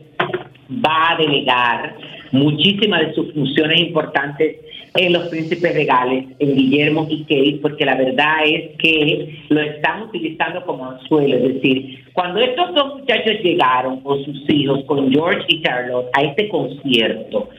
va 0.70 1.12
a 1.12 1.18
delegar 1.18 1.96
muchísimas 2.32 3.08
de 3.08 3.14
sus 3.14 3.34
funciones 3.34 3.80
importantes 3.80 4.58
en 4.96 5.14
los 5.14 5.28
príncipes 5.30 5.74
regales, 5.74 6.26
en 6.40 6.56
Guillermo 6.56 7.08
y 7.10 7.22
Kate, 7.24 7.60
porque 7.62 7.86
la 7.86 7.96
verdad 7.96 8.46
es 8.46 8.78
que 8.78 9.40
lo 9.50 9.62
están 9.62 10.04
utilizando 10.04 10.64
como 10.66 10.90
anzuelo. 10.90 11.38
Es 11.38 11.56
decir, 11.56 12.04
cuando 12.14 12.40
estos 12.42 12.76
dos 12.76 13.00
muchachos 13.00 13.36
llegaron 13.42 14.02
con 14.02 14.24
sus 14.24 14.50
hijos, 14.50 14.84
con 14.86 15.12
George 15.12 15.46
y 15.48 15.62
Charlotte, 15.64 16.10
a 16.14 16.24
este 16.24 16.50
concierto 16.50 17.50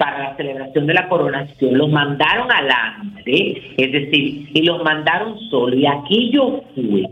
para 0.00 0.30
la 0.30 0.36
celebración 0.36 0.86
de 0.86 0.94
la 0.94 1.08
coronación, 1.10 1.76
los 1.76 1.90
mandaron 1.90 2.50
adelante, 2.50 3.74
es 3.76 3.92
decir, 3.92 4.48
y 4.54 4.62
los 4.62 4.82
mandaron 4.82 5.38
solo. 5.50 5.76
Y 5.76 5.84
aquí 5.84 6.30
yo 6.32 6.64
fui 6.74 7.06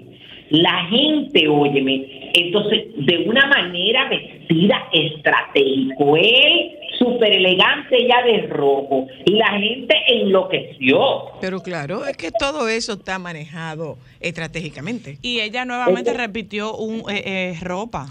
la 0.49 0.87
gente, 0.87 1.47
óyeme, 1.49 2.31
entonces 2.33 2.87
de 2.97 3.29
una 3.29 3.47
manera 3.47 4.09
vestida 4.09 4.89
estratégico, 4.91 6.17
él 6.17 6.79
súper 6.99 7.31
elegante 7.31 8.09
ya 8.09 8.23
de 8.23 8.47
rojo, 8.47 9.07
y 9.27 9.33
la 9.33 9.51
gente 9.59 9.95
enloqueció. 10.09 10.99
Pero 11.43 11.61
claro, 11.61 12.07
es 12.07 12.17
que 12.17 12.31
todo 12.31 12.71
eso 12.71 12.95
está 12.95 13.19
manejado 13.19 13.99
estratégicamente. 14.21 15.19
Y 15.21 15.41
ella 15.41 15.67
nuevamente 15.67 16.15
repitió 16.15 16.75
un 16.75 17.01
eh, 17.11 17.23
eh, 17.27 17.59
ropa. 17.61 18.07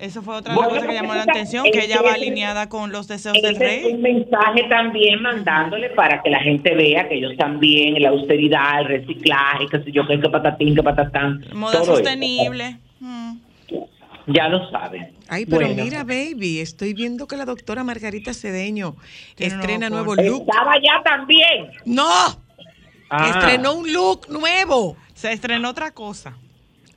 Eso 0.00 0.22
fue 0.22 0.34
otra 0.36 0.54
de 0.54 0.56
Bueno, 0.56 0.74
las 0.74 0.82
cosas 0.82 0.94
que 0.94 1.02
llamó 1.02 1.14
la 1.14 1.22
atención, 1.22 1.64
que 1.70 1.84
ella 1.84 2.00
va 2.00 2.14
alineada 2.14 2.68
con 2.70 2.90
los 2.90 3.06
deseos 3.06 3.34
del 3.34 3.56
Ese 3.56 3.76
es 3.76 3.82
rey. 3.84 3.92
un 3.92 4.00
mensaje 4.00 4.62
también 4.70 5.20
mandándole 5.20 5.90
para 5.90 6.22
que 6.22 6.30
la 6.30 6.40
gente 6.40 6.74
vea 6.74 7.06
que 7.06 7.16
ellos 7.16 7.32
también, 7.36 8.00
la 8.02 8.08
austeridad, 8.08 8.80
el 8.80 8.86
reciclaje, 8.86 9.66
qué 9.70 9.82
sé 9.82 9.92
yo, 9.92 10.06
qué, 10.06 10.18
qué 10.18 10.28
patatín, 10.30 10.74
qué 10.74 10.82
patatán. 10.82 11.44
Moda 11.52 11.84
sostenible. 11.84 12.78
Mm. 12.98 13.36
Ya 14.28 14.48
lo 14.48 14.70
saben. 14.70 15.12
Ay, 15.28 15.44
pero 15.44 15.66
Bueno, 15.66 15.82
mira, 15.82 16.02
baby, 16.04 16.60
estoy 16.60 16.94
viendo 16.94 17.26
que 17.26 17.36
la 17.36 17.44
doctora 17.44 17.84
Margarita 17.84 18.32
Cedeño 18.32 18.96
estrena 19.36 19.90
nuevo 19.90 20.14
look. 20.14 20.46
Estaba 20.48 20.74
ya 20.76 21.02
también. 21.04 21.70
¡No! 21.84 22.08
Ah. 23.10 23.28
Estrenó 23.28 23.74
un 23.74 23.92
look 23.92 24.28
nuevo. 24.30 24.96
Se 25.14 25.32
estrenó 25.32 25.70
otra 25.70 25.90
cosa. 25.90 26.36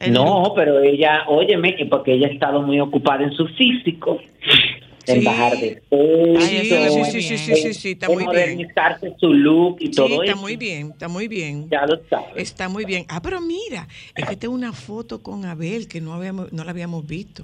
El 0.04 0.14
No, 0.14 0.54
pero 0.56 0.80
ella, 0.82 1.24
óyeme, 1.28 1.76
que 1.76 1.86
porque 1.86 2.14
ella 2.14 2.28
ha 2.28 2.32
estado 2.32 2.62
muy 2.62 2.80
ocupada 2.80 3.24
en 3.24 3.32
su 3.34 3.47
físico, 3.49 4.20
en 5.06 5.20
Sí. 5.20 5.26
bajar 5.26 5.58
de 5.58 5.82
peso, 5.89 6.39
Ay, 6.39 6.58
eso 6.72 7.06
sí, 7.12 7.22
sí, 7.22 7.38
sí, 7.38 7.51
bien. 7.51 7.58
sí, 7.64 7.74
sí, 7.74 7.91
está 7.91 8.06
en 8.06 8.14
muy 8.14 8.24
bien. 8.24 8.28
modernizarse 8.28 9.14
su 9.20 9.34
look 9.34 9.78
y 9.80 9.88
Sí, 9.88 9.91
todo 9.95 10.24
está 10.24 10.32
eso. 10.34 10.41
muy 10.41 10.56
bien, 10.56 10.91
está 10.91 11.08
muy 11.10 11.28
bien. 11.28 11.70
Ya 11.70 11.86
lo 11.86 11.99
sabes. 12.10 12.28
Está 12.38 12.70
muy 12.70 12.86
bien. 12.86 13.06
Ah, 13.10 13.22
pero 13.22 13.41
mira, 13.41 13.88
es 14.16 14.26
que 14.26 14.38
tengo 14.38 14.54
una 14.56 14.72
foto 14.72 15.22
con 15.22 15.43
Abel 15.45 15.88
que 15.89 15.99
no 15.99 16.14
habíamos, 16.14 16.54
no 16.54 16.64
la 16.64 16.72
habíamos 16.72 17.06
visto. 17.06 17.43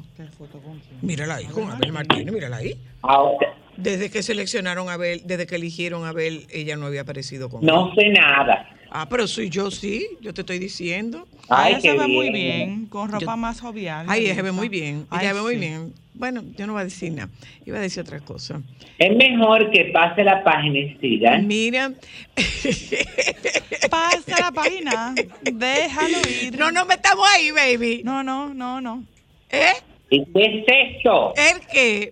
Mírala 1.02 1.36
ahí, 1.36 1.46
con 1.46 1.70
Abel 1.70 1.92
Martínez, 1.92 2.34
mírala 2.34 2.58
ahí. 2.58 2.76
Ahora, 3.02 3.48
Desde 3.78 4.10
que 4.10 4.22
seleccionaron 4.24 4.90
a 4.90 4.94
Abel, 4.94 5.22
desde 5.26 5.46
que 5.48 5.56
eligieron 5.56 6.04
a 6.06 6.10
Abel, 6.10 6.46
ella 6.52 6.76
no 6.76 6.86
había 6.86 7.02
aparecido 7.02 7.50
con 7.50 7.62
él. 7.62 7.68
no 7.68 7.94
sé 7.96 8.10
nada. 8.10 8.68
Ah, 8.92 9.08
pero 9.10 9.28
soy 9.28 9.50
yo 9.50 9.70
sí, 9.72 10.08
yo 10.22 10.34
te 10.34 10.42
estoy 10.42 10.58
diciendo. 10.60 11.28
Ay, 11.48 11.74
ella 11.74 11.82
qué 11.82 11.92
se 11.92 11.98
ve 11.98 12.08
muy 12.08 12.32
bien. 12.32 12.86
con 12.88 13.10
ropa 13.12 13.26
Yo- 13.26 13.38
más 13.38 13.60
jovial. 13.62 14.06
Ay, 14.10 14.26
ella 14.26 14.36
se 14.36 14.42
ve 14.42 14.52
muy 14.52 14.70
bien, 14.70 15.06
Ay, 15.10 15.20
ella 15.22 15.30
se 15.30 15.36
ve 15.36 15.42
muy 15.42 15.56
bien. 15.58 15.94
Bueno, 16.16 16.44
yo 16.58 16.68
no 16.68 16.74
voy 16.74 16.82
a 16.82 16.86
decir 16.86 17.12
nada, 17.14 17.30
iba 17.66 17.78
a 17.78 17.82
decir 17.82 18.02
otra 18.02 18.20
cosa. 18.20 18.62
Es 18.98 19.16
mejor 19.16 19.72
que 19.72 19.86
pase 19.94 20.24
la 20.24 20.44
página 20.44 20.80
y 20.80 20.98
siga. 21.00 21.38
Mira, 21.40 21.94
Pasa 23.90 24.40
la 24.42 24.52
página, 24.52 25.16
déjalo 25.52 26.18
ir. 26.44 26.58
no 26.60 26.72
nos 26.72 26.86
metamos 26.88 27.26
ahí, 27.36 27.52
baby. 27.52 28.02
No, 28.04 28.24
no, 28.24 28.54
no, 28.54 28.82
no. 28.82 29.04
¿Eh? 29.50 29.72
¿Y 30.10 30.26
qué 30.26 30.46
es 30.68 30.96
esto? 30.98 31.34
El 31.36 31.60
que, 31.72 32.12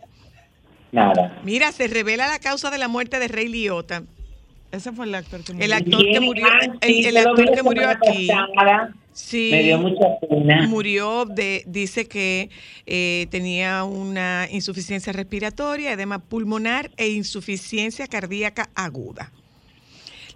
Nada. 0.92 1.40
mira, 1.44 1.72
se 1.72 1.88
revela 1.88 2.28
la 2.28 2.40
causa 2.40 2.70
de 2.72 2.78
la 2.78 2.88
muerte 2.88 3.20
de 3.20 3.28
Rey 3.28 3.48
Liotta. 3.48 4.04
Ese 4.72 4.92
fue 4.92 5.06
el 5.06 5.16
actor 5.16 5.44
que 5.44 5.52
El 5.54 5.58
murió. 5.58 5.76
actor 5.76 6.06
que 6.12 6.20
murió, 6.20 6.46
ah, 6.48 6.60
el, 6.82 6.94
sí, 6.94 7.06
el 7.06 7.18
actor 7.18 7.52
que 7.56 7.64
murió 7.64 7.90
aquí. 7.90 8.28
pasada. 8.28 8.94
Sí. 9.14 9.50
Me 9.52 9.64
dio 9.64 9.78
mucha 9.80 10.20
pena. 10.30 10.68
Murió 10.68 11.26
de, 11.26 11.64
dice 11.66 12.08
que 12.08 12.50
eh, 12.86 13.28
tenía 13.32 13.84
una 13.84 14.48
insuficiencia 14.52 15.12
respiratoria, 15.14 15.94
edema 15.94 16.20
pulmonar 16.20 16.92
e 16.98 17.10
insuficiencia 17.10 18.06
cardíaca 18.08 18.70
aguda. 18.76 19.32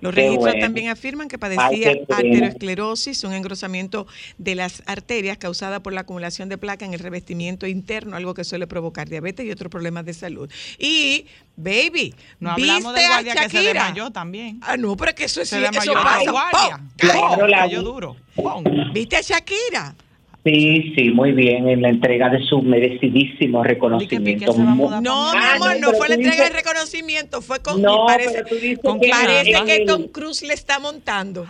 Los 0.02 0.14
Qué 0.14 0.22
registros 0.22 0.52
bueno. 0.54 0.60
también 0.66 0.90
afirman 0.90 1.28
que 1.28 1.36
Ay, 1.36 1.40
padecía 1.40 1.92
pena. 1.94 2.06
arteriosclerosis, 2.18 3.24
un 3.24 3.34
engrosamiento 3.34 4.08
de 4.38 4.56
las 4.56 4.84
arterias 4.88 5.38
causada 5.38 5.82
por 5.82 5.94
la 5.94 6.02
acumulación 6.02 6.50
de 6.50 6.58
placa 6.58 6.86
en 6.86 6.94
el 6.94 7.00
revestimiento 7.00 7.68
interno, 7.68 8.16
algo 8.16 8.34
que 8.34 8.44
suele 8.44 8.68
provocar 8.68 9.08
diabetes 9.10 9.46
y 9.46 9.52
otros 9.52 9.70
problemas 9.72 10.06
de 10.06 10.14
salud. 10.14 10.50
Y, 10.80 11.26
baby, 11.56 12.14
No 12.40 12.52
hablamos 12.52 12.94
¿viste 12.94 13.02
del 13.02 13.12
a 13.12 13.14
guardia 13.16 13.34
que 13.36 13.40
se 13.50 13.56
Shakira? 13.58 13.74
desmayó 13.86 14.12
también. 14.12 14.60
Ah, 14.62 14.76
no, 14.78 14.98
pero 14.98 15.10
es 15.12 15.16
que 15.16 15.24
eso 15.26 15.42
es 15.42 15.50
Se 15.50 15.64
eso 15.64 15.94
pasa. 15.94 16.32
guardia. 16.32 16.78
¡Pum! 16.78 16.90
Claro, 16.98 17.48
la 17.48 17.68
vi. 17.68 17.76
duro. 17.76 18.18
¡Pum! 18.36 18.64
¿Viste 18.94 19.18
a 19.18 19.22
Shakira? 19.22 19.96
Sí, 20.44 20.94
sí, 20.96 21.10
muy 21.12 21.34
bien, 21.34 21.70
en 21.70 21.84
la 21.84 21.90
entrega 21.90 22.30
de 22.30 22.40
su 22.46 22.62
merecidísimo 22.64 23.64
reconocimiento. 23.64 24.52
Se 24.54 24.60
No, 24.60 24.74
mi 24.74 25.06
Ah, 25.08 25.54
amor, 25.56 25.80
no, 25.80 25.92
fue 25.94 26.10
la 26.10 26.16
entrega 26.16 26.46
de 26.46 26.50
reconocimiento, 26.50 27.42
fue 27.42 27.60
con 27.60 27.80
No, 27.82 28.06
parece, 28.08 28.34
pero 28.34 28.48
tú 28.48 28.56
dices 28.56 28.80
con 28.84 29.00
que 29.00 29.10
parece 29.10 29.64
que 29.66 29.86
Tom 29.86 30.08
Cruise 30.08 30.42
le 30.42 30.56
está 30.56 30.80
montando. 30.80 31.46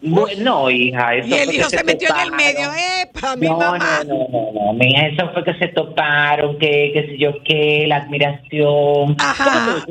No, 0.00 0.70
hija, 0.70 1.16
eso 1.16 1.26
Y 1.28 1.32
el 1.34 1.44
fue 1.46 1.54
hijo 1.56 1.68
que 1.70 1.76
se 1.78 1.84
metió 1.84 2.08
en 2.08 2.16
el 2.20 2.30
toparon. 2.30 2.36
medio, 2.36 2.70
¡epa, 3.02 3.36
mi 3.36 3.46
no, 3.48 3.58
mamá! 3.58 4.04
No, 4.06 4.14
no, 4.14 4.28
no, 4.30 4.52
no, 4.66 4.72
mija, 4.74 5.06
eso 5.08 5.28
fue 5.34 5.44
que 5.44 5.54
se 5.54 5.68
toparon, 5.68 6.56
que, 6.58 6.92
qué 6.94 7.06
sé 7.10 7.18
yo, 7.18 7.32
qué, 7.44 7.84
la 7.88 7.96
admiración. 7.96 9.16
Ajá. 9.18 9.84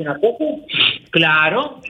Claro. 1.10 1.80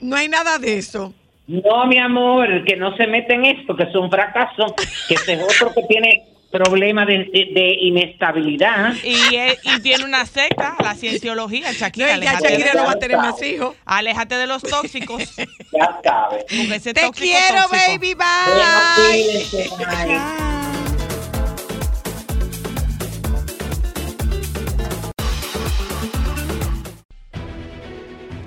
No 0.00 0.16
hay 0.16 0.28
nada 0.28 0.58
de 0.58 0.78
eso. 0.78 1.12
No, 1.46 1.86
mi 1.86 1.98
amor, 1.98 2.64
que 2.64 2.76
no 2.76 2.96
se 2.96 3.06
mete 3.06 3.34
en 3.34 3.44
esto, 3.44 3.76
que 3.76 3.82
es 3.84 3.94
un 3.94 4.10
fracaso, 4.10 4.74
que 5.08 5.14
ese 5.14 5.34
es 5.34 5.42
otro 5.42 5.74
que 5.74 5.82
tiene 5.88 6.22
problemas 6.50 7.06
de, 7.08 7.18
de- 7.32 7.50
de 7.52 7.76
inestabilidad. 7.80 8.94
Y, 9.02 9.34
él- 9.36 9.58
y 9.64 9.80
tiene 9.80 10.04
una 10.04 10.24
secta, 10.24 10.76
la 10.82 10.94
cienciología, 10.94 11.66
No, 11.66 11.72
Shakira. 11.78 12.16
y 12.16 12.20
ya 12.22 12.38
Shakira 12.40 12.74
no 12.74 12.84
va 12.84 12.92
a 12.92 12.98
tener 12.98 13.16
más 13.18 13.42
hijos. 13.42 13.74
aléjate 13.84 14.36
de 14.36 14.46
los 14.46 14.62
tóxicos. 14.62 15.22
Ya 15.72 16.00
sabes. 16.04 16.46
Te 16.46 16.94
tóxico 16.94 17.12
quiero, 17.18 17.62
tóxico. 17.68 17.92
baby, 17.92 18.14
Bueno, 18.14 18.64
bye. 18.96 20.06
bye. 20.06 20.73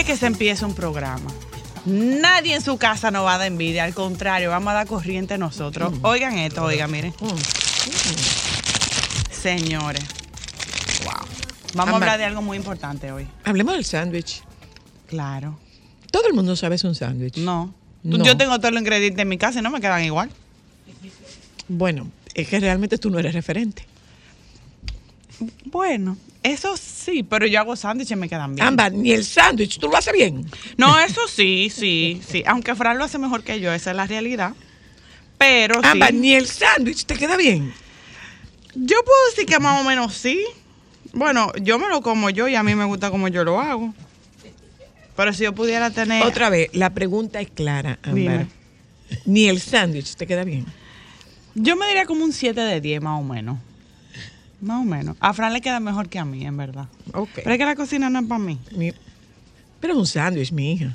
es 0.00 0.06
que 0.06 0.16
se 0.16 0.26
empieza 0.26 0.66
un 0.66 0.74
programa. 0.74 1.30
Nadie 1.84 2.54
en 2.54 2.62
su 2.62 2.78
casa 2.78 3.10
nos 3.10 3.24
va 3.24 3.34
a 3.34 3.38
dar 3.38 3.46
envidia, 3.46 3.84
al 3.84 3.94
contrario, 3.94 4.50
vamos 4.50 4.70
a 4.70 4.74
dar 4.74 4.86
corriente 4.86 5.36
nosotros. 5.38 5.92
Oigan 6.02 6.38
esto, 6.38 6.64
oigan, 6.64 6.90
miren. 6.90 7.14
Señores, 9.30 10.04
wow. 11.04 11.12
Vamos 11.74 11.94
a 11.94 11.96
hablar 11.96 12.18
de 12.18 12.24
algo 12.24 12.42
muy 12.42 12.56
importante 12.56 13.12
hoy. 13.12 13.26
Hablemos 13.44 13.74
del 13.74 13.84
sándwich. 13.84 14.42
Claro. 15.06 15.58
Todo 16.10 16.26
el 16.28 16.34
mundo 16.34 16.56
sabe 16.56 16.76
es 16.76 16.84
un 16.84 16.94
sándwich. 16.94 17.36
No. 17.36 17.74
No. 18.02 18.24
Yo 18.24 18.36
tengo 18.36 18.58
todos 18.58 18.72
los 18.72 18.80
ingredientes 18.80 19.22
en 19.22 19.28
mi 19.28 19.38
casa 19.38 19.60
y 19.60 19.62
no 19.62 19.70
me 19.70 19.80
quedan 19.80 20.02
igual. 20.02 20.30
Bueno, 21.68 22.10
es 22.34 22.48
que 22.48 22.58
realmente 22.58 22.98
tú 22.98 23.10
no 23.10 23.18
eres 23.18 23.34
referente. 23.34 23.84
Bueno, 25.64 26.16
eso 26.42 26.76
sí, 26.76 27.22
pero 27.22 27.46
yo 27.46 27.60
hago 27.60 27.76
sándwiches 27.76 28.12
y 28.12 28.16
me 28.16 28.28
quedan 28.28 28.54
bien. 28.54 28.66
Ámbar, 28.66 28.92
ni 28.92 29.12
el 29.12 29.24
sándwich, 29.24 29.78
tú 29.78 29.88
lo 29.88 29.96
haces 29.96 30.12
bien. 30.12 30.46
No, 30.76 30.98
eso 30.98 31.20
sí, 31.28 31.70
sí, 31.74 32.20
sí. 32.26 32.42
Aunque 32.46 32.74
Fran 32.74 32.98
lo 32.98 33.04
hace 33.04 33.18
mejor 33.18 33.42
que 33.42 33.60
yo, 33.60 33.72
esa 33.72 33.90
es 33.90 33.96
la 33.96 34.06
realidad. 34.06 34.54
Pero 35.38 35.80
sí. 35.82 35.98
ni 36.14 36.34
el 36.34 36.46
sándwich 36.46 37.04
te 37.04 37.16
queda 37.16 37.36
bien. 37.36 37.72
Yo 38.74 38.96
puedo 39.04 39.18
decir 39.30 39.46
que 39.46 39.58
más 39.58 39.80
o 39.80 39.84
menos 39.84 40.14
sí. 40.14 40.42
Bueno, 41.12 41.52
yo 41.60 41.78
me 41.78 41.88
lo 41.88 42.02
como 42.02 42.30
yo 42.30 42.46
y 42.48 42.54
a 42.54 42.62
mí 42.62 42.74
me 42.74 42.84
gusta 42.84 43.10
como 43.10 43.28
yo 43.28 43.44
lo 43.44 43.60
hago. 43.60 43.92
Pero 45.16 45.32
si 45.32 45.44
yo 45.44 45.54
pudiera 45.54 45.90
tener... 45.90 46.24
Otra 46.24 46.50
vez, 46.50 46.70
la 46.72 46.90
pregunta 46.90 47.40
es 47.40 47.50
clara, 47.50 47.98
Ámbar. 48.02 48.46
Ni 49.24 49.48
el 49.48 49.60
sándwich 49.60 50.14
te 50.14 50.26
queda 50.26 50.44
bien. 50.44 50.66
Yo 51.54 51.76
me 51.76 51.86
diría 51.88 52.06
como 52.06 52.24
un 52.24 52.32
7 52.32 52.60
de 52.60 52.80
10 52.80 53.02
más 53.02 53.20
o 53.20 53.24
menos. 53.24 53.58
Más 54.60 54.80
o 54.80 54.84
menos. 54.84 55.16
A 55.20 55.32
Fran 55.32 55.52
le 55.52 55.60
queda 55.60 55.80
mejor 55.80 56.08
que 56.08 56.18
a 56.18 56.24
mí, 56.24 56.44
en 56.46 56.56
verdad. 56.56 56.86
Ok. 57.14 57.30
Pero 57.36 57.52
es 57.52 57.58
que 57.58 57.64
la 57.64 57.76
cocina 57.76 58.10
no 58.10 58.18
es 58.20 58.26
para 58.26 58.38
mí. 58.38 58.58
Mi- 58.76 58.92
Pero 59.80 59.94
es 59.94 59.98
un 59.98 60.06
sándwich, 60.06 60.52
mi 60.52 60.72
hija. 60.74 60.94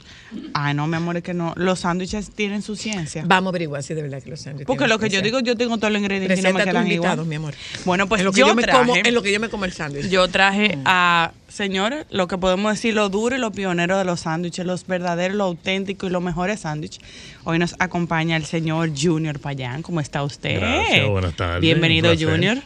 Ay, 0.53 0.75
no, 0.75 0.85
mi 0.85 0.95
amor, 0.97 1.17
es 1.17 1.23
que 1.23 1.33
no. 1.33 1.53
Los 1.55 1.79
sándwiches 1.79 2.29
tienen 2.29 2.61
su 2.61 2.75
ciencia. 2.75 3.23
Vamos 3.25 3.47
a 3.47 3.49
averiguar 3.49 3.81
si 3.81 3.95
de 3.95 4.03
verdad 4.03 4.21
que 4.21 4.29
los 4.29 4.41
sándwiches 4.41 4.67
Porque 4.67 4.87
lo 4.87 4.99
que 4.99 5.09
yo 5.09 5.23
digo, 5.23 5.39
yo 5.39 5.57
tengo 5.57 5.79
todos 5.79 5.91
los 5.91 5.99
ingredientes 5.99 6.37
y 6.37 6.43
no 6.43 6.53
me 6.53 6.63
quedan 6.63 6.83
invitados, 6.85 7.13
igual. 7.15 7.27
mi 7.27 7.35
amor. 7.35 7.55
Bueno, 7.85 8.07
pues 8.07 8.19
en 8.21 8.25
lo 8.25 8.31
que 8.31 8.41
yo, 8.41 8.47
yo, 8.49 8.53
me 8.53 8.61
como, 8.67 8.93
traje- 8.93 9.07
en 9.07 9.13
lo 9.15 9.23
que 9.23 9.31
yo 9.33 9.39
me 9.39 9.49
como 9.49 9.65
el 9.65 9.71
sándwich. 9.73 10.07
Yo 10.09 10.27
traje 10.27 10.77
a, 10.85 11.31
señores, 11.49 12.05
lo 12.11 12.27
que 12.27 12.37
podemos 12.37 12.71
decir, 12.73 12.93
lo 12.93 13.09
duro 13.09 13.35
y 13.35 13.39
lo 13.39 13.51
pionero 13.51 13.97
de 13.97 14.05
los 14.05 14.19
sándwiches, 14.19 14.63
los 14.67 14.85
verdaderos, 14.85 15.35
lo 15.35 15.45
auténtico 15.45 16.05
y 16.05 16.11
los 16.11 16.21
mejores 16.21 16.59
sándwiches. 16.59 17.03
Hoy 17.43 17.57
nos 17.57 17.73
acompaña 17.79 18.37
el 18.37 18.45
señor 18.45 18.91
Junior 18.95 19.39
Payán. 19.39 19.81
¿Cómo 19.81 19.99
está 19.99 20.21
usted? 20.21 20.59
Gracias, 20.59 21.07
buenas 21.09 21.35
tardes, 21.35 21.61
Bienvenido. 21.61 22.13
Junior. 22.15 22.61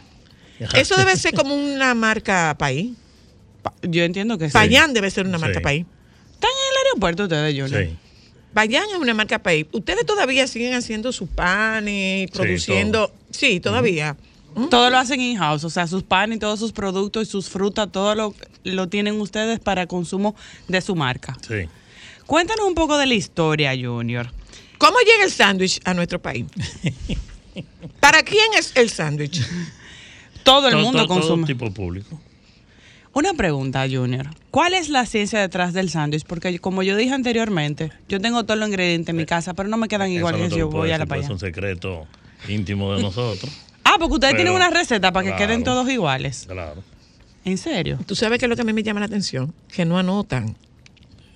Eso 0.73 0.95
debe 0.97 1.15
ser 1.17 1.33
como 1.33 1.55
una 1.55 1.93
marca 1.93 2.55
país. 2.57 2.91
Pa- 3.61 3.73
Yo 3.83 4.03
entiendo 4.03 4.37
que 4.37 4.47
sí. 4.47 4.53
Payán 4.53 4.93
debe 4.93 5.09
ser 5.11 5.25
una 5.25 5.37
marca 5.37 5.59
Sí. 5.59 5.63
país. 5.63 5.85
¿Están 6.33 6.49
en 6.51 6.71
el 6.71 6.87
aeropuerto 6.87 7.23
ustedes, 7.23 7.53
Junior? 7.59 7.85
Sí. 7.87 7.97
Payán 8.53 8.85
es 8.91 8.97
una 8.97 9.13
marca 9.13 9.39
país. 9.39 9.65
Ustedes 9.71 10.05
todavía 10.05 10.47
siguen 10.47 10.73
haciendo 10.73 11.11
sus 11.11 11.29
panes, 11.29 12.29
produciendo. 12.31 13.13
Sí, 13.31 13.59
todavía. 13.59 14.17
Todo 14.71 14.89
lo 14.89 14.97
hacen 14.97 15.21
in-house, 15.21 15.63
o 15.63 15.69
sea, 15.69 15.85
sus 15.87 16.03
panes 16.03 16.37
y 16.37 16.39
todos 16.39 16.59
sus 16.59 16.71
productos 16.71 17.27
y 17.27 17.31
sus 17.31 17.49
frutas, 17.49 17.91
todo 17.91 18.15
lo, 18.15 18.33
lo 18.63 18.89
tienen 18.89 19.21
ustedes 19.21 19.59
para 19.59 19.85
consumo 19.87 20.35
de 20.67 20.81
su 20.81 20.95
marca. 20.95 21.37
Sí. 21.47 21.69
Cuéntanos 22.25 22.65
un 22.67 22.73
poco 22.75 22.97
de 22.97 23.05
la 23.05 23.13
historia, 23.13 23.71
Junior. 23.79 24.31
¿Cómo 24.79 24.97
llega 24.99 25.23
el 25.23 25.31
sándwich 25.31 25.79
a 25.85 25.93
nuestro 25.93 26.19
país? 26.21 26.45
¿Para 27.99 28.23
quién 28.23 28.53
es 28.57 28.71
el 28.75 28.89
sándwich? 28.89 29.41
Todo 30.49 30.67
el 30.67 30.73
Todo- 30.73 30.83
mundo 30.83 30.99
todo- 30.99 31.07
todo 31.07 31.19
consume. 31.19 31.47
tipo 31.47 31.71
público. 31.71 32.19
Una 33.13 33.33
pregunta, 33.33 33.85
Junior. 33.89 34.27
¿Cuál 34.51 34.73
es 34.73 34.89
la 34.89 35.05
ciencia 35.05 35.39
detrás 35.39 35.73
del 35.73 35.89
sándwich? 35.89 36.23
Porque 36.25 36.59
como 36.59 36.83
yo 36.83 36.95
dije 36.95 37.13
anteriormente, 37.13 37.91
yo 38.07 38.19
tengo 38.21 38.43
todos 38.43 38.59
los 38.59 38.69
ingredientes 38.69 39.09
en 39.09 39.15
mi 39.17 39.25
casa, 39.25 39.53
pero 39.53 39.67
no 39.67 39.77
me 39.77 39.87
quedan 39.87 40.11
igual 40.11 40.35
Eso 40.35 40.43
no 40.43 40.45
que 40.45 40.49
te 40.49 40.55
si 40.55 40.59
yo 40.59 40.69
voy 40.69 40.91
a 40.91 40.97
la 40.97 41.05
porque 41.05 41.07
playa. 41.21 41.25
Es 41.25 41.29
un 41.31 41.39
secreto 41.39 42.07
íntimo 42.47 42.93
de 42.93 43.01
nosotros. 43.01 43.51
Ah, 43.83 43.95
porque 43.99 44.13
ustedes 44.13 44.33
Pero- 44.33 44.43
tienen 44.43 44.53
una 44.53 44.69
receta 44.69 45.11
para 45.11 45.23
que 45.23 45.29
claro. 45.31 45.45
queden 45.47 45.63
todos 45.63 45.89
iguales. 45.89 46.45
Claro. 46.47 46.83
¿En 47.45 47.57
serio? 47.57 47.97
Tú 48.05 48.15
sabes 48.15 48.37
que 48.37 48.45
es 48.45 48.49
lo 48.49 48.55
que 48.55 48.61
a 48.61 48.65
mí 48.65 48.73
me 48.73 48.83
llama 48.83 48.99
la 48.99 49.07
atención, 49.07 49.53
que 49.73 49.85
no 49.85 49.97
anotan. 49.97 50.55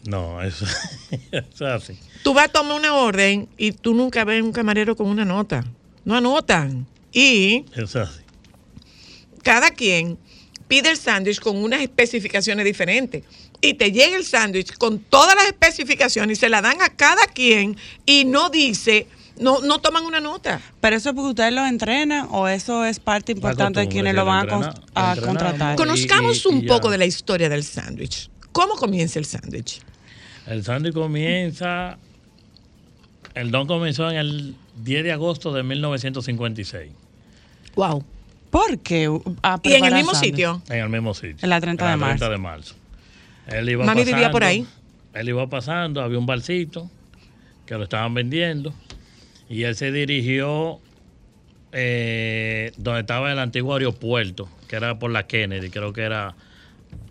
No, 0.05 0.41
eso, 0.43 0.65
eso 1.31 1.67
es 1.67 1.73
así. 1.83 1.97
Tú 2.23 2.33
vas 2.33 2.45
a 2.45 2.49
tomar 2.49 2.77
una 2.77 2.93
orden 2.93 3.47
y 3.57 3.71
tú 3.71 3.93
nunca 3.95 4.23
ves 4.25 4.43
un 4.43 4.51
camarero 4.51 4.95
con 4.95 5.07
una 5.07 5.25
nota. 5.25 5.63
No 6.05 6.15
anotan. 6.15 6.85
Y 7.11 7.65
Eso 7.73 7.83
es 7.83 7.95
así. 8.09 8.19
Cada 9.43 9.71
quien 9.71 10.17
pide 10.67 10.89
el 10.89 10.97
sándwich 10.97 11.39
con 11.39 11.57
unas 11.57 11.81
especificaciones 11.81 12.65
diferentes. 12.65 13.23
Y 13.61 13.75
te 13.75 13.91
llega 13.91 14.17
el 14.17 14.25
sándwich 14.25 14.73
con 14.77 14.99
todas 14.99 15.35
las 15.35 15.45
especificaciones 15.45 16.37
y 16.37 16.39
se 16.41 16.49
la 16.49 16.61
dan 16.61 16.81
a 16.81 16.89
cada 16.89 17.27
quien 17.27 17.77
y 18.05 18.25
no 18.25 18.49
dice, 18.49 19.07
no, 19.39 19.61
no 19.61 19.79
toman 19.79 20.03
una 20.05 20.19
nota. 20.19 20.59
Pero 20.81 20.95
eso 20.97 21.09
es 21.09 21.15
porque 21.15 21.29
ustedes 21.29 21.53
lo 21.53 21.65
entrenan 21.65 22.27
o 22.31 22.47
eso 22.47 22.83
es 22.85 22.99
parte 22.99 23.31
importante 23.31 23.79
de 23.81 23.87
quienes 23.87 24.15
lo 24.15 24.25
van 24.25 24.49
a, 24.49 24.53
entrena- 24.53 25.21
contratar. 25.25 25.75
Con- 25.77 25.85
Conozcamos 25.87 26.43
y- 26.45 26.49
y 26.49 26.53
un 26.53 26.61
ya. 26.63 26.67
poco 26.67 26.89
de 26.89 26.97
la 26.97 27.05
historia 27.05 27.47
del 27.49 27.63
sándwich. 27.63 28.29
¿Cómo 28.51 28.73
comienza 28.75 29.17
el 29.19 29.25
sándwich? 29.25 29.79
El 30.47 30.63
sándwich 30.63 30.93
comienza. 30.93 31.97
El 33.33 33.49
don 33.49 33.65
comenzó 33.65 34.09
en 34.11 34.17
el 34.17 34.55
10 34.83 35.03
de 35.05 35.11
agosto 35.13 35.53
de 35.53 35.63
1956. 35.63 36.91
Wow. 37.75 38.03
¿Por 38.53 38.77
qué? 38.81 39.09
A 39.41 39.59
¿Y 39.63 39.73
en 39.73 39.85
el 39.85 39.95
mismo 39.95 40.13
sitio? 40.13 40.61
En 40.69 40.77
el 40.77 40.89
mismo 40.89 41.15
sitio. 41.15 41.39
En 41.41 41.49
la 41.49 41.59
30 41.59 41.89
de 41.89 41.97
marzo. 41.97 42.17
30 42.19 42.29
de 42.29 42.37
marzo. 42.37 42.75
Él 43.47 43.67
iba 43.67 43.83
Mami 43.83 44.03
vivía 44.03 44.29
por 44.29 44.43
ahí. 44.43 44.63
Él 45.15 45.29
iba 45.29 45.49
pasando, 45.49 46.01
había 46.03 46.19
un 46.19 46.27
barcito 46.27 46.87
que 47.65 47.73
lo 47.73 47.85
estaban 47.85 48.13
vendiendo 48.13 48.71
y 49.49 49.63
él 49.63 49.75
se 49.75 49.91
dirigió 49.91 50.79
eh, 51.71 52.71
donde 52.77 52.99
estaba 52.99 53.31
el 53.31 53.39
antiguo 53.39 53.73
aeropuerto, 53.73 54.47
que 54.67 54.75
era 54.75 54.99
por 54.99 55.09
la 55.09 55.25
Kennedy, 55.25 55.71
creo 55.71 55.91
que 55.91 56.01
era 56.01 56.35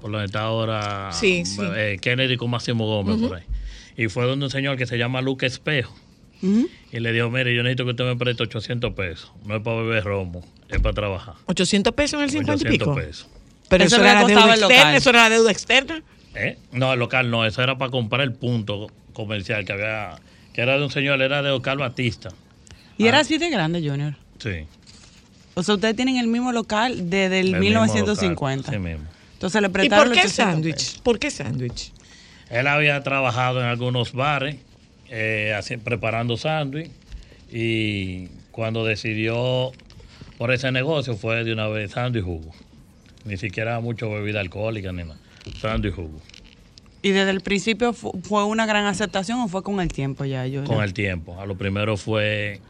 por 0.00 0.12
donde 0.12 0.26
está 0.26 0.42
ahora 0.42 1.10
Sí, 1.10 1.44
sí. 1.44 1.60
eh, 1.74 1.98
Kennedy 2.00 2.36
con 2.36 2.50
Máximo 2.50 2.86
Gómez 2.86 3.20
por 3.20 3.38
ahí. 3.38 3.44
Y 3.96 4.06
fue 4.06 4.26
donde 4.26 4.44
un 4.44 4.50
señor 4.52 4.76
que 4.76 4.86
se 4.86 4.96
llama 4.96 5.20
Luque 5.20 5.46
Espejo. 5.46 5.92
Y 6.42 6.98
le 7.00 7.12
dijo, 7.12 7.30
mire, 7.30 7.54
yo 7.54 7.62
necesito 7.62 7.84
que 7.84 7.90
usted 7.92 8.04
me 8.04 8.16
preste 8.16 8.42
800 8.42 8.92
pesos. 8.94 9.32
No 9.44 9.56
es 9.56 9.62
para 9.62 9.76
beber 9.76 10.04
romo, 10.04 10.44
es 10.68 10.80
para 10.80 10.92
trabajar. 10.94 11.34
800 11.46 11.94
pesos 11.94 12.18
en 12.18 12.24
el 12.24 12.30
50 12.30 12.52
y 12.52 12.66
800 12.66 12.78
pico. 12.78 12.94
pesos. 12.94 13.28
Pero 13.68 13.84
Eso 13.84 13.96
era 13.96 14.14
la 14.22 14.26
deuda 14.26 14.40
externa, 14.54 14.56
local. 14.68 14.94
eso 14.96 15.10
era 15.10 15.22
la 15.22 15.30
deuda 15.30 15.50
externa. 15.52 16.02
¿Eh? 16.34 16.58
No, 16.72 16.92
el 16.92 16.98
local 16.98 17.30
no, 17.30 17.44
eso 17.46 17.62
era 17.62 17.78
para 17.78 17.90
comprar 17.90 18.22
el 18.22 18.32
punto 18.32 18.88
comercial 19.12 19.64
que 19.64 19.72
había, 19.72 20.16
que 20.52 20.60
era 20.62 20.76
de 20.76 20.84
un 20.84 20.90
señor, 20.90 21.22
era 21.22 21.42
de 21.42 21.50
Oscar 21.50 21.78
Batista. 21.78 22.30
Y 22.98 23.04
Ah. 23.04 23.08
era 23.08 23.18
así 23.20 23.38
de 23.38 23.48
grande, 23.50 23.80
Junior. 23.86 24.14
Sí. 24.38 24.66
O 25.54 25.62
sea, 25.62 25.74
ustedes 25.76 25.94
tienen 25.94 26.16
el 26.16 26.26
mismo 26.26 26.50
local 26.52 27.08
desde 27.10 27.40
el, 27.40 27.46
el 27.54 27.60
mismo 27.60 27.82
1950. 27.82 28.72
local, 28.72 28.74
sí 28.74 28.78
mismo. 28.96 29.08
Entonces 29.34 29.60
le 29.62 29.68
¿Y 29.68 29.70
prestaron 29.70 30.04
por 30.08 30.14
qué 30.14 30.20
800 30.20 30.36
pesos. 30.36 30.52
sándwich? 30.54 31.02
¿Por 31.02 31.18
qué 31.18 31.30
sándwich? 31.30 31.92
Él 32.50 32.66
había 32.66 33.02
trabajado 33.02 33.60
en 33.60 33.66
algunos 33.66 34.12
bares, 34.12 34.56
eh, 35.14 35.78
preparando 35.84 36.36
sándwich, 36.36 36.90
y 37.50 38.28
cuando 38.50 38.84
decidió 38.84 39.72
por 40.38 40.52
ese 40.52 40.72
negocio 40.72 41.16
fue 41.16 41.44
de 41.44 41.52
una 41.52 41.68
vez 41.68 41.92
sándwich 41.92 42.22
y 42.22 42.24
jugo. 42.24 42.50
Ni 43.24 43.36
siquiera 43.36 43.78
mucho 43.80 44.10
bebida 44.10 44.40
alcohólica 44.40 44.90
ni 44.92 45.02
nada. 45.04 45.16
Sándwich 45.60 45.92
y 45.92 45.96
jugo. 45.96 46.20
¿Y 47.02 47.10
desde 47.10 47.30
el 47.30 47.40
principio 47.40 47.92
fu- 47.92 48.18
fue 48.22 48.44
una 48.44 48.64
gran 48.64 48.86
aceptación 48.86 49.40
o 49.40 49.48
fue 49.48 49.62
con 49.62 49.80
el 49.80 49.88
tiempo 49.88 50.24
ya, 50.24 50.42
Junior? 50.44 50.64
con 50.66 50.82
el 50.82 50.94
tiempo. 50.94 51.40
A 51.40 51.46
lo 51.46 51.56
primero 51.56 51.96
fue 51.96 52.60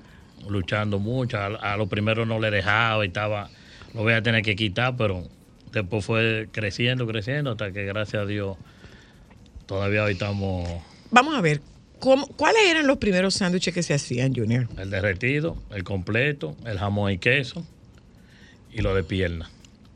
luchando 0.49 0.99
mucho, 0.99 1.39
a, 1.39 1.47
a 1.47 1.77
lo 1.77 1.87
primero 1.87 2.27
no 2.27 2.41
le 2.41 2.51
dejaba 2.51 3.05
y 3.05 3.09
estaba, 3.09 3.49
lo 3.95 4.03
voy 4.03 4.15
a 4.15 4.23
tener 4.23 4.43
que 4.43 4.57
quitar, 4.57 4.97
pero 4.97 5.29
después 5.71 6.05
fue 6.05 6.49
creciendo, 6.51 7.07
creciendo, 7.07 7.53
hasta 7.53 7.73
que 7.73 7.85
gracias 7.85 8.23
a 8.23 8.27
Dios 8.27 8.57
todavía 9.67 10.05
hoy 10.05 10.13
estamos 10.13 10.69
Vamos 11.11 11.35
a 11.37 11.41
ver, 11.43 11.61
¿cómo- 12.03 12.27
¿cuáles 12.27 12.63
eran 12.69 12.87
los 12.89 12.99
primeros 12.99 13.35
sándwiches 13.35 13.73
que 13.73 13.83
se 13.85 13.95
hacían, 13.95 14.35
Junior? 14.35 14.69
el 14.77 14.91
derretido, 14.91 15.57
el 15.71 15.85
completo, 15.85 16.57
el 16.67 16.77
jamón 16.79 17.13
y 17.13 17.19
queso 17.19 17.65
y 18.73 18.81
lo 18.83 18.93
de 18.95 19.05
pierna 19.05 19.49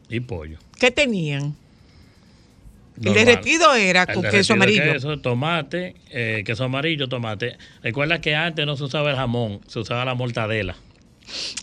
y 0.09 0.21
pollo. 0.21 0.59
¿Qué 0.79 0.93
tenían? 0.93 1.57
El 3.03 3.13
derretido 3.13 3.75
era 3.75 4.03
El 4.05 4.15
con 4.15 4.23
derretido 4.23 4.39
queso 4.41 4.53
amarillo. 4.55 4.93
Queso, 4.93 5.19
tomate, 5.19 5.97
eh, 6.11 6.45
queso 6.47 6.65
amarillo, 6.65 7.09
tomate. 7.09 7.59
Recuerda 7.83 8.21
que 8.21 8.35
antes 8.37 8.65
no 8.65 8.77
se 8.77 8.85
usaba 8.85 9.11
el 9.11 9.17
jamón, 9.17 9.61
se 9.67 9.81
usaba 9.81 10.05
la 10.05 10.15
mortadela. 10.15 10.77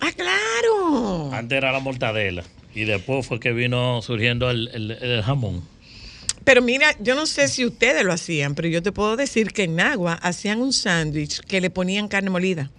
Ah, 0.01 0.11
claro. 0.15 1.31
Antes 1.33 1.57
era 1.57 1.71
la 1.71 1.79
mortadela 1.79 2.43
y 2.75 2.83
después 2.83 3.25
fue 3.25 3.39
que 3.39 3.51
vino 3.53 4.01
surgiendo 4.01 4.51
el, 4.51 4.69
el- 4.73 4.91
el 4.91 5.21
jamón. 5.23 5.63
Pero 6.43 6.61
mira, 6.61 6.95
yo 6.99 7.15
no 7.15 7.25
sé 7.25 7.47
si 7.47 7.65
ustedes 7.65 8.03
lo 8.03 8.11
hacían, 8.11 8.53
pero 8.55 8.67
yo 8.67 8.83
te 8.83 8.91
puedo 8.91 9.15
decir 9.15 9.53
que 9.53 9.63
en 9.63 9.79
Agua 9.79 10.13
hacían 10.13 10.61
un 10.61 10.73
sándwich 10.73 11.39
que 11.41 11.61
le 11.61 11.69
ponían 11.69 12.07
carne 12.07 12.29
molida. 12.29 12.69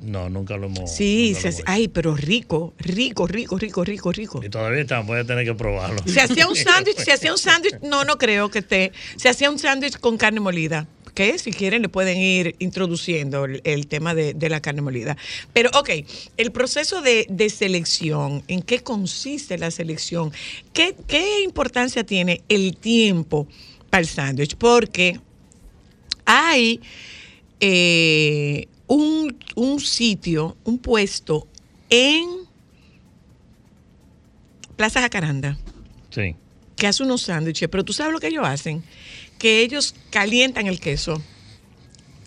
No, 0.00 0.28
nunca 0.30 0.56
lo 0.56 0.66
hemos. 0.66 0.94
Sí, 0.94 1.34
se 1.34 1.42
lo 1.42 1.48
hacía- 1.48 1.50
hemos 1.50 1.62
ay, 1.66 1.88
pero 1.88 2.14
rico, 2.14 2.72
rico, 2.78 3.26
rico, 3.26 3.58
rico, 3.58 3.84
rico, 3.84 4.12
rico. 4.12 4.40
Y 4.44 4.48
todavía 4.48 4.82
estamos, 4.82 5.06
voy 5.08 5.18
a 5.20 5.24
tener 5.24 5.44
que 5.44 5.54
probarlo. 5.54 6.00
Se 6.06 6.20
hacía 6.20 6.46
un 6.46 6.54
sándwich, 6.56 6.96
se 6.98 7.12
hacía 7.12 7.32
un 7.32 7.38
sándwich, 7.38 7.80
no, 7.82 8.04
no 8.04 8.16
creo 8.16 8.48
que 8.50 8.60
esté. 8.60 8.92
Se 9.16 9.28
hacía 9.28 9.50
un 9.50 9.58
sándwich 9.58 9.98
con 9.98 10.16
carne 10.16 10.40
molida. 10.40 10.86
Que 11.14 11.36
si 11.40 11.50
quieren 11.50 11.82
le 11.82 11.88
pueden 11.88 12.16
ir 12.18 12.54
introduciendo 12.60 13.44
el, 13.46 13.60
el 13.64 13.88
tema 13.88 14.14
de, 14.14 14.34
de 14.34 14.48
la 14.48 14.60
carne 14.60 14.82
molida. 14.82 15.16
Pero, 15.52 15.68
ok, 15.74 15.90
el 16.36 16.52
proceso 16.52 17.02
de, 17.02 17.26
de 17.28 17.50
selección, 17.50 18.44
¿en 18.46 18.62
qué 18.62 18.84
consiste 18.84 19.58
la 19.58 19.72
selección? 19.72 20.30
¿Qué, 20.72 20.94
qué 21.08 21.40
importancia 21.42 22.04
tiene 22.04 22.42
el 22.48 22.76
tiempo 22.76 23.48
para 23.90 24.02
el 24.02 24.06
sándwich? 24.06 24.54
Porque 24.54 25.18
hay 26.24 26.80
eh, 27.58 28.68
un, 28.88 29.36
un 29.54 29.78
sitio, 29.80 30.56
un 30.64 30.78
puesto 30.78 31.46
en 31.90 32.26
Plaza 34.76 35.00
Jacaranda 35.00 35.58
Sí. 36.10 36.34
que 36.76 36.86
hace 36.86 37.02
unos 37.02 37.22
sándwiches, 37.22 37.68
pero 37.68 37.84
tú 37.84 37.92
sabes 37.92 38.12
lo 38.12 38.20
que 38.20 38.28
ellos 38.28 38.46
hacen, 38.46 38.82
que 39.38 39.60
ellos 39.60 39.94
calientan 40.10 40.66
el 40.66 40.80
queso. 40.80 41.22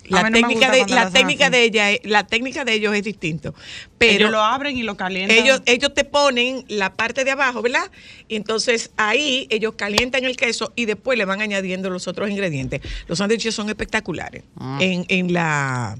La 0.06 0.24
no 0.24 0.32
técnica, 0.32 0.70
de, 0.70 0.84
la 0.88 1.02
hacen 1.02 1.12
técnica 1.12 1.48
de 1.48 1.62
ella, 1.64 1.86
la 2.02 2.26
técnica 2.26 2.64
de 2.64 2.74
ellos 2.74 2.94
es 2.94 3.04
distinto. 3.04 3.54
Pero 3.98 4.14
ellos 4.14 4.30
lo 4.32 4.40
abren 4.42 4.76
y 4.76 4.82
lo 4.82 4.96
calientan. 4.96 5.38
ellos, 5.38 5.62
ellos 5.64 5.94
te 5.94 6.04
ponen 6.04 6.64
la 6.68 6.92
parte 6.94 7.24
de 7.24 7.30
abajo, 7.30 7.62
¿verdad? 7.62 7.90
Y 8.28 8.34
entonces 8.36 8.90
ahí 8.96 9.46
ellos 9.48 9.74
calientan 9.76 10.24
el 10.24 10.36
queso 10.36 10.72
y 10.74 10.84
después 10.86 11.16
le 11.16 11.24
van 11.24 11.40
añadiendo 11.40 11.88
los 11.88 12.08
otros 12.08 12.28
ingredientes. 12.28 12.80
Los 13.06 13.18
sándwiches 13.18 13.54
son 13.54 13.68
espectaculares 13.70 14.42
Ah. 14.56 14.78
en, 14.80 15.06
en 15.08 15.32
la 15.32 15.96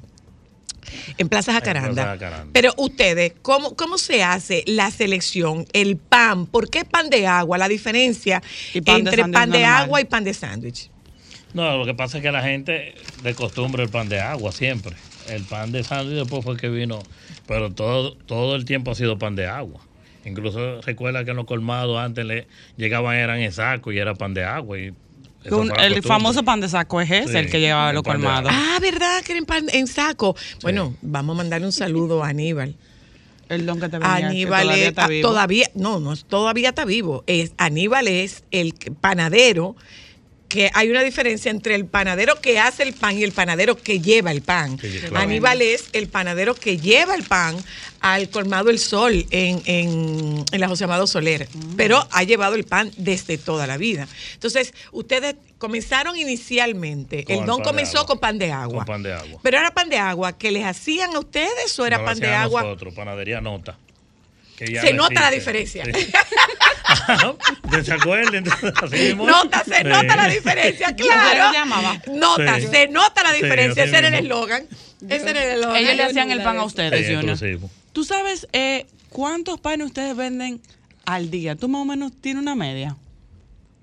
en 1.18 1.28
Plaza 1.28 1.52
Jacaranda. 1.52 1.92
Plaza 1.92 2.10
Jacaranda. 2.10 2.50
Pero 2.52 2.74
ustedes, 2.76 3.32
¿cómo, 3.42 3.74
¿cómo 3.76 3.98
se 3.98 4.22
hace 4.22 4.64
la 4.66 4.90
selección? 4.90 5.66
El 5.72 5.96
pan, 5.96 6.46
¿por 6.46 6.70
qué 6.70 6.84
pan 6.84 7.10
de 7.10 7.26
agua? 7.26 7.58
La 7.58 7.68
diferencia 7.68 8.42
pan 8.84 9.00
entre 9.00 9.22
pan 9.22 9.50
de 9.50 9.60
normal. 9.60 9.82
agua 9.82 10.00
y 10.00 10.04
pan 10.04 10.24
de 10.24 10.34
sándwich. 10.34 10.90
No, 11.54 11.76
lo 11.76 11.84
que 11.84 11.94
pasa 11.94 12.18
es 12.18 12.22
que 12.22 12.32
la 12.32 12.42
gente 12.42 12.94
de 13.22 13.34
costumbre 13.34 13.82
el 13.82 13.90
pan 13.90 14.08
de 14.08 14.20
agua 14.20 14.52
siempre. 14.52 14.96
El 15.28 15.42
pan 15.44 15.70
de 15.70 15.84
sándwich 15.84 16.16
después 16.16 16.44
fue 16.44 16.56
que 16.56 16.68
vino, 16.68 17.02
pero 17.46 17.72
todo, 17.72 18.14
todo 18.14 18.56
el 18.56 18.64
tiempo 18.64 18.90
ha 18.90 18.94
sido 18.94 19.18
pan 19.18 19.36
de 19.36 19.46
agua. 19.46 19.80
Incluso 20.24 20.80
recuerda 20.82 21.24
que 21.24 21.30
en 21.30 21.36
los 21.36 21.46
colmados 21.46 21.98
antes 21.98 22.24
le 22.24 22.46
llegaban 22.76 23.16
eran 23.16 23.40
en 23.40 23.52
saco 23.52 23.92
y 23.92 23.98
era 23.98 24.14
pan 24.14 24.34
de 24.34 24.44
agua. 24.44 24.78
Y 24.78 24.92
Un- 25.50 25.72
el 25.80 26.02
famoso 26.02 26.42
pan 26.44 26.60
de 26.60 26.68
saco 26.68 27.00
es 27.00 27.10
ese, 27.10 27.32
Sí, 27.32 27.36
el 27.38 27.50
que 27.50 27.60
llevaba 27.60 27.90
el 27.90 27.94
los 27.96 28.04
colmados. 28.04 28.52
Ah, 28.54 28.78
¿verdad? 28.80 29.22
Que 29.24 29.32
era 29.32 29.38
en, 29.40 29.44
pan- 29.46 29.68
en 29.72 29.86
saco. 29.86 30.36
Bueno, 30.62 30.94
vamos 31.02 31.34
a 31.34 31.36
mandarle 31.38 31.66
un 31.66 31.72
saludo 31.72 32.22
a 32.22 32.28
Aníbal. 32.28 32.76
El 33.48 33.66
don 33.66 33.80
que 33.80 33.88
te 33.88 33.98
venía, 33.98 34.16
que 34.18 34.24
Aníbal 34.26 34.62
todavía 34.62 34.82
es, 34.84 34.88
está 34.88 35.08
vivo. 35.08 35.28
todavía, 35.28 35.70
no, 35.74 36.00
no, 36.00 36.16
todavía 36.16 36.68
está 36.70 36.84
vivo. 36.84 37.22
Es, 37.26 37.52
Aníbal 37.58 38.08
es 38.08 38.44
el 38.50 38.72
panadero, 39.00 39.76
que 40.52 40.70
hay 40.74 40.90
una 40.90 41.02
diferencia 41.02 41.50
entre 41.50 41.74
el 41.74 41.86
panadero 41.86 42.38
que 42.42 42.58
hace 42.58 42.82
el 42.82 42.92
pan 42.92 43.16
y 43.16 43.22
el 43.24 43.32
panadero 43.32 43.74
que 43.74 44.00
lleva 44.00 44.30
el 44.30 44.42
pan. 44.42 44.78
Sí, 44.78 44.98
claro. 45.00 45.16
Aníbal 45.18 45.62
es 45.62 45.86
el 45.94 46.08
panadero 46.08 46.54
que 46.54 46.76
lleva 46.76 47.14
el 47.14 47.22
pan 47.22 47.56
al 48.00 48.28
colmado 48.28 48.68
El 48.68 48.78
Sol 48.78 49.24
en, 49.30 49.62
en, 49.64 50.44
en 50.52 50.60
la 50.60 50.68
José 50.68 50.84
Amado 50.84 51.06
Soler, 51.06 51.48
Mm. 51.54 51.76
pero 51.76 52.06
ha 52.10 52.22
llevado 52.24 52.54
el 52.54 52.64
pan 52.64 52.90
desde 52.98 53.38
toda 53.38 53.66
la 53.66 53.78
vida. 53.78 54.06
Entonces, 54.34 54.74
ustedes 54.90 55.36
comenzaron 55.56 56.16
inicialmente, 56.18 57.24
Con 57.24 57.36
el 57.36 57.46
don 57.46 57.62
comenzó 57.62 58.04
con 58.04 58.18
pan 58.18 58.38
de 58.38 58.52
agua. 58.52 58.84
Con 58.84 58.94
pan 58.94 59.02
de 59.02 59.14
agua. 59.14 59.40
Pero 59.42 59.56
era 59.58 59.72
pan 59.72 59.88
de 59.88 59.96
agua 59.96 60.36
que 60.36 60.50
les 60.50 60.66
hacían 60.66 61.14
a 61.16 61.18
ustedes 61.20 61.78
o 61.78 61.86
era 61.86 61.96
No 61.96 62.04
pan 62.04 62.18
de 62.20 62.28
agua. 62.28 62.62
Nosotros, 62.62 62.92
panadería 62.92 63.40
nota. 63.40 63.78
que 64.58 64.70
ya 64.70 64.82
Se 64.82 64.92
no 64.92 65.04
nota 65.08 65.22
la 65.22 65.30
diferencia. 65.30 65.84
Sí. 65.86 65.92
Mismo. 68.90 69.26
Nota, 69.26 69.64
se 69.64 69.76
Sí. 69.76 69.84
nota 69.84 70.16
la 70.16 70.28
diferencia, 70.28 70.86
¿Cómo 70.96 71.04
se 71.04 71.12
claro. 71.12 71.52
llamaba? 71.52 72.02
Nota, 72.12 72.60
Sí. 72.60 72.66
se 72.70 72.88
nota 72.88 73.22
la 73.22 73.32
diferencia. 73.32 73.84
Ese 73.84 73.96
era 73.98 74.08
el 74.08 74.14
eslogan. 74.14 74.64
Ese 75.08 75.30
era 75.30 75.44
el 75.44 75.50
eslogan. 75.58 75.76
Ellos 75.76 75.96
le 75.96 76.02
hacían 76.04 76.30
el 76.30 76.42
pan 76.42 76.58
a 76.58 76.64
ustedes, 76.64 77.06
Sí, 77.06 77.14
Junior. 77.14 77.30
exclusivo. 77.30 77.70
¿Tú 77.92 78.04
sabes 78.04 78.46
eh, 78.52 78.86
cuántos 79.10 79.60
panes 79.60 79.86
ustedes 79.86 80.16
venden 80.16 80.60
al 81.04 81.30
día? 81.30 81.56
¿Tú 81.56 81.68
más 81.68 81.82
o 81.82 81.84
menos 81.84 82.12
tienes 82.20 82.42
una 82.42 82.54
media? 82.54 82.96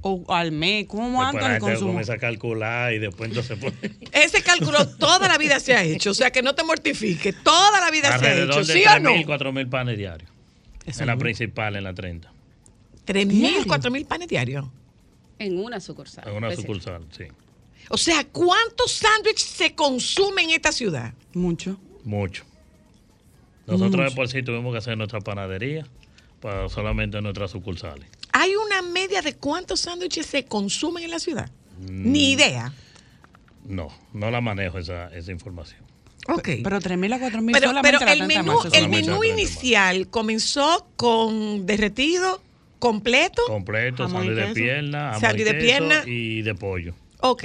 ¿O 0.01 0.23
al 0.33 0.53
mes? 0.53 0.85
¿Cómo 0.87 1.21
Después 1.21 1.27
anda 1.35 1.47
la 1.49 1.55
el 1.55 1.61
consumo? 1.61 1.87
comienza 1.87 2.13
a 2.13 2.17
calcular 2.17 2.93
y 2.93 2.99
después 2.99 3.29
entonces 3.29 3.57
pone 3.59 3.75
Ese 4.13 4.41
cálculo 4.41 4.87
toda 4.97 5.27
la 5.27 5.37
vida 5.37 5.59
se 5.59 5.75
ha 5.75 5.83
hecho. 5.83 6.11
O 6.11 6.13
sea, 6.13 6.31
que 6.31 6.41
no 6.41 6.55
te 6.55 6.63
mortifiques. 6.63 7.35
Toda 7.43 7.81
la 7.81 7.91
vida 7.91 8.17
se 8.17 8.27
ha 8.27 8.33
hecho. 8.45 8.63
de 8.63 8.73
¿Sí 8.73 8.83
o 8.87 8.99
no? 8.99 9.09
3.000, 9.11 9.25
4.000 9.25 9.69
panes 9.69 9.97
diarios. 9.97 10.29
Eso 10.85 11.01
en 11.01 11.07
la 11.07 11.17
principal, 11.17 11.75
en 11.75 11.83
la 11.83 11.93
30. 11.93 12.31
3 13.09 13.25
mil, 13.25 13.65
4 13.65 13.89
mil 13.89 14.05
panes 14.05 14.27
diarios. 14.27 14.65
En 15.39 15.57
una 15.57 15.79
sucursal. 15.79 16.27
En 16.27 16.35
una 16.35 16.55
sucursal, 16.55 17.07
sí. 17.09 17.23
O 17.89 17.97
sea, 17.97 18.23
¿cuántos 18.25 18.91
sándwiches 18.91 19.45
se 19.45 19.73
consumen 19.73 20.49
en 20.49 20.55
esta 20.57 20.71
ciudad? 20.71 21.11
Mucho. 21.33 21.79
Mucho. 22.03 22.43
Nosotros 23.65 23.95
Mucho. 23.95 24.09
de 24.11 24.15
por 24.15 24.27
sí 24.27 24.43
tuvimos 24.43 24.71
que 24.73 24.77
hacer 24.77 24.95
nuestra 24.95 25.21
panadería 25.21 25.87
para 26.39 26.69
solamente 26.69 27.19
nuestras 27.19 27.49
sucursales. 27.49 28.07
¿Hay 28.31 28.55
una 28.55 28.83
media 28.83 29.23
de 29.23 29.35
cuántos 29.35 29.79
sándwiches 29.79 30.27
se 30.27 30.45
consumen 30.45 31.03
en 31.03 31.09
la 31.09 31.19
ciudad? 31.19 31.49
Mm. 31.79 32.11
Ni 32.11 32.33
idea. 32.33 32.71
No, 33.65 33.87
no 34.13 34.29
la 34.29 34.39
manejo 34.39 34.77
esa, 34.77 35.07
esa 35.15 35.31
información. 35.31 35.81
Ok. 36.27 36.49
Pero 36.63 36.79
3.000 36.79 37.13
a 37.15 37.19
4.000 37.31 37.51
Pero, 37.53 37.71
pero 37.81 37.99
la 37.99 38.13
el 38.13 38.19
30 38.19 38.27
de 38.27 38.27
menú, 38.27 38.59
el 38.71 38.89
menú 38.89 38.91
la 38.91 38.91
30 38.91 38.93
de 38.93 39.01
marzo. 39.09 39.25
inicial 39.25 40.07
comenzó 40.09 40.87
con 40.95 41.65
derretido, 41.65 42.43
completo. 42.79 43.41
Completo, 43.47 44.07
Jamón 44.07 44.25
sándwich 44.25 44.47
de 44.47 44.53
pierna, 44.53 44.99
jamón 45.13 45.21
Sándwich 45.21 45.41
y 45.41 45.43
de 45.45 45.51
queso 45.51 45.65
pierna. 45.65 46.03
y 46.05 46.41
de 46.41 46.55
pollo. 46.55 46.93
Ok. 47.21 47.43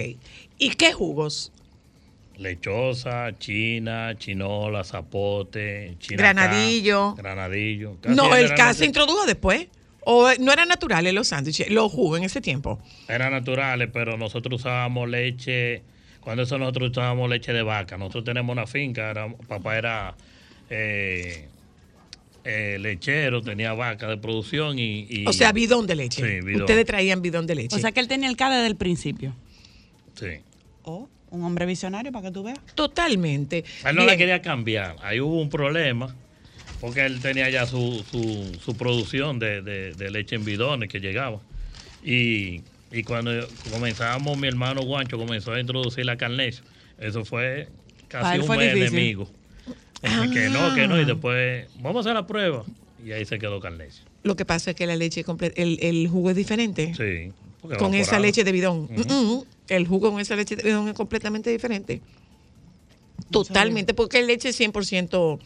¿Y 0.59 0.71
qué 0.71 0.93
jugos? 0.93 1.53
Lechosa, 2.37 3.37
china, 3.39 4.17
chinola, 4.19 4.83
zapote, 4.83 5.95
china 6.01 6.17
Granadillo. 6.19 7.15
granadillo. 7.15 7.97
no, 8.09 8.35
el 8.35 8.53
K 8.55 8.75
se 8.75 8.85
introdujo 8.87 9.25
después. 9.27 9.69
¿O 10.07 10.29
no 10.39 10.53
eran 10.53 10.69
naturales 10.69 11.15
los 11.15 11.29
sándwiches, 11.29 11.71
los 11.71 11.91
jugos 11.91 12.19
en 12.19 12.25
ese 12.25 12.41
tiempo? 12.43 12.79
Eran 13.09 13.33
naturales, 13.33 13.89
pero 13.93 14.19
nosotros 14.19 14.61
usábamos 14.61 15.09
leche. 15.09 15.83
Cuando 16.21 16.43
eso 16.43 16.59
nosotros 16.59 16.91
usábamos 16.91 17.31
leche 17.31 17.53
de 17.53 17.63
vaca. 17.63 17.97
Nosotros 17.97 18.25
tenemos 18.25 18.53
una 18.53 18.67
finca, 18.67 19.11
era, 19.11 19.29
papá 19.49 19.79
era 19.79 20.15
eh, 20.69 21.49
eh, 22.45 22.79
lechero, 22.81 23.41
tenía 23.43 23.73
vaca 23.73 24.09
de 24.09 24.17
producción 24.19 24.79
y. 24.79 25.07
y- 25.09 25.27
O 25.27 25.33
sea, 25.33 25.53
bidón 25.53 25.87
de 25.87 25.95
leche. 25.97 26.23
Sí, 26.23 26.45
bidón. 26.47 26.63
Ustedes 26.63 26.85
traían 26.87 27.23
bidón 27.23 27.47
de 27.47 27.55
leche. 27.55 27.77
O 27.77 27.79
sea 27.79 27.93
que 27.93 28.01
él 28.01 28.09
tenía 28.09 28.29
el 28.29 28.37
cara 28.37 28.57
desde 28.57 28.69
el 28.69 28.77
principio. 28.77 29.35
Sí. 30.19 30.29
Oh, 30.83 31.09
un 31.31 31.43
hombre 31.43 31.67
visionario 31.67 32.13
para 32.13 32.29
que 32.29 32.33
tú 32.33 32.43
veas. 32.43 32.59
Totalmente. 32.75 33.65
A 33.83 33.91
él 33.91 33.97
no 33.97 34.03
Bien. 34.03 34.13
la 34.13 34.17
quería 34.17 34.43
cambiar. 34.43 34.97
Ahí 35.03 35.21
hubo 35.21 35.41
un 35.41 35.49
problema. 35.51 36.15
Porque 36.81 37.07
él 37.07 37.21
tenía 37.21 37.49
ya 37.49 37.67
su, 37.67 38.05
su, 38.11 38.59
su 38.63 38.77
producción 38.77 39.39
de, 39.39 39.63
de- 39.63 39.95
de 39.95 40.11
leche 40.11 40.37
en 40.37 40.45
bidones 40.45 40.91
que 40.91 41.01
llegaba. 41.01 41.41
Y, 42.05 42.61
y 42.93 43.03
cuando 43.05 43.31
comenzamos, 43.73 44.37
mi 44.37 44.49
hermano 44.49 44.83
Guancho 44.83 45.17
comenzó 45.17 45.53
a 45.53 45.61
introducir 45.61 46.05
la 46.05 46.17
carne. 46.19 46.51
Eso 46.99 47.25
fue 47.25 47.69
casi 48.09 48.35
él 48.35 48.41
un 48.43 48.47
fue 48.47 48.59
mes 48.59 48.75
difícil. 48.75 48.99
enemigo. 48.99 49.31
Que 50.33 50.49
no, 50.51 50.75
que 50.75 50.87
no. 50.87 51.01
Y 51.01 51.05
después, 51.05 51.67
vamos 51.81 51.97
a 51.97 52.01
hacer 52.11 52.15
la 52.15 52.27
prueba. 52.27 52.65
Y 53.05 53.13
ahí 53.13 53.25
se 53.25 53.39
quedó 53.39 53.61
carne. 53.61 53.89
Lo 54.23 54.37
que 54.37 54.45
pasa 54.45 54.71
es 54.71 54.77
que 54.77 54.87
la 54.87 54.97
leche, 54.97 55.25
el, 55.57 55.79
el 55.83 56.09
jugo 56.09 56.31
es 56.31 56.37
diferente. 56.37 56.95
Sí. 56.97 57.33
con 57.79 57.95
esa 57.95 58.19
leche 58.19 58.45
de 58.45 58.53
bidón. 58.53 58.89
Mm, 58.91 59.13
mm. 59.13 59.45
El 59.69 59.87
jugo 59.87 60.11
con 60.11 60.21
esa 60.21 60.37
leche 60.37 60.57
de 60.57 60.63
bidón 60.63 60.89
es 60.89 60.95
completamente 60.95 61.51
diferente. 61.51 62.01
Totalmente, 63.31 63.95
porque 63.95 64.21
es 64.21 64.27
leche 64.27 64.51
100%, 64.51 65.39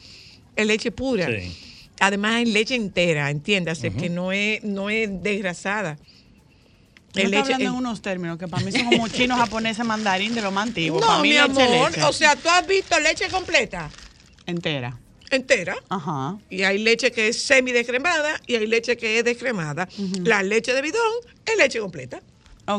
es 0.56 0.66
leche 0.66 0.90
pura. 0.90 1.26
Sí. 1.26 1.56
Además 2.00 2.42
es 2.42 2.48
leche 2.48 2.74
entera, 2.74 3.30
entiéndase, 3.30 3.92
que 3.92 4.08
no 4.08 4.30
es, 4.32 4.62
no 4.62 4.88
es 4.90 5.10
desgrasada. 5.22 5.98
Leche- 7.14 7.38
hablando 7.38 7.64
en 7.64 7.72
unos 7.72 8.02
términos 8.02 8.38
que 8.38 8.46
para 8.46 8.64
mí 8.64 8.70
son 8.70 8.84
como 8.84 9.08
chino, 9.08 9.36
japonés, 9.36 9.78
mandarín 9.84 10.34
de 10.34 10.42
lo 10.42 10.50
más 10.52 10.68
antiguo. 10.68 11.00
no, 11.00 11.06
para 11.06 11.22
mí 11.22 11.30
mi 11.30 11.34
leche, 11.34 11.44
amor, 11.62 11.90
leche. 11.90 12.02
o 12.04 12.12
sea, 12.12 12.36
tú 12.36 12.48
has 12.48 12.66
visto 12.66 12.98
leche 13.00 13.28
completa, 13.28 13.90
entera. 14.48 14.98
entera. 15.30 15.76
Ajá. 15.88 16.38
Y 16.50 16.62
hay 16.62 16.78
leche 16.78 17.12
que 17.12 17.28
es 17.28 17.40
semidescremada 17.42 18.40
y 18.46 18.54
hay 18.56 18.66
leche 18.66 18.96
que 18.96 19.18
es 19.18 19.24
descremada. 19.24 19.88
La 20.24 20.42
leche 20.42 20.72
de 20.72 20.80
bidón 20.82 21.12
es 21.46 21.56
leche 21.58 21.78
completa. 21.80 22.20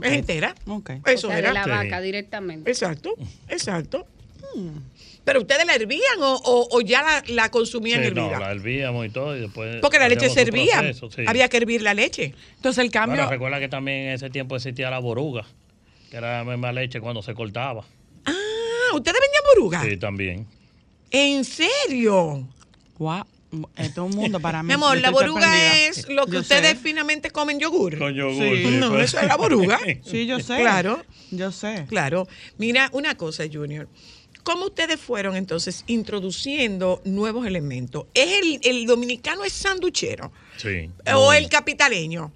Es 0.04 0.12
entera. 0.14 0.54
Ok. 0.68 0.92
Eso 1.06 1.28
O 1.28 1.30
sea, 1.32 1.40
era. 1.40 1.48
de 1.50 1.54
la 1.54 1.64
Sí. 1.64 1.70
vaca 1.70 2.02
directamente. 2.02 2.70
Exacto, 2.70 3.14
exacto. 3.48 4.06
Pero 5.24 5.42
ustedes 5.42 5.66
la 5.66 5.76
hervían 5.76 6.22
o, 6.22 6.34
o- 6.36 6.68
o 6.78 6.82
ya 6.82 7.04
la, 7.04 7.24
la 7.28 7.52
consumían 7.52 8.04
Sí, 8.04 8.12
no, 8.12 8.24
hervida. 8.26 8.40
la 8.40 8.52
hervíamos 8.52 9.06
y 9.06 9.10
todo. 9.10 9.38
Y 9.38 9.42
después 9.42 9.76
Porque 9.82 10.00
la 10.00 10.10
leche 10.10 10.28
se 10.30 10.42
un 10.42 10.48
hervía. 10.48 10.80
proceso, 10.80 11.12
sí. 11.12 11.24
Había 11.28 11.48
que 11.50 11.58
hervir 11.58 11.82
la 11.84 11.94
leche. 11.94 12.34
Entonces 12.56 12.84
el 12.84 12.90
cambio. 12.92 13.18
Bueno, 13.18 13.30
recuerda 13.30 13.60
que 13.60 13.68
también 13.70 14.08
en 14.08 14.14
ese 14.16 14.30
tiempo 14.32 14.56
existía 14.56 14.90
la 14.90 14.98
boruga, 15.00 15.46
que 16.10 16.18
era 16.18 16.44
la 16.44 16.50
misma 16.50 16.72
leche 16.72 17.00
cuando 17.00 17.22
se 17.22 17.36
cortaba. 17.36 17.86
Ah, 18.26 18.34
ustedes 18.96 19.18
vendían 19.22 19.44
boruga. 19.56 19.84
Sí, 19.84 19.98
también. 19.98 20.48
¿En 21.12 21.44
serio? 21.46 22.48
Guau, 22.98 23.26
esto 23.76 24.06
es 24.06 24.12
un 24.16 24.20
mundo 24.22 24.40
para 24.40 24.62
mí. 24.64 24.68
Mi 24.68 24.74
amor, 24.74 24.98
la 25.00 25.10
boruga 25.12 25.78
es 25.88 26.08
lo 26.10 26.26
que 26.26 26.34
Yo 26.34 26.40
ustedes 26.42 26.72
sé. 26.72 26.76
finamente 26.78 27.32
comen 27.32 27.60
yogur. 27.60 27.98
Con 27.98 28.14
yogur. 28.14 28.34
Sí. 28.44 28.64
sí, 28.66 28.78
No, 28.78 28.90
pues. 28.92 29.06
eso 29.06 29.20
es 29.20 29.28
la 29.28 29.38
boruga. 29.38 29.80
Sí, 30.04 30.26
yo 30.26 30.40
sé. 30.40 30.58
Claro. 30.58 31.04
Yo 31.32 31.52
sé. 31.52 31.86
Claro. 31.88 32.28
Mira, 32.58 32.90
una 32.94 33.16
cosa, 33.16 33.44
Junior. 33.52 33.88
¿Cómo 34.44 34.66
ustedes 34.66 35.00
fueron 35.00 35.36
entonces 35.36 35.84
introduciendo 35.88 37.02
nuevos 37.06 37.46
elementos? 37.46 38.06
¿Es 38.14 38.40
el, 38.42 38.60
el 38.64 38.86
dominicano 38.86 39.44
es 39.44 39.54
sanduchero? 39.54 40.32
Sí. 40.58 40.90
¿O 41.14 41.34
el 41.34 41.50
capitaleño? 41.50 42.32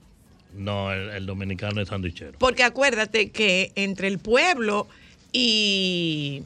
No, 0.54 0.92
el, 0.92 1.10
el 1.10 1.26
dominicano 1.26 1.82
es 1.82 1.88
sanduichero. 1.90 2.38
Porque 2.38 2.64
acuérdate 2.64 3.32
que 3.32 3.72
entre 3.76 4.08
el 4.10 4.20
pueblo 4.20 4.88
y, 5.32 6.44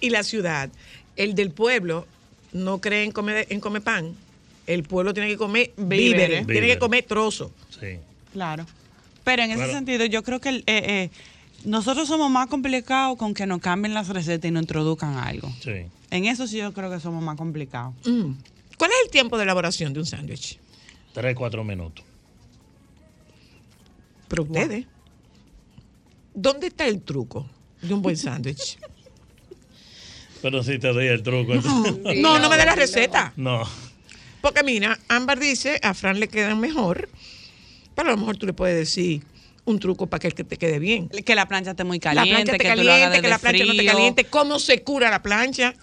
y 0.00 0.10
la 0.10 0.22
ciudad, 0.22 0.70
el 1.16 1.34
del 1.34 1.50
pueblo 1.50 2.06
no 2.52 2.80
cree 2.80 3.04
en 3.04 3.12
comer, 3.12 3.46
en 3.50 3.60
comer 3.60 3.82
pan. 3.82 4.14
El 4.66 4.82
pueblo 4.84 5.12
tiene 5.14 5.28
que 5.28 5.36
comer 5.36 5.72
víveres, 5.76 6.28
Víveres. 6.28 6.46
tiene 6.46 6.66
que 6.68 6.78
comer 6.78 7.04
trozos. 7.04 7.50
Sí. 7.70 7.98
Claro. 8.32 8.66
Pero 9.24 9.42
en 9.42 9.50
ese 9.50 9.58
Claro. 9.58 9.72
sentido, 9.72 10.04
yo 10.06 10.22
creo 10.22 10.40
que 10.40 10.48
el, 10.48 10.56
eh, 10.58 10.64
eh, 10.66 11.10
nosotros 11.64 12.08
somos 12.08 12.30
más 12.30 12.46
complicados 12.48 13.18
con 13.18 13.34
que 13.34 13.46
nos 13.46 13.60
cambien 13.60 13.94
las 13.94 14.08
recetas 14.08 14.48
y 14.48 14.52
nos 14.52 14.62
introduzcan 14.62 15.16
algo. 15.16 15.50
Sí. 15.62 15.86
En 16.10 16.24
eso 16.24 16.46
sí 16.46 16.58
yo 16.58 16.72
creo 16.72 16.90
que 16.90 17.00
somos 17.00 17.22
más 17.22 17.36
complicados. 17.36 17.94
Mm. 18.06 18.32
¿Cuál 18.78 18.90
es 18.92 18.96
el 19.04 19.10
tiempo 19.10 19.36
de 19.36 19.42
elaboración 19.44 19.92
de 19.92 20.00
un 20.00 20.06
sándwich? 20.06 20.58
Tres, 21.12 21.34
cuatro 21.36 21.62
minutos. 21.64 22.04
Pero 24.28 24.44
ustedes, 24.44 24.86
¿dónde 26.34 26.68
está 26.68 26.86
el 26.86 27.02
truco 27.02 27.46
de 27.82 27.92
un 27.94 28.02
buen 28.02 28.16
sándwich? 28.16 28.78
Pero 30.42 30.62
sí 30.62 30.78
te 30.78 30.88
doy 30.88 31.06
el 31.08 31.22
truco. 31.22 31.54
no, 31.54 32.38
no 32.38 32.48
me 32.50 32.56
dé 32.56 32.64
la 32.64 32.74
receta. 32.74 33.32
No. 33.36 33.62
Porque 34.40 34.62
mira, 34.62 34.98
Ámbar 35.08 35.38
dice, 35.38 35.78
a 35.82 35.92
Fran 35.94 36.18
le 36.18 36.28
quedan 36.28 36.60
mejor, 36.60 37.10
pero 37.94 38.08
a 38.08 38.12
lo 38.12 38.16
mejor 38.18 38.36
tú 38.38 38.46
le 38.46 38.54
puedes 38.54 38.76
decir 38.76 39.22
un 39.66 39.78
truco 39.78 40.06
para 40.06 40.20
que 40.20 40.28
el 40.28 40.34
que 40.34 40.44
te 40.44 40.56
quede 40.56 40.78
bien. 40.78 41.08
Que 41.08 41.34
la 41.34 41.46
plancha 41.46 41.72
esté 41.72 41.84
muy 41.84 41.98
La 41.98 42.14
caliente, 42.14 42.44
plancha 42.44 42.58
que 42.58 42.80
tú 42.80 42.84
lo 42.84 42.92
hagas 42.92 43.04
caliente, 43.04 43.22
que 43.22 43.28
la 43.28 43.38
plancha 43.38 43.64
no 43.64 43.70
te 43.72 43.78
frío. 43.78 43.92
caliente, 43.92 44.24
cómo 44.24 44.58
se 44.58 44.82
cura 44.82 45.10
la 45.10 45.22
plancha. 45.22 45.74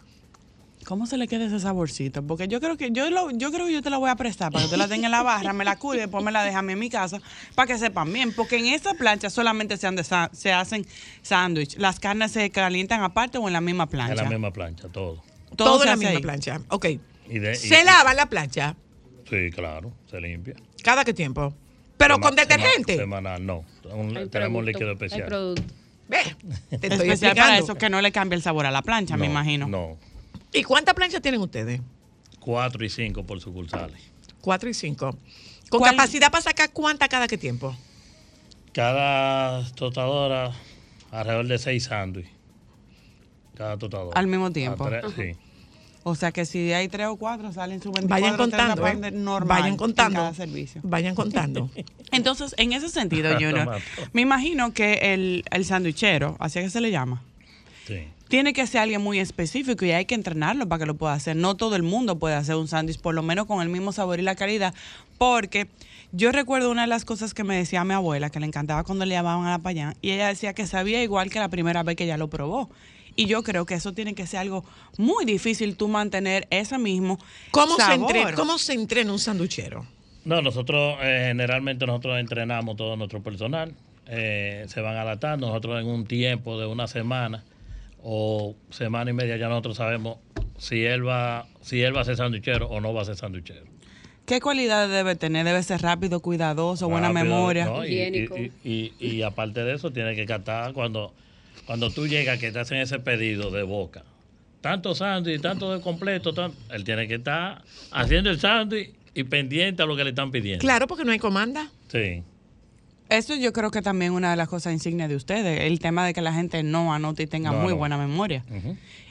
¿Cómo 0.88 1.06
se 1.06 1.18
le 1.18 1.28
queda 1.28 1.44
ese 1.44 1.60
saborcito? 1.60 2.26
Porque 2.26 2.48
yo 2.48 2.62
creo 2.62 2.78
que 2.78 2.92
yo 2.92 3.10
lo, 3.10 3.30
yo 3.32 3.52
creo 3.52 3.66
que 3.66 3.74
yo 3.74 3.82
te 3.82 3.90
la 3.90 3.98
voy 3.98 4.10
a 4.10 4.16
prestar 4.16 4.54
para 4.54 4.64
que 4.64 4.72
tú 4.72 4.78
la 4.78 4.88
tengas 4.88 5.08
en 5.08 5.12
la 5.12 5.22
barra, 5.22 5.52
me 5.52 5.66
la 5.66 5.78
y 5.94 5.98
después 5.98 6.24
me 6.24 6.32
la 6.32 6.44
dejas 6.44 6.60
a 6.60 6.62
mí 6.62 6.72
en 6.72 6.80
mi 6.80 6.90
casa 6.90 7.20
para 7.56 7.68
que 7.68 7.78
sepan 7.78 8.14
bien. 8.14 8.32
Porque 8.34 8.56
en 8.56 8.68
esa 8.68 8.94
plancha 8.94 9.30
solamente 9.30 9.76
se, 9.76 9.86
han 9.86 9.98
de 9.98 10.06
sa- 10.06 10.30
se 10.32 10.54
hacen 10.54 10.88
sándwich. 11.24 11.76
Las 11.78 12.00
carnes 12.00 12.32
se 12.32 12.50
calientan 12.52 13.04
aparte 13.04 13.38
o 13.38 13.48
en 13.48 13.54
la 13.54 13.60
misma 13.60 13.88
plancha. 13.88 14.14
En 14.14 14.18
la 14.24 14.30
misma 14.30 14.52
plancha, 14.54 14.88
todo. 14.88 15.22
Todo, 15.58 15.84
en 15.84 15.90
la 15.90 15.96
misma 15.98 16.12
ahí. 16.16 16.22
plancha. 16.22 16.62
Ok. 16.70 16.86
Y 17.30 17.40
de- 17.40 17.52
y- 17.52 17.56
se 17.58 17.84
lava 17.84 18.14
la 18.14 18.28
plancha. 18.28 18.78
Sí, 19.30 19.50
claro, 19.54 19.92
se 20.10 20.22
limpia. 20.22 20.56
¿Cada 20.86 21.04
qué 21.04 21.14
tiempo? 21.14 21.54
Pero 21.98 22.16
Sema- 22.16 22.26
con 22.28 22.36
detergente. 22.38 22.94
sema- 22.96 23.18
Semanal, 23.18 23.46
no. 23.46 23.66
Un- 23.84 24.14
tenemos 24.14 24.24
un 24.24 24.30
producto, 24.30 24.62
líquido 24.62 24.92
especial. 24.94 25.28
producto. 25.28 25.64
Ve, 26.08 26.20
te 26.80 26.88
estoy 26.88 27.10
Especial 27.10 27.36
para 27.36 27.58
eso, 27.58 27.76
que 27.76 27.90
no 27.90 28.00
le 28.00 28.14
cambie 28.14 28.38
el 28.38 28.42
sabor 28.42 28.66
a 28.66 28.72
la 28.72 28.82
plancha, 28.84 29.18
me 29.18 29.26
No, 29.26 29.34
imagino. 29.34 29.68
No. 29.68 29.98
¿Y 30.54 30.64
cuántas 30.64 30.94
planchas 30.96 31.22
tienen 31.22 31.42
ustedes? 31.42 31.82
Cuatro 32.40 32.84
y 32.86 32.90
cinco 32.90 33.24
por 33.26 33.40
sucursales. 33.42 34.02
Cuatro 34.42 34.70
y 34.70 34.74
cinco. 34.74 35.18
¿Con 35.70 35.80
¿Cuál- 35.80 35.92
capacidad 35.92 36.32
para 36.32 36.42
sacar 36.44 36.72
cuánta 36.72 37.08
cada 37.10 37.28
qué 37.28 37.38
tiempo? 37.38 37.76
Cada 38.74 39.66
tostadora 39.74 40.52
alrededor 41.12 41.48
de 41.48 41.58
seis 41.58 41.86
sándwiches. 41.86 42.32
Cada 43.56 43.78
tostadora. 43.78 44.18
Al 44.20 44.28
mismo 44.28 44.52
tiempo. 44.52 44.88
Sí. 45.16 45.32
O 46.04 46.16
sea 46.16 46.32
que 46.32 46.46
si 46.46 46.72
hay 46.72 46.88
tres 46.88 47.08
o 47.08 47.18
cuatro, 47.18 47.52
salen 47.52 47.82
sus 47.82 47.92
24 47.92 48.08
Vayan 48.08 48.38
30 48.38 48.76
contando, 48.76 49.08
¿eh? 49.08 49.12
normal 49.12 49.58
Vayan 49.58 49.72
en 49.74 49.78
contando. 49.78 50.20
cada 50.20 50.34
servicio. 50.34 50.80
Vayan 50.84 51.16
contando. 51.16 51.70
Entonces, 52.12 52.56
en 52.58 52.72
ese 52.72 52.88
sentido, 52.88 53.34
Junior, 53.34 53.82
me 54.14 54.22
imagino 54.22 54.72
que 54.74 54.94
el, 55.14 55.44
el 55.52 55.66
sandwichero, 55.66 56.38
así 56.40 56.60
es 56.60 56.66
que 56.66 56.70
se 56.72 56.80
le 56.82 56.92
llama, 56.92 57.24
sí. 57.88 58.08
Tiene 58.28 58.54
que 58.54 58.66
ser 58.68 58.82
alguien 58.82 59.02
muy 59.02 59.20
específico 59.20 59.86
y 59.86 59.92
hay 59.92 60.06
que 60.06 60.16
entrenarlo 60.16 60.68
para 60.68 60.80
que 60.80 60.86
lo 60.86 60.96
pueda 60.96 61.14
hacer. 61.14 61.36
No 61.36 61.56
todo 61.56 61.76
el 61.76 61.84
mundo 61.84 62.20
puede 62.20 62.36
hacer 62.36 62.56
un 62.56 62.68
sándwich, 62.68 63.00
por 63.00 63.16
lo 63.16 63.24
menos 63.24 63.46
con 63.46 63.62
el 63.62 63.70
mismo 63.70 63.92
sabor 63.92 64.20
y 64.20 64.24
la 64.24 64.36
calidad, 64.36 64.74
porque 65.18 65.68
yo 66.12 66.32
recuerdo 66.32 66.72
una 66.72 66.82
de 66.82 66.88
las 66.88 67.06
cosas 67.06 67.34
que 67.34 67.44
me 67.44 67.56
decía 67.56 67.84
mi 67.84 67.94
abuela, 67.94 68.30
que 68.30 68.40
le 68.40 68.46
encantaba 68.46 68.84
cuando 68.84 69.06
le 69.06 69.16
llamaban 69.16 69.46
a 69.46 69.52
la 69.52 69.60
payán, 69.60 69.96
y 70.02 70.12
ella 70.12 70.28
decía 70.28 70.54
que 70.54 70.68
sabía 70.68 71.04
igual 71.04 71.30
que 71.30 71.40
la 71.40 71.50
primera 71.50 71.84
vez 71.84 71.96
que 71.96 72.04
ella 72.04 72.18
lo 72.18 72.30
probó. 72.30 72.70
Y 73.16 73.26
yo 73.26 73.42
creo 73.42 73.66
que 73.66 73.74
eso 73.74 73.94
tiene 73.94 74.14
que 74.14 74.28
ser 74.28 74.42
algo 74.42 74.64
muy 74.98 75.26
difícil 75.26 75.76
tú 75.76 75.88
mantener 75.88 76.48
ese 76.52 76.78
mismo 76.78 77.18
¿Cómo 77.50 77.76
se, 77.76 77.94
entrena, 77.94 78.34
¿Cómo 78.34 78.60
se 78.60 78.74
entrena 78.74 79.12
un 79.12 79.18
sanduchero? 79.18 79.88
No, 80.24 80.42
nosotros 80.44 81.00
eh, 81.02 81.24
generalmente 81.30 81.88
nosotros 81.88 82.20
entrenamos 82.20 82.76
todo 82.76 82.96
nuestro 82.96 83.24
personal, 83.24 83.74
eh, 84.06 84.66
se 84.68 84.82
van 84.82 84.98
adaptando, 84.98 85.48
nosotros 85.48 85.82
en 85.82 85.88
un 85.88 86.06
tiempo 86.06 86.60
de 86.60 86.68
una 86.68 86.86
semana 86.86 87.44
o 88.00 88.56
semana 88.70 89.12
y 89.12 89.14
media 89.14 89.38
ya 89.38 89.48
nosotros 89.50 89.78
sabemos 89.78 90.18
si 90.58 90.84
él 90.86 91.08
va, 91.08 91.48
si 91.62 91.82
él 91.82 91.96
va 91.96 92.02
a 92.02 92.06
ser 92.06 92.16
sanduichero 92.18 92.68
o 92.68 92.82
no 92.82 92.94
va 92.94 93.02
a 93.02 93.06
ser 93.06 93.16
sanduichero. 93.16 93.66
¿Qué 94.26 94.42
cualidades 94.42 94.92
debe 94.92 95.16
tener? 95.16 95.46
Debe 95.46 95.64
ser 95.64 95.82
rápido, 95.82 96.20
cuidadoso, 96.20 96.90
buena 96.90 97.14
memoria. 97.14 97.66
¿no? 97.66 97.86
Y, 97.86 97.94
Higiénico. 97.94 98.38
y- 98.38 98.52
y- 98.64 98.94
y- 99.00 99.08
y 99.16 99.22
aparte 99.22 99.64
de 99.64 99.74
eso, 99.76 99.92
tiene 99.92 100.16
que 100.16 100.26
captar 100.26 100.74
cuando, 100.74 101.14
cuando 101.66 101.90
tú 101.92 102.08
llegas 102.08 102.38
que 102.40 102.52
te 102.52 102.60
hacen 102.60 102.80
ese 102.80 103.00
pedido 103.00 103.52
de 103.52 103.64
boca. 103.64 104.04
Tanto 104.60 104.94
sándwich, 104.96 105.42
tanto 105.42 105.72
de 105.74 105.80
completo, 105.82 106.34
tan- 106.34 106.52
él 106.72 106.84
tiene 106.84 107.08
que 107.08 107.16
estar 107.16 107.64
haciendo 107.92 108.30
el 108.30 108.40
sándwich 108.40 108.92
y 109.14 109.24
pendiente 109.24 109.84
a 109.84 109.86
lo 109.86 109.96
que 109.96 110.04
le 110.04 110.10
están 110.10 110.30
pidiendo. 110.32 110.60
Claro, 110.62 110.88
porque 110.88 111.06
no 111.06 111.12
hay 111.14 111.20
comanda. 111.20 111.70
Sí. 111.88 112.22
Eso 113.10 113.36
yo 113.36 113.54
creo 113.54 113.72
que 113.72 113.82
también 113.82 114.12
una 114.12 114.32
de 114.32 114.36
las 114.38 114.48
cosas 114.50 114.74
insignias 114.74 115.10
de 115.10 115.16
ustedes, 115.16 115.62
el 115.62 115.80
tema 115.80 116.06
de 116.06 116.14
que 116.14 116.22
la 116.22 116.34
gente 116.34 116.62
no 116.64 116.94
anote 116.94 117.24
y 117.24 117.28
tenga 117.28 117.52
No, 117.52 117.60
muy 117.60 117.70
no. 117.74 117.78
buena 117.78 117.98
memoria. 117.98 118.44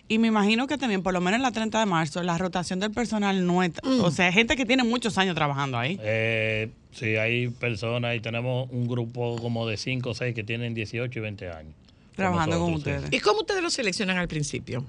Y 0.09 0.18
me 0.18 0.28
imagino 0.28 0.66
que 0.68 0.78
también, 0.78 1.03
por 1.03 1.12
lo 1.14 1.20
menos 1.20 1.36
en 1.38 1.42
la 1.42 1.51
30 1.51 1.80
de 1.80 1.86
marzo, 1.86 2.22
la 2.22 2.38
rotación 2.38 2.78
del 2.78 2.92
personal 2.92 3.44
no 3.44 3.62
es... 3.62 3.72
O 3.82 4.11
sea, 4.12 4.30
gente 4.32 4.55
que 4.55 4.64
tiene 4.64 4.84
muchos 4.84 5.18
años 5.18 5.34
trabajando 5.34 5.78
ahí. 5.78 5.99
Eh, 6.03 6.70
sí, 6.92 7.16
hay 7.16 7.49
personas 7.49 8.14
y 8.14 8.20
tenemos 8.20 8.68
un 8.70 8.86
grupo 8.86 9.36
como 9.40 9.66
de 9.66 9.76
5 9.76 10.11
o 10.11 10.14
6 10.14 10.34
que 10.34 10.44
tienen 10.44 10.74
18 10.74 11.18
y 11.18 11.22
20 11.22 11.51
años. 11.51 11.74
Trabajando 12.14 12.59
con 12.61 12.68
sí. 12.70 12.74
ustedes. 12.76 13.12
¿Y 13.12 13.18
cómo 13.18 13.40
ustedes 13.40 13.62
lo 13.62 13.70
seleccionan 13.70 14.16
al 14.18 14.28
principio? 14.28 14.84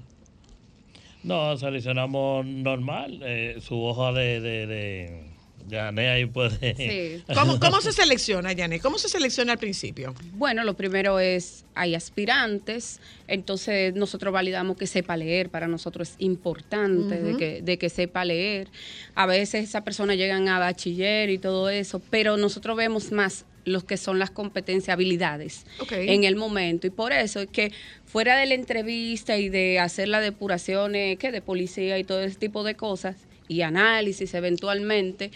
No, 1.24 1.56
seleccionamos 1.56 2.46
normal 2.46 3.20
eh, 3.24 3.56
su 3.60 3.82
hoja 3.82 4.12
de... 4.12 4.40
de, 4.40 4.66
de 4.66 5.27
Yané 5.68 6.08
ahí 6.08 6.26
puede... 6.26 6.74
Sí. 6.76 7.24
¿Cómo, 7.34 7.60
cómo 7.60 7.80
se 7.80 7.92
selecciona, 7.92 8.54
Janet? 8.56 8.82
¿Cómo 8.82 8.98
se 8.98 9.08
selecciona 9.08 9.52
al 9.52 9.58
principio? 9.58 10.14
Bueno, 10.32 10.64
lo 10.64 10.74
primero 10.74 11.20
es, 11.20 11.64
hay 11.74 11.94
aspirantes, 11.94 13.00
entonces 13.26 13.94
nosotros 13.94 14.32
validamos 14.32 14.76
que 14.76 14.86
sepa 14.86 15.16
leer, 15.16 15.50
para 15.50 15.68
nosotros 15.68 16.10
es 16.10 16.16
importante 16.18 17.20
de, 17.22 17.36
que, 17.36 17.62
de 17.62 17.78
que 17.78 17.88
sepa 17.90 18.24
leer. 18.24 18.68
A 19.14 19.26
veces 19.26 19.64
esas 19.64 19.82
personas 19.82 20.16
llegan 20.16 20.48
a 20.48 20.58
bachiller 20.58 21.30
y 21.30 21.38
todo 21.38 21.68
eso, 21.70 22.00
pero 22.10 22.36
nosotros 22.36 22.76
vemos 22.76 23.12
más 23.12 23.44
los 23.68 23.84
que 23.84 23.96
son 23.96 24.18
las 24.18 24.30
competencias, 24.30 24.94
habilidades 24.94 25.66
en 25.90 26.24
el 26.24 26.36
momento. 26.36 26.86
Y 26.86 26.90
por 26.90 27.12
eso 27.12 27.40
es 27.40 27.48
que 27.48 27.72
fuera 28.06 28.36
de 28.36 28.46
la 28.46 28.54
entrevista 28.54 29.36
y 29.36 29.48
de 29.48 29.78
hacer 29.78 30.08
las 30.08 30.22
depuraciones 30.22 31.18
que 31.18 31.30
de 31.30 31.42
policía 31.42 31.98
y 31.98 32.04
todo 32.04 32.22
ese 32.22 32.38
tipo 32.38 32.64
de 32.64 32.74
cosas, 32.74 33.16
y 33.48 33.62
análisis 33.62 34.34
eventualmente, 34.34 35.30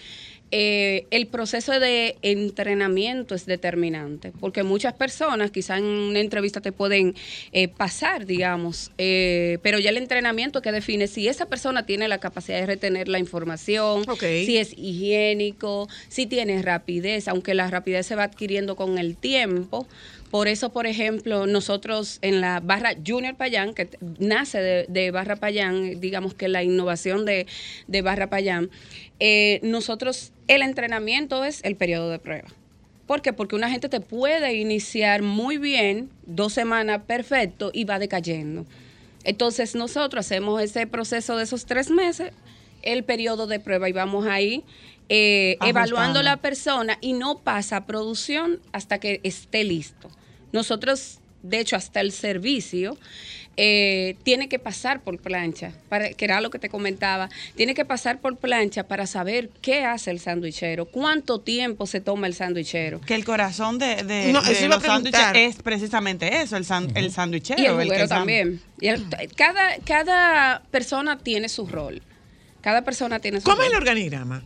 eh, 0.55 1.07
el 1.11 1.29
proceso 1.29 1.81
de 1.81 2.19
entrenamiento 2.21 3.35
es 3.35 3.47
determinante, 3.47 4.33
porque 4.39 4.63
muchas 4.63 4.93
personas 4.93 5.51
quizá 5.51 5.79
en 5.79 5.85
una 5.85 6.21
entrevista 6.21 6.61
te 6.61 6.73
pueden 6.73 7.15
eh, 7.53 7.69
pasar, 7.69 8.27
digamos, 8.27 8.91
eh, 8.99 9.57
pero 9.63 9.79
ya 9.79 9.89
el 9.89 9.97
entrenamiento 9.97 10.61
que 10.61 10.71
define 10.71 11.07
si 11.07 11.27
esa 11.27 11.47
persona 11.47 11.87
tiene 11.87 12.07
la 12.07 12.19
capacidad 12.19 12.61
de 12.61 12.67
retener 12.67 13.09
la 13.09 13.19
información, 13.19 14.05
si 14.21 14.59
es 14.59 14.75
higiénico, 14.77 15.89
si 16.09 16.27
tiene 16.27 16.61
rapidez, 16.61 17.29
aunque 17.29 17.55
la 17.55 17.69
rapidez 17.69 18.05
se 18.05 18.15
va 18.15 18.25
adquiriendo 18.25 18.77
con 18.77 18.99
el 18.99 19.17
tiempo. 19.17 19.89
Por 20.33 20.49
eso, 20.49 20.73
por 20.73 20.87
ejemplo, 20.87 21.47
nosotros 21.47 22.19
en 22.23 22.41
la 22.41 22.61
barra 22.61 22.95
Junior 23.07 23.37
Payán, 23.37 23.75
que 23.75 23.91
nace 24.19 24.63
de, 24.63 24.87
de 24.89 25.11
Barra 25.11 25.37
Payán, 25.37 26.01
digamos 26.01 26.33
que 26.33 26.49
la 26.49 26.63
innovación 26.63 27.27
de, 27.27 27.47
de 27.87 28.01
Barra 28.01 28.31
Payán, 28.31 28.71
eh, 29.21 29.61
nosotros 29.63 30.33
el 30.49 30.63
entrenamiento 30.63 31.45
es 31.45 31.63
el 31.65 31.77
periodo 31.77 32.09
de 32.09 32.19
prueba. 32.19 32.49
¿Por 33.07 33.21
qué? 33.21 33.35
Porque 33.35 33.57
una 33.57 33.69
gente 33.69 33.91
te 33.91 34.01
puede 34.01 34.55
iniciar 34.55 35.21
muy 35.21 35.59
bien, 35.59 36.09
dos 36.25 36.55
semanas 36.55 37.03
perfecto, 37.07 37.71
y 37.75 37.85
va 37.85 37.99
decayendo. 37.99 38.65
Entonces 39.25 39.75
nosotros 39.75 40.25
hacemos 40.25 40.63
ese 40.63 40.87
proceso 40.87 41.37
de 41.37 41.45
esos 41.45 41.67
tres 41.67 41.91
meses, 41.91 42.33
el 42.81 43.05
periodo 43.05 43.47
de 43.47 43.61
prueba, 43.61 43.87
y 43.87 43.93
vamos 43.93 44.27
ahí 44.27 44.65
eh, 45.11 45.59
evaluando 45.61 46.23
la 46.23 46.39
persona 46.39 46.97
y 47.03 47.13
no 47.13 47.41
pasa 47.41 47.77
a 47.77 47.87
producción 47.87 48.61
hasta 48.73 48.99
que 48.99 49.21
esté 49.25 49.63
listo. 49.65 50.09
Nosotros, 50.53 51.19
de 51.43 51.61
hecho, 51.61 51.77
hasta 51.77 52.01
el 52.01 52.13
servicio 52.13 52.97
eh, 53.59 54.17
tiene 54.23 54.49
que 54.49 54.59
pasar 54.59 55.03
por 55.03 55.19
plancha, 55.19 55.73
para, 55.91 56.11
que 56.15 56.25
era 56.25 56.41
lo 56.41 56.49
que 56.51 56.59
te 56.59 56.71
comentaba, 56.71 57.29
tiene 57.55 57.75
que 57.75 57.85
pasar 57.85 58.19
por 58.21 58.37
plancha 58.39 58.85
para 58.85 59.07
saber 59.07 59.51
qué 59.61 59.85
hace 59.85 60.11
el 60.11 60.21
sandwichero, 60.21 60.87
cuánto 60.87 61.39
tiempo 61.41 61.87
se 61.87 62.01
toma 62.01 62.27
el 62.29 62.35
sandwichero. 62.35 63.01
Que 63.03 63.15
el 63.15 63.25
corazón 63.27 63.79
de, 63.79 63.97
de, 64.05 64.33
No, 64.33 64.41
de 64.41 64.53
eso 64.53 64.65
iba 64.65 64.77
a 64.77 64.79
los 64.79 64.87
sándwiches 64.87 65.21
preguntar. 65.21 65.37
es 65.37 65.57
precisamente 65.63 66.41
eso, 66.43 66.57
el, 66.57 66.65
san- 66.65 66.97
el 66.97 67.11
sándwichero. 67.13 67.61
Y 67.63 67.67
el 67.67 67.89
que 67.91 68.05
sam- 68.05 68.09
también. 68.09 68.61
Y 68.81 68.89
el- 68.89 69.05
cada, 69.37 69.77
cada 69.85 70.63
persona 70.71 71.19
tiene 71.19 71.49
su 71.51 71.67
rol. 71.67 72.01
Cada 72.63 72.83
persona 72.83 73.19
tiene 73.21 73.41
su 73.41 73.45
¿Cómo 73.45 73.57
rol. 73.57 73.65
es 73.67 73.71
el 73.73 73.77
organigrama? 73.77 74.45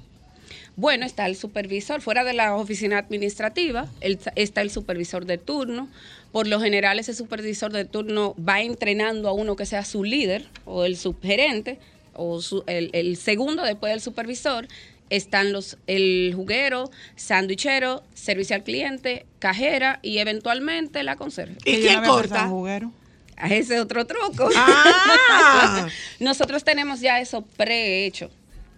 Bueno, 0.77 1.07
está 1.07 1.27
el 1.27 1.37
supervisor, 1.37 2.03
fuera 2.03 2.23
de 2.23 2.35
la 2.35 2.55
oficina 2.55 2.99
administrativa, 2.99 3.89
el- 4.01 4.19
está 4.35 4.61
el 4.61 4.71
supervisor 4.71 5.25
de 5.25 5.39
turno. 5.39 5.89
Por 6.33 6.47
lo 6.47 6.61
general, 6.61 6.99
ese 6.99 7.15
supervisor 7.15 7.73
de 7.73 7.87
turno 7.87 8.35
va 8.39 8.61
entrenando 8.61 9.29
a 9.29 9.33
uno 9.33 9.57
que 9.57 9.65
sea 9.65 9.85
su 9.85 10.05
líder 10.05 10.45
o 10.67 10.85
el 10.85 10.97
subgerente 10.99 11.79
o 12.13 12.43
su- 12.43 12.63
el, 12.67 12.91
el 12.93 13.17
segundo 13.17 13.63
después 13.63 13.91
del 13.91 14.01
supervisor. 14.03 14.69
Están 15.09 15.53
los 15.53 15.79
el 15.87 16.33
juguero, 16.35 16.91
sandwichero, 17.15 18.03
servicio 18.15 18.57
al 18.57 18.65
cliente, 18.65 19.25
cajera 19.39 20.01
y 20.03 20.19
eventualmente 20.19 21.03
la 21.05 21.17
conserje. 21.17 21.57
¿Y 21.65 21.77
quién 21.81 22.03
corta? 22.05 22.49
juguero. 22.49 22.93
Ah, 23.37 23.47
Ese 23.49 23.77
es 23.77 23.81
otro 23.81 24.05
truco. 24.07 24.49
Ah. 24.57 25.87
Nosotros 26.21 26.65
tenemos 26.65 27.01
ya 27.01 27.21
eso 27.21 27.43
prehecho. 27.57 28.31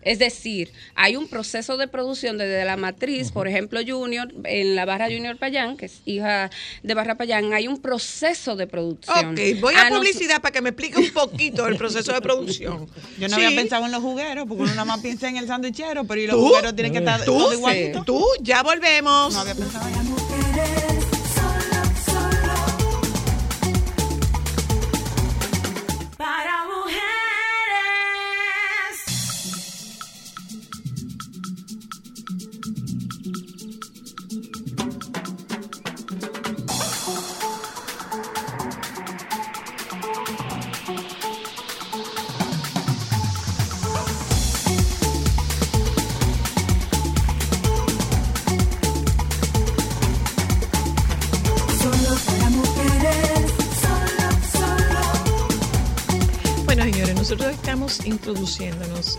Es 0.09 0.19
decir, 0.19 0.73
hay 0.95 1.17
un 1.17 1.29
proceso 1.29 1.77
de 1.77 1.87
producción 1.87 2.39
desde 2.39 2.65
la 2.65 2.79
matriz, 2.79 3.31
por 3.31 3.47
ejemplo, 3.47 3.79
Junior, 3.87 4.33
en 4.45 4.75
la 4.75 4.87
barra 4.87 5.05
Junior 5.05 5.37
Payán, 5.37 5.77
que 5.77 5.85
es 5.85 6.01
hija 6.07 6.49
de 6.83 6.95
Barra 6.95 7.17
Payán, 7.17 7.53
hay 7.53 7.69
un 7.69 7.79
proceso 7.79 8.57
de 8.57 8.67
producción. 8.67 9.33
Ok, 9.33 9.41
voy 9.61 9.75
a 9.75 9.83
Ah, 9.83 9.91
nos- 9.91 9.99
publicidad 9.99 10.41
para 10.41 10.53
que 10.53 10.63
me 10.63 10.71
explique 10.71 10.99
un 10.99 11.11
poquito 11.13 11.67
el 11.67 11.77
proceso 11.77 12.13
de 12.15 12.23
producción. 12.23 12.89
Yo 13.19 13.29
no 13.29 13.37
Sí. 13.37 13.45
había 13.45 13.61
pensado 13.61 13.85
en 13.85 13.93
los 13.93 14.01
jugueros, 14.01 14.47
porque 14.49 14.63
uno 14.63 14.73
nada 14.73 14.87
más 14.87 15.01
piensa 15.01 15.29
en 15.29 15.37
el 15.37 15.47
sándwichero, 15.47 16.05
pero 16.05 16.21
y 16.23 16.27
los 16.27 16.37
¿Tú? 16.37 16.47
jugueros 16.49 16.75
tienen 16.75 16.93
que 16.93 16.99
estar 17.01 17.23
Tú, 17.27 17.53
igualitos. 17.53 18.07
tú, 18.07 18.25
ya 18.41 18.63
volvemos. 18.63 19.35
No 19.35 19.41
había 19.41 19.55
pensado 19.57 19.87
en 19.89 20.07
mujeres, 20.07 20.88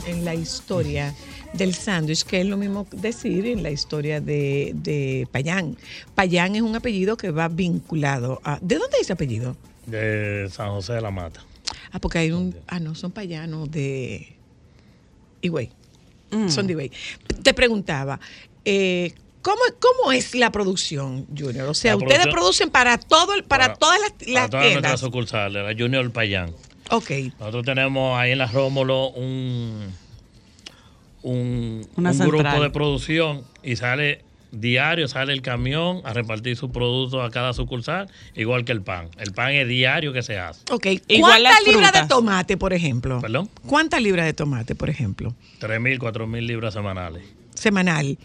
en 0.06 0.26
la 0.26 0.36
historia 0.36 1.16
del 1.54 1.74
sándwich, 1.74 2.24
que 2.24 2.42
es 2.42 2.46
lo 2.48 2.58
mismo 2.58 2.86
decir 2.92 3.46
en 3.48 3.64
la 3.64 3.72
historia 3.72 4.22
de, 4.22 4.72
de 4.76 5.28
Payán. 5.32 5.78
Payán 6.16 6.56
es 6.56 6.62
un 6.62 6.76
apellido 6.76 7.18
que 7.18 7.32
va 7.32 7.48
vinculado 7.48 8.40
a... 8.44 8.60
¿De 8.62 8.76
dónde 8.78 8.98
es 8.98 9.02
ese 9.04 9.14
apellido? 9.14 9.56
De 9.88 10.48
San 10.52 10.70
José 10.70 10.94
de 10.94 11.02
la 11.02 11.10
Mata. 11.12 11.44
Ah, 11.92 12.00
porque 12.00 12.20
hay 12.20 12.32
un... 12.32 12.56
Ah, 12.68 12.80
no, 12.80 12.94
son 12.94 13.12
payanos 13.12 13.72
de... 13.72 14.36
Higüey. 15.42 15.72
Son 16.50 16.68
de 16.68 16.74
Higüey. 16.74 16.92
Te 17.42 17.54
preguntaba, 17.56 18.20
eh, 18.66 19.14
¿cómo, 19.42 19.62
¿cómo 19.80 20.12
es 20.12 20.36
la 20.36 20.52
producción, 20.52 21.26
Junior? 21.36 21.68
O 21.70 21.74
sea, 21.74 21.94
La 21.94 21.98
ustedes 21.98 22.28
producen 22.28 22.70
para 22.70 23.00
todo, 23.00 23.34
el- 23.34 23.44
para, 23.44 23.74
todas 23.74 24.00
las, 24.00 24.12
para 24.12 24.32
las 24.34 24.50
todas 24.50 24.64
nuestras 24.66 24.82
tiendas. 24.84 25.00
sucursales, 25.00 25.64
la 25.64 25.74
Junior 25.82 26.12
Payán. 26.12 26.54
Ok. 26.90 27.12
Nosotros 27.40 27.64
tenemos 27.66 28.18
ahí 28.20 28.32
en 28.32 28.38
la 28.40 28.48
Rómulo 28.48 29.10
un, 29.10 29.92
un, 31.24 31.88
Una 31.96 32.12
un 32.12 32.16
central. 32.18 32.44
grupo 32.44 32.64
de 32.64 32.70
producción 32.70 33.44
y 33.64 33.76
sale 33.76 34.24
diario, 34.52 35.08
sale 35.08 35.34
el 35.34 35.42
camión 35.44 36.02
a 36.06 36.14
repartir 36.14 36.56
sus 36.56 36.72
productos 36.72 37.24
a 37.24 37.30
cada 37.30 37.54
sucursal, 37.54 38.10
igual 38.36 38.66
que 38.66 38.72
el 38.72 38.82
pan. 38.82 39.10
El 39.20 39.32
pan 39.32 39.52
es 39.52 39.68
diario 39.68 40.12
que 40.14 40.24
se 40.24 40.40
hace. 40.40 40.62
Ok. 40.72 40.88
¿Cuántas 41.20 41.64
libras 41.66 41.94
de 41.94 42.08
tomate, 42.08 42.58
por 42.58 42.74
ejemplo? 42.74 43.20
¿Perdón? 43.22 43.50
¿Cuántas 43.68 44.02
libras 44.02 44.26
de 44.26 44.34
tomate, 44.34 44.74
por 44.76 44.90
ejemplo? 44.90 45.36
3.000, 45.62 46.00
4.000 46.00 46.42
libras 46.46 46.74
semanales. 46.74 47.24
semanal. 47.54 48.18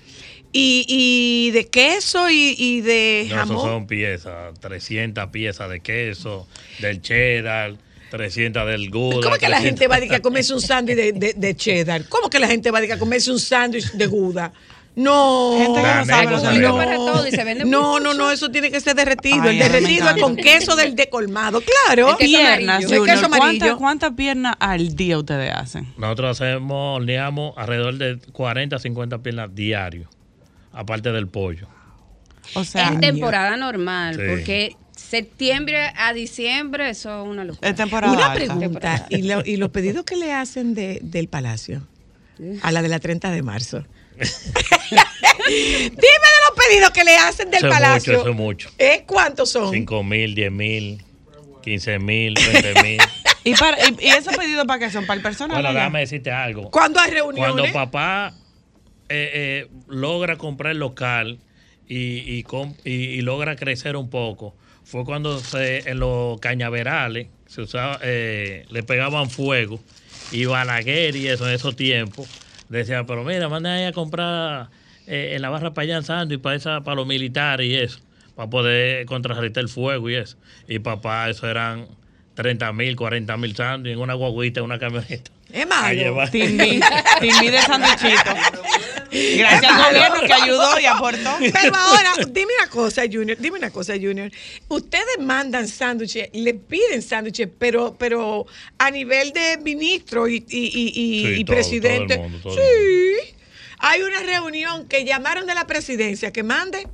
Y, 0.56 0.86
y 0.88 1.50
de 1.50 1.66
queso 1.68 2.30
y, 2.30 2.54
y 2.56 2.80
de 2.80 3.26
No, 3.28 3.34
esos 3.34 3.48
jamón. 3.48 3.62
son 3.66 3.86
piezas, 3.88 4.54
300 4.60 5.26
piezas 5.30 5.68
de 5.68 5.80
queso, 5.80 6.46
del 6.78 7.02
cheddar, 7.02 7.74
300 8.16 8.66
del 8.66 8.90
gouda. 8.90 9.20
¿Cómo 9.22 9.36
que 9.36 9.48
la 9.48 9.56
300 9.58 9.62
gente 9.64 9.88
va 9.88 9.96
a, 9.96 10.00
decir 10.00 10.14
a 10.14 10.20
comerse 10.20 10.54
un 10.54 10.60
sándwich 10.70 10.96
de, 10.96 11.12
de- 11.12 11.34
de 11.34 11.56
cheddar? 11.56 12.04
¿Cómo 12.08 12.30
que 12.30 12.38
la 12.38 12.46
gente 12.46 12.70
va 12.70 12.78
a, 12.78 12.80
decir 12.80 12.94
a 12.94 12.98
comerse 12.98 13.32
un 13.32 13.40
sándwich 13.40 13.90
de 13.92 14.06
gouda? 14.06 14.52
No, 14.96 15.56
Gente 15.58 15.80
que 15.82 15.88
no 15.88 16.04
sabe 16.04 16.60
no, 16.60 17.14
no, 17.16 17.26
y 17.26 17.30
se 17.32 17.42
vende 17.42 17.64
no, 17.64 17.94
mucho. 17.94 18.00
no, 18.04 18.14
no, 18.14 18.30
eso 18.30 18.48
tiene 18.52 18.70
que 18.70 18.80
ser 18.80 18.94
derretido. 18.94 19.42
Ay, 19.42 19.56
el 19.56 19.58
derretido 19.58 20.08
es 20.08 20.22
con 20.22 20.36
queso 20.36 20.76
del 20.76 20.94
decolmado, 20.94 21.60
claro. 21.60 22.16
Piernas, 22.16 22.84
amarillo. 22.84 23.02
El 23.04 23.10
queso 23.10 23.26
amarillo. 23.26 23.76
¿cuántas 23.76 24.12
piernas 24.12 24.54
al 24.60 24.94
día 24.94 25.18
ustedes 25.18 25.52
hacen? 25.52 25.92
Nosotros 25.98 26.40
hacemos, 26.40 26.98
horneamos 27.00 27.54
alrededor 27.56 27.94
de 27.98 28.18
40 28.32 28.76
a 28.76 28.78
50 28.78 29.18
piernas 29.18 29.52
diarios, 29.52 30.08
aparte 30.72 31.10
del 31.10 31.26
pollo. 31.26 31.66
O 32.54 32.62
sea, 32.62 32.86
en 32.88 33.00
temporada 33.00 33.56
normal, 33.56 34.14
Sí. 34.14 34.20
porque 34.28 34.76
septiembre 34.96 35.92
a 35.96 36.12
diciembre 36.12 36.90
eso 36.90 37.22
es 37.22 37.28
una 37.28 37.44
locura. 37.44 37.68
es 37.70 37.76
temporada 37.76 38.12
Una 38.12 38.32
alta. 38.32 38.54
pregunta, 38.56 39.06
¿y, 39.10 39.22
lo- 39.22 39.44
y 39.44 39.56
los 39.56 39.70
pedidos 39.70 40.04
que 40.04 40.16
le 40.16 40.32
hacen 40.32 40.74
de, 40.74 40.98
del 41.02 41.28
Palacio? 41.28 41.86
A 42.62 42.72
la 42.72 42.82
de 42.82 42.88
la 42.88 42.98
30 42.98 43.30
de 43.30 43.42
marzo. 43.42 43.84
Dime 44.18 45.00
de 45.98 46.40
los 46.48 46.66
pedidos 46.66 46.90
que 46.90 47.04
le 47.04 47.16
hacen 47.16 47.50
del 47.50 47.58
Eso 47.58 47.66
es 47.68 47.72
Palacio. 47.72 48.12
mucho, 48.12 48.20
eso 48.22 48.30
es 48.30 48.36
mucho. 48.36 48.70
¿Eh? 48.78 49.04
¿Cuántos 49.06 49.50
son? 49.50 49.72
5 49.72 50.02
mil, 50.04 50.34
10 50.34 50.52
mil, 50.52 51.02
15 51.62 51.98
mil, 51.98 52.34
20 52.34 52.82
mil. 52.82 52.98
¿Y, 53.44 53.54
para, 53.54 53.76
y, 53.88 53.96
y 54.00 54.08
esos 54.08 54.34
pedidos 54.36 54.64
para 54.66 54.78
qué 54.78 54.90
son? 54.90 55.04
¿Para 55.06 55.16
el 55.18 55.22
personal? 55.22 55.56
Bueno, 55.60 55.74
déjame 55.74 56.00
decirte 56.00 56.30
algo. 56.30 56.70
¿Cuándo 56.70 56.98
hay 57.00 57.10
reuniones? 57.10 57.54
Cuando 57.54 57.72
papá 57.72 58.32
eh, 59.08 59.30
eh, 59.34 59.68
logra 59.88 60.36
comprar 60.36 60.72
el 60.72 60.78
local 60.78 61.38
y, 61.86 62.18
y, 62.38 62.42
com- 62.44 62.74
y- 62.84 62.90
y 62.90 63.20
logra 63.20 63.54
crecer 63.56 63.96
un 63.96 64.08
poco, 64.08 64.54
fue 64.84 65.04
cuando 65.04 65.38
se, 65.40 65.90
en 65.90 65.98
los 65.98 66.38
cañaverales 66.40 67.28
se 67.46 67.62
usaba, 67.62 67.98
eh, 68.02 68.66
le 68.70 68.82
pegaban 68.82 69.30
fuego 69.30 69.80
y 70.30 70.44
Balaguer 70.44 71.16
y 71.16 71.28
eso 71.28 71.48
en 71.48 71.54
esos 71.54 71.76
tiempos 71.76 72.28
decía, 72.68 73.04
pero 73.04 73.24
mira, 73.24 73.48
manda 73.48 73.74
ahí 73.74 73.84
a 73.84 73.92
comprar 73.92 74.68
eh, 75.06 75.32
en 75.34 75.42
la 75.42 75.50
barra 75.50 75.74
para 75.74 75.84
allá 75.84 75.96
en 75.96 76.02
Santo 76.04 76.34
y 76.34 76.38
para, 76.38 76.56
esa, 76.56 76.82
para 76.82 76.96
los 76.96 77.06
militares 77.06 77.66
y 77.66 77.74
eso, 77.74 78.00
para 78.34 78.50
poder 78.50 79.06
contrarrestar 79.06 79.62
el 79.62 79.68
fuego 79.68 80.08
y 80.10 80.16
eso. 80.16 80.36
Y 80.68 80.78
papá, 80.78 81.28
eso 81.28 81.48
eran 81.48 81.86
30 82.34 82.72
mil, 82.72 82.96
40 82.96 83.36
mil 83.36 83.54
santos 83.54 83.92
en 83.92 83.98
una 83.98 84.14
guaguita, 84.14 84.60
en 84.60 84.64
una 84.64 84.78
camioneta. 84.78 85.30
Es 85.52 85.66
malo. 85.66 85.94
llevar. 85.94 86.30
Timbi, 86.30 86.80
Timbi 87.20 87.50
de 87.50 87.60
sanduichito. 87.66 88.30
Gracias 89.38 89.72
al 89.72 89.92
gobierno 89.94 90.20
que 90.26 90.32
ayudó 90.32 90.80
y 90.80 90.86
aportó. 90.86 91.30
Pero 91.40 91.76
ahora, 91.76 92.10
dime 92.30 92.52
una 92.60 92.70
cosa, 92.70 93.02
Junior, 93.10 93.36
dime 93.38 93.58
una 93.58 93.70
cosa, 93.70 93.94
Junior. 93.94 94.30
Ustedes 94.68 95.18
mandan 95.20 95.68
sándwiches, 95.68 96.30
le 96.32 96.54
piden 96.54 97.02
sándwiches, 97.02 97.48
pero, 97.58 97.94
pero 97.98 98.46
a 98.78 98.90
nivel 98.90 99.32
de 99.32 99.58
ministro 99.62 100.28
y, 100.28 100.44
y, 100.48 100.58
y- 100.58 100.92
y- 100.94 101.24
Sí, 101.24 101.40
y 101.40 101.44
todo, 101.44 101.54
presidente. 101.56 102.14
todo 102.16 102.24
el 102.26 102.30
mundo, 102.32 102.48
todo 102.50 102.54
el 102.54 102.58
sí. 103.28 103.34
Hay 103.78 104.02
una 104.02 104.20
reunión 104.22 104.88
que 104.88 105.04
llamaron 105.04 105.46
de 105.46 105.54
la 105.54 105.66
presidencia 105.66 106.32
que 106.32 106.42
mande. 106.42 106.86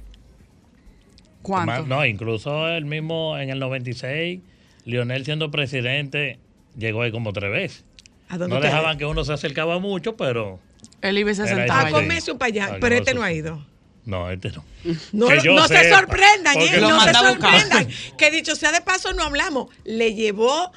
¿Cuánto? 1.42 1.86
No, 1.86 2.04
incluso 2.04 2.68
el 2.68 2.84
mismo 2.84 3.38
en 3.38 3.50
el 3.50 3.58
96, 3.58 4.40
Lionel 4.84 5.24
siendo 5.24 5.50
presidente, 5.50 6.38
llegó 6.76 7.02
ahí 7.02 7.10
como 7.12 7.32
tres 7.32 7.50
veces. 7.50 7.84
¿A 8.28 8.36
dónde 8.38 8.54
No 8.56 8.60
dejaban 8.60 8.98
que 8.98 9.06
uno 9.06 9.24
se 9.24 9.32
acercaba 9.32 9.78
mucho, 9.78 10.16
pero 10.16 10.60
Se 11.03 11.42
Era 11.42 11.57
sentaba 11.57 11.80
A 11.88 11.90
comerse 11.90 12.30
un 12.32 12.38
payán, 12.38 12.72
Ah, 12.74 12.76
pero 12.80 12.94
no, 12.96 13.01
este 13.01 13.14
no 13.14 13.22
ha 13.22 13.32
ido. 13.32 13.64
no, 14.05 14.30
este 14.30 14.51
no. 14.51 14.64
No, 15.12 15.28
se 15.68 15.90
sorprendan, 15.92 16.59
¿eh? 16.59 16.80
Lo 16.80 16.88
no 16.88 17.01
se 17.01 17.11
buscar. 17.11 17.26
sorprendan. 17.61 17.88
Que 18.16 18.30
dicho 18.30 18.55
sea 18.57 18.72
de 18.72 18.80
paso, 18.80 19.12
no 19.12 19.22
hablamos. 19.24 19.68
Le 19.84 20.14
llevó 20.14 20.72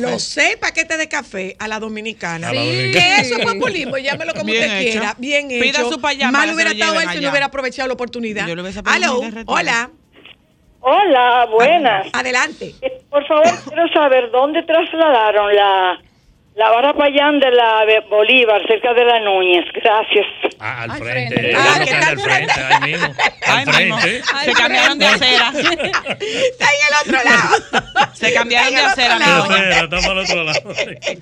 los 0.00 0.22
seis 0.22 0.56
paquetes 0.56 0.96
de 0.98 1.08
café 1.08 1.56
a 1.58 1.66
la 1.68 1.78
dominicana. 1.80 2.50
Sí. 2.50 2.56
Que 2.56 3.16
eso 3.20 3.36
es 3.36 3.44
populismo, 3.46 3.98
llámelo 3.98 4.32
como 4.34 4.44
Bien 4.46 4.62
usted 4.64 4.80
hecho. 4.80 4.90
quiera. 4.92 5.14
Bien 5.18 5.50
hecho. 5.50 5.62
Pida 5.62 5.80
su 5.90 6.00
payán 6.00 6.32
Mal 6.32 6.54
hubiera 6.54 6.70
lo 6.70 6.74
estado 6.74 7.00
él 7.00 7.08
si 7.10 7.20
no 7.24 7.30
hubiera 7.30 7.46
aprovechado 7.46 7.88
la 7.88 7.94
oportunidad. 7.94 8.46
Yo 8.46 8.54
un 9.14 9.20
derretido. 9.20 9.52
hola, 9.54 9.90
Hola, 10.82 11.46
buenas. 11.50 12.06
adelante. 12.12 12.74
Eh, 12.80 13.02
Por 13.10 13.26
favor, 13.26 13.44
quiero 13.68 13.86
saber 13.92 14.30
dónde 14.30 14.62
trasladaron 14.62 15.54
la, 15.54 16.00
la 16.56 16.68
barra 16.70 16.92
payán 16.94 17.38
de 17.40 17.50
la 17.52 17.84
Bolívar, 18.10 18.60
cerca 18.66 18.92
de 18.92 19.04
la 19.04 19.20
Núñez. 19.20 19.64
Gracias. 19.74 20.26
Ah, 20.58 20.82
al 20.82 20.90
Al 20.90 20.98
frente. 20.98 21.34
frente. 21.36 21.56
Ah, 21.56 21.58
local 21.78 21.84
que 21.86 21.90
está 21.94 22.08
al 22.08 22.20
frente, 22.20 22.52
ahí 22.60 22.92
mismo. 22.92 23.06
Ahí 23.46 23.64
Al 23.66 23.66
mismo. 23.84 23.98
frente. 23.98 24.22
Se 24.44 24.52
cambiaron 24.52 24.98
de 24.98 25.06
acera. 25.06 25.52
Está 25.54 26.66
en 26.66 26.80
el 26.88 26.94
otro 27.14 27.30
lado. 27.30 28.14
Se 28.14 28.32
cambiaron 28.34 28.74
de 28.74 28.80
Está 28.80 29.06
en 29.06 29.12
el 29.12 29.12
acera, 29.12 29.14
otro 29.16 29.24
mi 29.24 29.30
lado. 29.30 29.44
doña. 29.44 29.58
Acera, 29.68 29.84
estamos 29.84 30.04
al 30.06 30.18
otro 30.18 30.44
lado. 30.44 30.74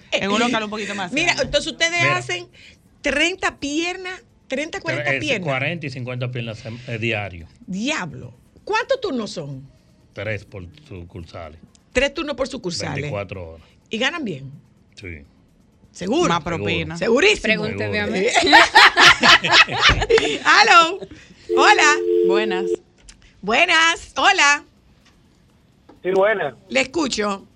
En 0.13 0.31
un 0.31 0.41
local 0.41 0.63
un 0.65 0.71
poquito 0.71 0.95
más. 0.97 1.13
Mira, 1.13 1.33
entonces 1.41 1.67
ustedes 1.73 2.01
Mira. 2.03 2.17
hacen 2.17 2.49
30 3.03 3.59
piernas, 3.61 4.23
30, 4.49 4.81
40 4.81 5.15
Eh, 5.15 5.19
piernas. 5.21 5.47
40 5.49 5.87
y 5.87 5.91
50 5.91 6.31
piernas 6.33 6.65
eh, 6.89 6.99
diario. 6.99 7.47
Diablo. 7.67 8.35
¿Cuántos 8.65 9.01
turnos 9.01 9.31
son? 9.31 9.71
Tres 10.15 10.45
por 10.45 10.65
sucursales. 10.89 11.61
Tres 11.93 12.13
turnos 12.13 12.35
por 12.35 12.49
sucursales. 12.49 12.97
24 13.03 13.51
horas. 13.51 13.67
Y 13.89 13.99
ganan 13.99 14.25
bien. 14.25 14.51
Sí. 15.01 15.25
Seguro. 15.93 16.29
Más 16.29 16.43
propina. 16.43 16.97
Segurísimo. 16.97 17.43
Pregúnteme 17.43 18.01
a 18.01 18.07
mí. 18.07 18.21
Aló. 20.45 20.99
Hola. 21.57 21.95
Buenas. 22.27 22.65
Buenas. 23.41 24.13
Hola. 24.17 24.65
Sí, 26.03 26.11
buena. 26.11 26.57
Le 26.69 26.81
escucho. 26.81 27.47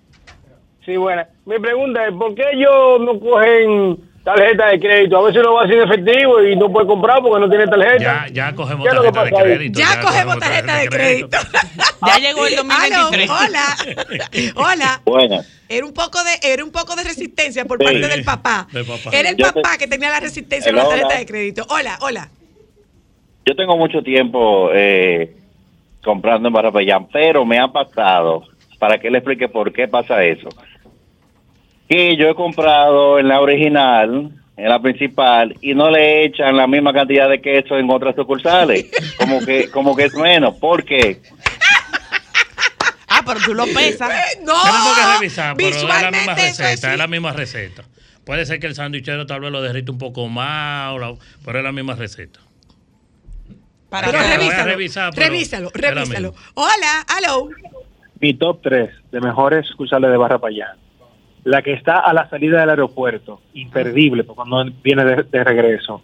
Sí, 0.85 0.95
buena. 0.97 1.27
Mi 1.45 1.59
pregunta 1.59 2.07
es, 2.07 2.13
¿por 2.13 2.33
qué 2.35 2.43
ellos 2.53 3.01
no 3.01 3.19
cogen 3.19 3.99
tarjeta 4.23 4.67
de 4.67 4.79
crédito? 4.79 5.17
A 5.17 5.23
veces 5.23 5.41
uno 5.41 5.53
va 5.53 5.67
sin 5.67 5.79
efectivo 5.81 6.41
y 6.43 6.55
no 6.55 6.71
puede 6.71 6.87
comprar 6.87 7.21
porque 7.21 7.39
no 7.39 7.49
tiene 7.49 7.67
tarjeta. 7.67 8.27
Ya, 8.27 8.27
ya 8.31 8.55
cogemos 8.55 8.83
¿Qué 8.83 8.89
es 8.89 8.95
lo 8.95 9.01
que 9.03 9.11
tarjeta 9.11 9.43
de 9.43 9.43
crédito. 9.55 9.79
Ya, 9.79 10.01
cogemos 10.01 10.39
tarjeta 10.39 10.77
de 10.77 10.87
crédito. 10.89 11.37
Ya 12.07 12.17
llegó 12.19 12.45
el 12.47 12.55
2023. 12.55 13.29
Aló. 13.29 13.39
Hola. 13.45 13.75
Hola. 14.55 15.01
Buenas. 15.05 15.49
Era 15.69 15.85
un 15.85 15.93
poco 15.93 16.19
de, 16.23 16.47
era 16.53 16.63
un 16.63 16.71
poco 16.71 16.95
de 16.95 17.03
resistencia 17.03 17.65
por 17.65 17.79
Sí. 17.79 17.85
parte 17.85 18.07
del 18.07 18.23
papá. 18.23 18.67
Era 19.11 19.29
el 19.29 19.37
Yo 19.37 19.47
te- 19.51 19.61
papá 19.61 19.77
que 19.77 19.87
tenía 19.87 20.09
la 20.09 20.19
resistencia 20.19 20.71
con 20.71 20.77
la 20.79 20.85
tarjeta 20.87 21.07
hola. 21.07 21.17
de 21.19 21.25
crédito. 21.25 21.65
Hola, 21.69 21.97
hola. 22.01 22.29
Yo 23.45 23.55
tengo 23.55 23.75
mucho 23.77 24.01
tiempo 24.03 24.69
eh, 24.73 25.35
comprando 26.03 26.47
en 26.47 26.53
Barrapayán, 26.53 27.07
pero 27.11 27.43
me 27.45 27.59
ha 27.59 27.67
pasado, 27.67 28.43
para 28.79 28.99
que 28.99 29.09
le 29.09 29.17
explique 29.17 29.49
por 29.49 29.73
qué 29.73 29.87
pasa 29.87 30.23
eso, 30.23 30.47
que 31.93 32.17
yo 32.17 32.29
he 32.29 32.35
comprado 32.35 33.19
en 33.19 33.27
la 33.27 33.39
original, 33.39 34.31
en 34.57 34.69
la 34.69 34.81
principal, 34.81 35.55
y 35.61 35.75
no 35.75 35.91
le 35.91 36.25
echan 36.25 36.57
la 36.57 36.65
misma 36.65 36.91
cantidad 36.91 37.29
de 37.29 37.39
queso 37.39 37.77
en 37.77 37.89
otras 37.89 38.15
sucursales, 38.15 38.87
como 39.17 39.39
que, 39.45 39.69
como 39.69 39.95
que 39.95 40.05
es 40.05 40.15
menos. 40.15 40.55
¿Por 40.55 40.83
qué? 40.83 41.21
Ah, 43.07 43.21
pero 43.25 43.39
tú 43.45 43.53
lo 43.53 43.65
pesas. 43.65 44.09
Eh, 44.09 44.39
no. 44.43 44.53
Tenemos 44.63 44.97
que 44.97 45.17
revisar, 45.19 45.55
pero 45.55 45.69
es 45.69 45.83
la 45.83 46.11
misma 46.11 46.33
receta, 46.33 46.71
es 46.73 46.83
es 46.83 46.97
la 46.97 47.07
misma 47.07 47.31
receta. 47.31 47.83
Puede 48.25 48.45
ser 48.45 48.59
que 48.59 48.67
el 48.67 48.73
sándwichero 48.73 49.27
tal 49.27 49.41
vez 49.41 49.51
lo 49.51 49.61
derrite 49.61 49.91
un 49.91 49.97
poco 49.99 50.27
más, 50.27 50.95
pero 51.45 51.59
es 51.59 51.63
la 51.63 51.71
misma 51.71 51.93
receta. 51.93 52.39
Para 53.89 54.07
Pero 54.07 54.23
revísalo. 54.23 54.63
revisar, 54.63 55.13
pero 55.13 55.29
revísalo. 55.29 56.33
Hola, 56.55 57.05
aló. 57.15 57.49
Mi 58.19 58.33
top 58.33 58.61
3 58.63 58.89
de 59.11 59.21
mejores 59.21 59.67
sucursales 59.67 60.09
de 60.09 60.17
Barrapayán. 60.17 60.82
La 61.43 61.61
que 61.61 61.73
está 61.73 61.99
a 61.99 62.13
la 62.13 62.29
salida 62.29 62.59
del 62.61 62.69
aeropuerto, 62.69 63.41
imperdible 63.53 64.23
por 64.23 64.35
cuando 64.35 64.63
viene 64.83 65.03
de, 65.03 65.23
de 65.23 65.43
regreso. 65.43 66.01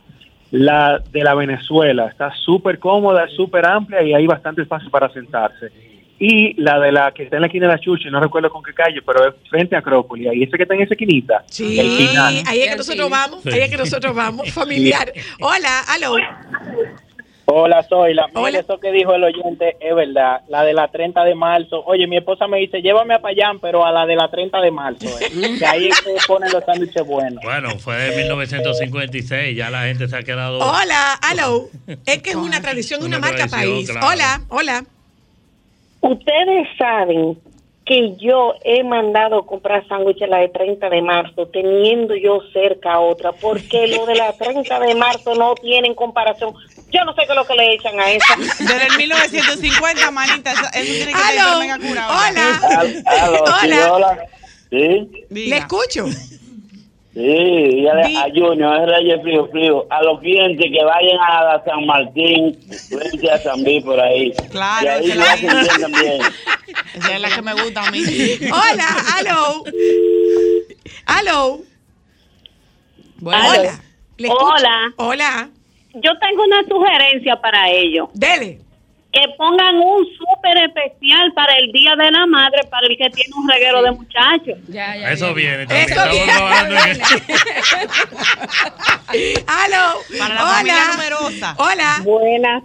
La 0.51 0.99
de 0.99 1.23
la 1.23 1.35
Venezuela, 1.35 2.07
está 2.07 2.33
súper 2.33 2.79
cómoda, 2.79 3.27
súper 3.29 3.65
amplia 3.65 4.01
y 4.01 4.13
hay 4.13 4.25
bastante 4.25 4.63
espacio 4.63 4.89
para 4.89 5.09
sentarse. 5.13 5.71
Y 6.19 6.61
la 6.61 6.79
de 6.79 6.91
la 6.91 7.13
que 7.13 7.23
está 7.23 7.37
en 7.37 7.43
la 7.43 7.47
esquina 7.47 7.67
de 7.67 7.73
la 7.73 7.79
Chucha, 7.79 8.09
no 8.09 8.19
recuerdo 8.19 8.49
con 8.49 8.61
qué 8.61 8.73
calle, 8.73 9.01
pero 9.05 9.29
es 9.29 9.35
frente 9.49 9.77
a 9.77 9.79
Acrópolis. 9.79 10.27
Ahí 10.27 10.43
ese 10.43 10.57
que 10.57 10.63
está 10.63 10.75
en 10.75 10.81
esa 10.81 10.93
esquinita. 10.93 11.43
Sí, 11.47 11.79
El 11.79 11.89
final. 11.91 12.43
ahí 12.45 12.61
es 12.61 12.71
que 12.71 12.77
nosotros 12.77 13.09
vamos, 13.09 13.45
ahí 13.45 13.59
es 13.61 13.69
que 13.69 13.77
nosotros 13.77 14.13
vamos, 14.13 14.51
familiar. 14.51 15.13
Hola, 15.39 15.81
aló. 15.87 16.15
Hola, 17.51 17.83
soy 17.83 18.13
la. 18.13 18.27
Hola. 18.33 18.59
eso 18.59 18.79
que 18.79 18.91
dijo 18.91 19.13
el 19.15 19.23
oyente 19.23 19.75
es 19.79 19.95
verdad. 19.95 20.41
La 20.49 20.63
de 20.63 20.73
la 20.73 20.87
30 20.87 21.23
de 21.23 21.33
marzo. 21.35 21.83
Oye, 21.85 22.05
mi 22.07 22.17
esposa 22.17 22.47
me 22.47 22.59
dice, 22.59 22.81
llévame 22.81 23.15
a 23.15 23.19
Payán, 23.21 23.59
pero 23.59 23.85
a 23.85 23.91
la 23.91 24.05
de 24.05 24.15
la 24.15 24.29
30 24.29 24.61
de 24.61 24.71
marzo. 24.71 25.05
eh, 25.19 25.55
que 25.59 25.65
ahí 25.65 25.89
que 25.89 26.15
ponen 26.27 26.51
los 26.51 26.63
sándwiches 26.63 27.05
buenos. 27.07 27.43
Bueno, 27.43 27.69
fue 27.79 27.95
de 27.97 28.17
1956, 28.17 29.55
ya 29.57 29.69
la 29.69 29.83
gente 29.83 30.07
se 30.07 30.15
ha 30.15 30.23
quedado. 30.23 30.59
Hola, 30.59 31.13
aló. 31.27 31.65
Es 32.05 32.21
que 32.21 32.31
es 32.31 32.35
una 32.35 32.61
tradición, 32.61 32.99
una 33.03 33.17
Una 33.17 33.19
marca 33.27 33.47
tradición, 33.47 33.73
país. 33.73 33.89
claro. 33.91 34.07
Hola, 34.07 34.41
hola. 34.49 34.85
Ustedes 36.01 36.67
saben 36.77 37.37
que 37.89 38.15
yo 38.17 38.53
he 38.63 38.83
mandado 38.83 39.47
comprar 39.47 39.83
sándwiches 39.87 40.29
la 40.29 40.37
de 40.37 40.49
30 40.49 40.89
de 40.91 41.01
marzo, 41.01 41.47
teniendo 41.47 42.13
yo 42.15 42.39
cerca 42.53 42.99
otra, 42.99 43.31
porque 43.31 43.87
lo 43.87 44.05
de 44.05 44.13
la 44.13 44.31
30 44.33 44.79
de 44.79 44.93
marzo 44.93 45.33
no 45.33 45.55
tienen 45.55 45.95
comparación. 45.95 46.53
Yo 46.91 47.03
no 47.03 47.13
sé 47.15 47.23
qué 47.25 47.31
es 47.31 47.35
lo 47.35 47.47
que 47.47 47.55
le 47.55 47.73
echan 47.73 47.99
a 47.99 48.11
esa. 48.11 48.35
Desde 48.59 48.85
el 48.91 48.95
1950, 48.97 50.11
manita, 50.11 50.51
eso, 50.51 50.61
eso 50.71 50.93
tiene 50.93 51.11
que 51.13 51.59
mega 51.59 51.79
curado. 51.79 52.13
Hola. 52.13 52.61
Al- 52.77 53.03
aló, 53.07 53.45
sí, 53.59 53.65
Hola. 53.65 53.93
hola. 53.93 54.17
Sí, 54.69 55.11
Le 55.31 55.57
escucho. 55.57 56.05
sí, 57.15 57.87
a 57.87 58.23
Junior, 58.35 58.81
es 58.83 58.97
Reyes 58.97 59.21
Frío 59.23 59.47
Frío. 59.47 59.87
A 59.89 60.03
los 60.03 60.19
clientes 60.19 60.63
que 60.71 60.83
vayan 60.83 61.17
a 61.19 61.59
San 61.65 61.87
Martín, 61.87 62.55
frente 62.87 63.31
a 63.31 63.39
San 63.39 63.63
Luis 63.63 63.83
por 63.83 63.99
ahí. 63.99 64.31
Claro, 64.51 64.85
Y 64.85 64.87
ahí 64.89 65.17
lo 65.17 65.23
hacen 65.23 65.49
bien 65.49 65.81
también. 65.81 66.21
Esa 66.93 67.15
es 67.15 67.21
la 67.21 67.29
que 67.29 67.41
me 67.41 67.53
gusta 67.53 67.87
a 67.87 67.91
mí. 67.91 68.03
Hola. 68.51 68.87
Aló. 69.17 69.63
Aló. 71.05 71.61
Hola. 73.23 73.81
Le. 74.17 74.29
Hola. 74.29 74.93
Hola. 74.97 75.49
Yo 75.93 76.11
tengo 76.19 76.43
una 76.43 76.61
sugerencia 76.67 77.39
para 77.41 77.69
ellos. 77.69 78.09
Dele. 78.13 78.59
Que 79.11 79.21
pongan 79.39 79.75
un 79.77 80.05
súper 80.05 80.55
especial 80.67 81.33
para 81.33 81.55
el 81.57 81.71
Día 81.71 81.95
de 81.97 82.11
la 82.11 82.27
Madre, 82.27 82.59
para 82.69 82.85
el 82.85 82.95
que 82.95 83.09
tiene 83.09 83.33
un 83.35 83.49
reguero 83.49 83.81
de 83.81 83.89
muchachos. 83.91 84.59
Ya, 84.67 84.93
Eso 85.11 85.33
viene 85.33 85.65
también. 85.65 85.89
Eso 85.89 86.03
Estamos 86.03 86.15
viene, 86.15 86.31
Aló. 89.47 89.99
Para 90.19 90.35
la 90.35 90.43
Hola. 90.43 90.53
familia 90.53 90.87
numerosa. 90.93 91.55
Hola. 91.57 92.01
Buenas. 92.03 92.63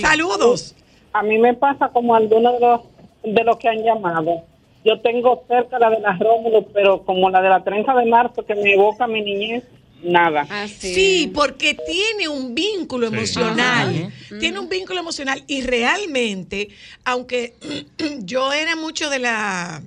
Saludos. 0.00 0.74
A 1.12 1.22
mí 1.22 1.38
me 1.38 1.54
pasa 1.54 1.88
como 1.88 2.14
algunos 2.14 2.54
de 2.54 2.60
los, 2.60 2.80
de 3.22 3.44
los 3.44 3.56
que 3.58 3.68
han 3.68 3.82
llamado. 3.82 4.44
Yo 4.84 5.00
tengo 5.00 5.44
cerca 5.48 5.78
la 5.78 5.90
de 5.90 6.00
las 6.00 6.18
Rómulo, 6.18 6.66
pero 6.72 7.04
como 7.04 7.28
la 7.30 7.42
de 7.42 7.48
la 7.48 7.62
30 7.64 7.94
de 7.94 8.06
marzo 8.06 8.44
que 8.46 8.54
me 8.54 8.72
evoca 8.74 9.06
mi 9.06 9.20
niñez, 9.22 9.64
nada. 10.02 10.46
Sí, 10.68 11.30
porque 11.34 11.74
tiene 11.74 12.28
un 12.28 12.54
vínculo 12.54 13.08
Sí. 13.08 13.14
emocional. 13.16 14.10
Ajá. 14.28 14.38
Tiene 14.38 14.60
un 14.60 14.68
vínculo 14.68 15.00
emocional 15.00 15.42
y 15.48 15.62
realmente, 15.62 16.68
aunque 17.04 17.54
yo 18.20 18.52
era 18.52 18.76
mucho 18.76 19.10
de 19.10 19.18
la 19.18 19.82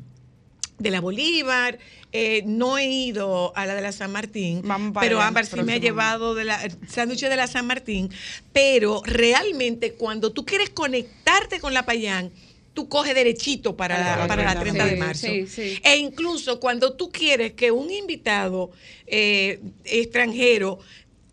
de 0.77 0.89
la 0.89 0.99
Bolívar, 0.99 1.77
eh, 2.11 2.41
no 2.45 2.77
he 2.79 2.87
ido 2.87 3.53
a 3.55 3.65
la 3.67 3.75
de 3.75 3.81
la 3.81 3.91
San 3.91 4.11
Martín, 4.11 4.63
pero 4.99 5.21
Ámbar 5.21 5.45
sí 5.45 5.61
me 5.61 5.73
ha 5.73 5.77
llevado 5.77 6.33
de 6.33 6.43
la 6.43 6.59
sándwich 6.87 7.21
de 7.21 7.35
la 7.35 7.45
San 7.47 7.67
Martín, 7.67 8.09
pero 8.51 9.01
realmente 9.05 9.93
cuando 9.93 10.31
tú 10.33 10.43
quieres 10.43 10.71
conectarte 10.71 11.59
con 11.59 11.73
la 11.75 11.85
Payán, 11.85 12.31
tú 12.73 12.87
coges 12.87 13.13
derechito 13.13 13.75
para 13.75 13.97
la, 13.99 14.27
para 14.27 14.43
la 14.43 14.59
30 14.59 14.85
de 14.85 14.95
marzo. 14.95 15.27
sí, 15.27 15.45
sí. 15.47 15.79
E 15.83 15.97
incluso 15.97 16.59
cuando 16.59 16.93
tú 16.93 17.09
quieres 17.11 17.53
que 17.53 17.71
un 17.71 17.91
invitado 17.91 18.71
eh, 19.07 19.59
extranjero 19.85 20.79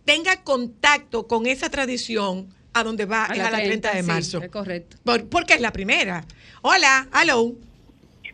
tenga 0.04 0.42
contacto 0.42 1.26
con 1.26 1.46
esa 1.46 1.68
tradición 1.70 2.48
a 2.72 2.82
donde 2.82 3.04
va 3.04 3.24
A 3.26 3.32
es 3.32 3.38
la 3.38 3.48
a 3.48 3.50
la 3.50 3.58
30 3.62 3.94
de 3.94 4.00
sí, 4.02 4.06
marzo. 4.06 4.42
es 4.42 4.48
correcto. 4.50 4.96
Por- 5.04 5.28
porque 5.28 5.54
es 5.54 5.60
la 5.60 5.72
primera. 5.72 6.24
Hola, 6.62 7.06
hello. 7.20 7.52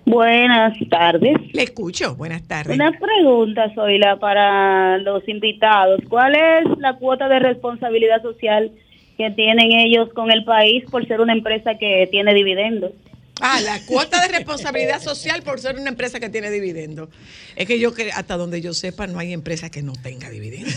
Buenas 0.07 0.77
tardes. 0.91 1.35
Le 1.53 1.63
escucho. 1.63 2.15
Buenas 2.15 2.43
tardes. 2.47 2.75
Una 2.75 2.93
pregunta, 2.93 3.73
Zoila, 3.75 4.19
para 4.19 4.99
los 4.99 5.27
invitados. 5.29 6.01
¿Cuál 6.11 6.35
es 6.35 6.79
la 6.79 6.97
cuota 6.99 7.27
de 7.29 7.39
responsabilidad 7.39 8.21
social 8.23 8.71
que 9.17 9.31
tienen 9.31 9.73
ellos 9.73 10.11
con 10.15 10.31
el 10.31 10.45
país 10.45 10.85
por 10.91 11.07
ser 11.07 11.21
una 11.21 11.33
empresa 11.33 11.77
que 11.79 12.09
tiene 12.11 12.35
dividendos? 12.35 12.93
Ah, 13.41 13.61
la 13.61 13.81
cuota 13.87 14.23
de 14.23 14.29
responsabilidad 14.29 15.03
social 15.03 15.43
por 15.43 15.59
ser 15.59 15.77
una 15.77 15.89
empresa 15.89 16.21
que 16.21 16.29
tiene 16.29 16.51
dividendo. 16.51 17.11
Es 17.57 17.67
que 17.67 17.81
yo 17.81 17.93
que 17.93 18.12
hasta 18.12 18.37
donde 18.37 18.61
yo 18.61 18.73
sepa 18.75 19.07
no 19.09 19.19
hay 19.19 19.33
empresa 19.33 19.71
que 19.71 19.83
no 19.83 19.93
tenga 19.93 20.31
dividendo. 20.31 20.71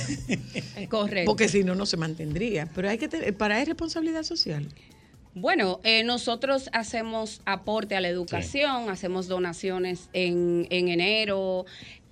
Es 0.75 0.87
correcto. 0.89 1.29
Porque 1.29 1.49
si 1.49 1.63
no 1.63 1.75
no 1.75 1.85
se 1.85 1.97
mantendría, 1.97 2.67
pero 2.73 2.89
hay 2.89 2.97
que 2.97 3.07
tener 3.07 3.35
para 3.37 3.61
es 3.61 3.67
responsabilidad 3.67 4.23
social. 4.23 4.67
Bueno, 5.39 5.79
eh, 5.83 6.03
nosotros 6.03 6.67
hacemos 6.73 7.41
aporte 7.45 7.95
a 7.95 8.01
la 8.01 8.07
educación, 8.07 8.89
hacemos 8.89 9.27
donaciones 9.27 10.09
en, 10.13 10.65
en 10.71 10.87
enero, 10.87 11.67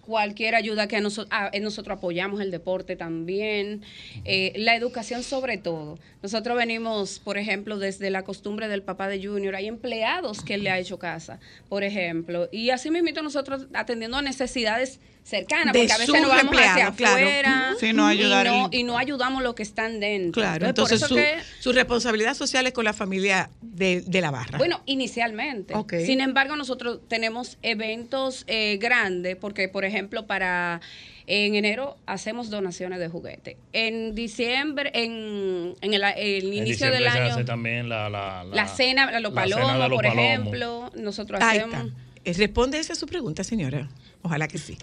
cualquier 0.06 0.56
ayuda 0.56 0.88
que 0.88 0.98
a 0.98 1.02
nosotros, 1.02 1.40
nosotros 1.62 1.98
apoyamos 1.98 2.42
el 2.42 2.52
deporte 2.52 2.96
también, 2.96 3.82
eh, 4.26 4.54
la 4.58 4.76
educación 4.76 5.24
sobre 5.24 5.58
todo. 5.58 5.98
Nosotros 6.22 6.58
venimos, 6.58 7.20
por 7.20 7.38
ejemplo, 7.38 7.78
desde 7.78 8.10
la 8.10 8.24
costumbre 8.24 8.68
del 8.68 8.84
papá 8.84 9.08
de 9.08 9.26
Junior, 9.26 9.56
hay 9.56 9.68
empleados 9.68 10.42
que 10.42 10.56
él 10.56 10.64
le 10.64 10.72
ha 10.72 10.80
hecho 10.80 11.00
casa, 11.00 11.40
por 11.70 11.84
ejemplo, 11.84 12.50
y 12.52 12.70
así 12.72 12.92
mismo 12.92 13.06
nosotros 13.22 13.68
atendiendo 13.74 14.18
a 14.18 14.22
necesidades 14.22 15.00
cercanas, 15.26 15.74
De 15.74 15.80
porque 15.80 15.94
a 15.94 15.98
veces 15.98 16.22
nos 16.22 16.30
vamos 16.30 16.56
hacia 16.56 16.88
empleados, 16.88 16.96
claro. 16.96 17.16
afuera 17.16 17.74
Sí, 17.80 17.94
no 17.94 18.14
y, 18.14 18.20
no, 18.20 18.70
y 18.72 18.84
no 18.84 18.98
ayudamos 18.98 19.42
los 19.42 19.56
que 19.56 19.64
están 19.64 20.00
dentro. 20.00 20.42
Claro, 20.42 20.68
Entonces, 20.68 21.00
su, 21.00 21.06
eso 21.06 21.16
que 21.16 21.38
su 21.60 21.72
responsabilidad 21.72 22.36
social 22.36 22.68
es 22.68 22.74
con 22.74 22.86
la 22.86 22.94
familia 22.94 23.50
de, 23.62 24.02
de 24.02 24.22
la 24.22 24.30
barra. 24.30 24.60
bueno, 24.60 24.82
inicialmente. 24.86 25.74
Sin 26.06 26.22
embargo, 26.22 26.56
nosotros 26.56 27.00
tenemos 27.08 27.58
eventos 27.64 28.44
eh, 28.48 28.78
grandes, 28.80 29.36
porque, 29.36 29.68
por 29.68 29.84
ejemplo, 29.84 29.95
para 30.28 30.82
en 31.28 31.56
enero 31.56 31.96
hacemos 32.06 32.50
donaciones 32.50 33.00
de 33.00 33.08
juguete. 33.10 33.58
En 33.74 34.14
diciembre, 34.14 34.92
en, 34.94 35.74
en 35.82 35.94
el, 35.94 36.04
el 36.04 36.46
En 36.46 36.54
inicio 36.54 36.66
diciembre 36.92 37.00
del 37.04 37.12
se 37.12 37.20
año, 37.20 37.34
hace 37.34 37.44
también 37.46 37.90
la, 37.90 38.10
la, 38.10 38.44
la, 38.44 38.68
cena, 38.68 39.20
los 39.20 39.34
la 39.34 39.42
cena 39.44 39.56
palomos, 39.58 39.80
los 39.90 39.90
por 39.90 40.04
palomos. 40.06 40.24
ejemplo, 40.26 40.92
nosotros 40.96 41.42
Ahí 41.42 41.58
hacemos. 41.60 41.76
está. 41.88 42.00
Eh, 42.26 42.34
Responde 42.38 42.80
esa 42.80 42.96
su 42.96 43.06
pregunta, 43.08 43.44
señora. 43.44 43.88
Ojalá 44.22 44.48
que 44.48 44.58
sí. 44.58 44.78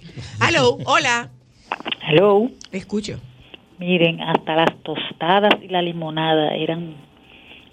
Hello, 0.47 0.79
hola. 0.85 1.31
Hello. 2.09 2.49
Escucho. 2.73 3.21
Miren, 3.79 4.21
hasta 4.21 4.55
las 4.55 4.83
tostadas 4.85 5.53
y 5.63 5.69
la 5.69 5.83
limonada 5.83 6.55
eran 6.55 6.97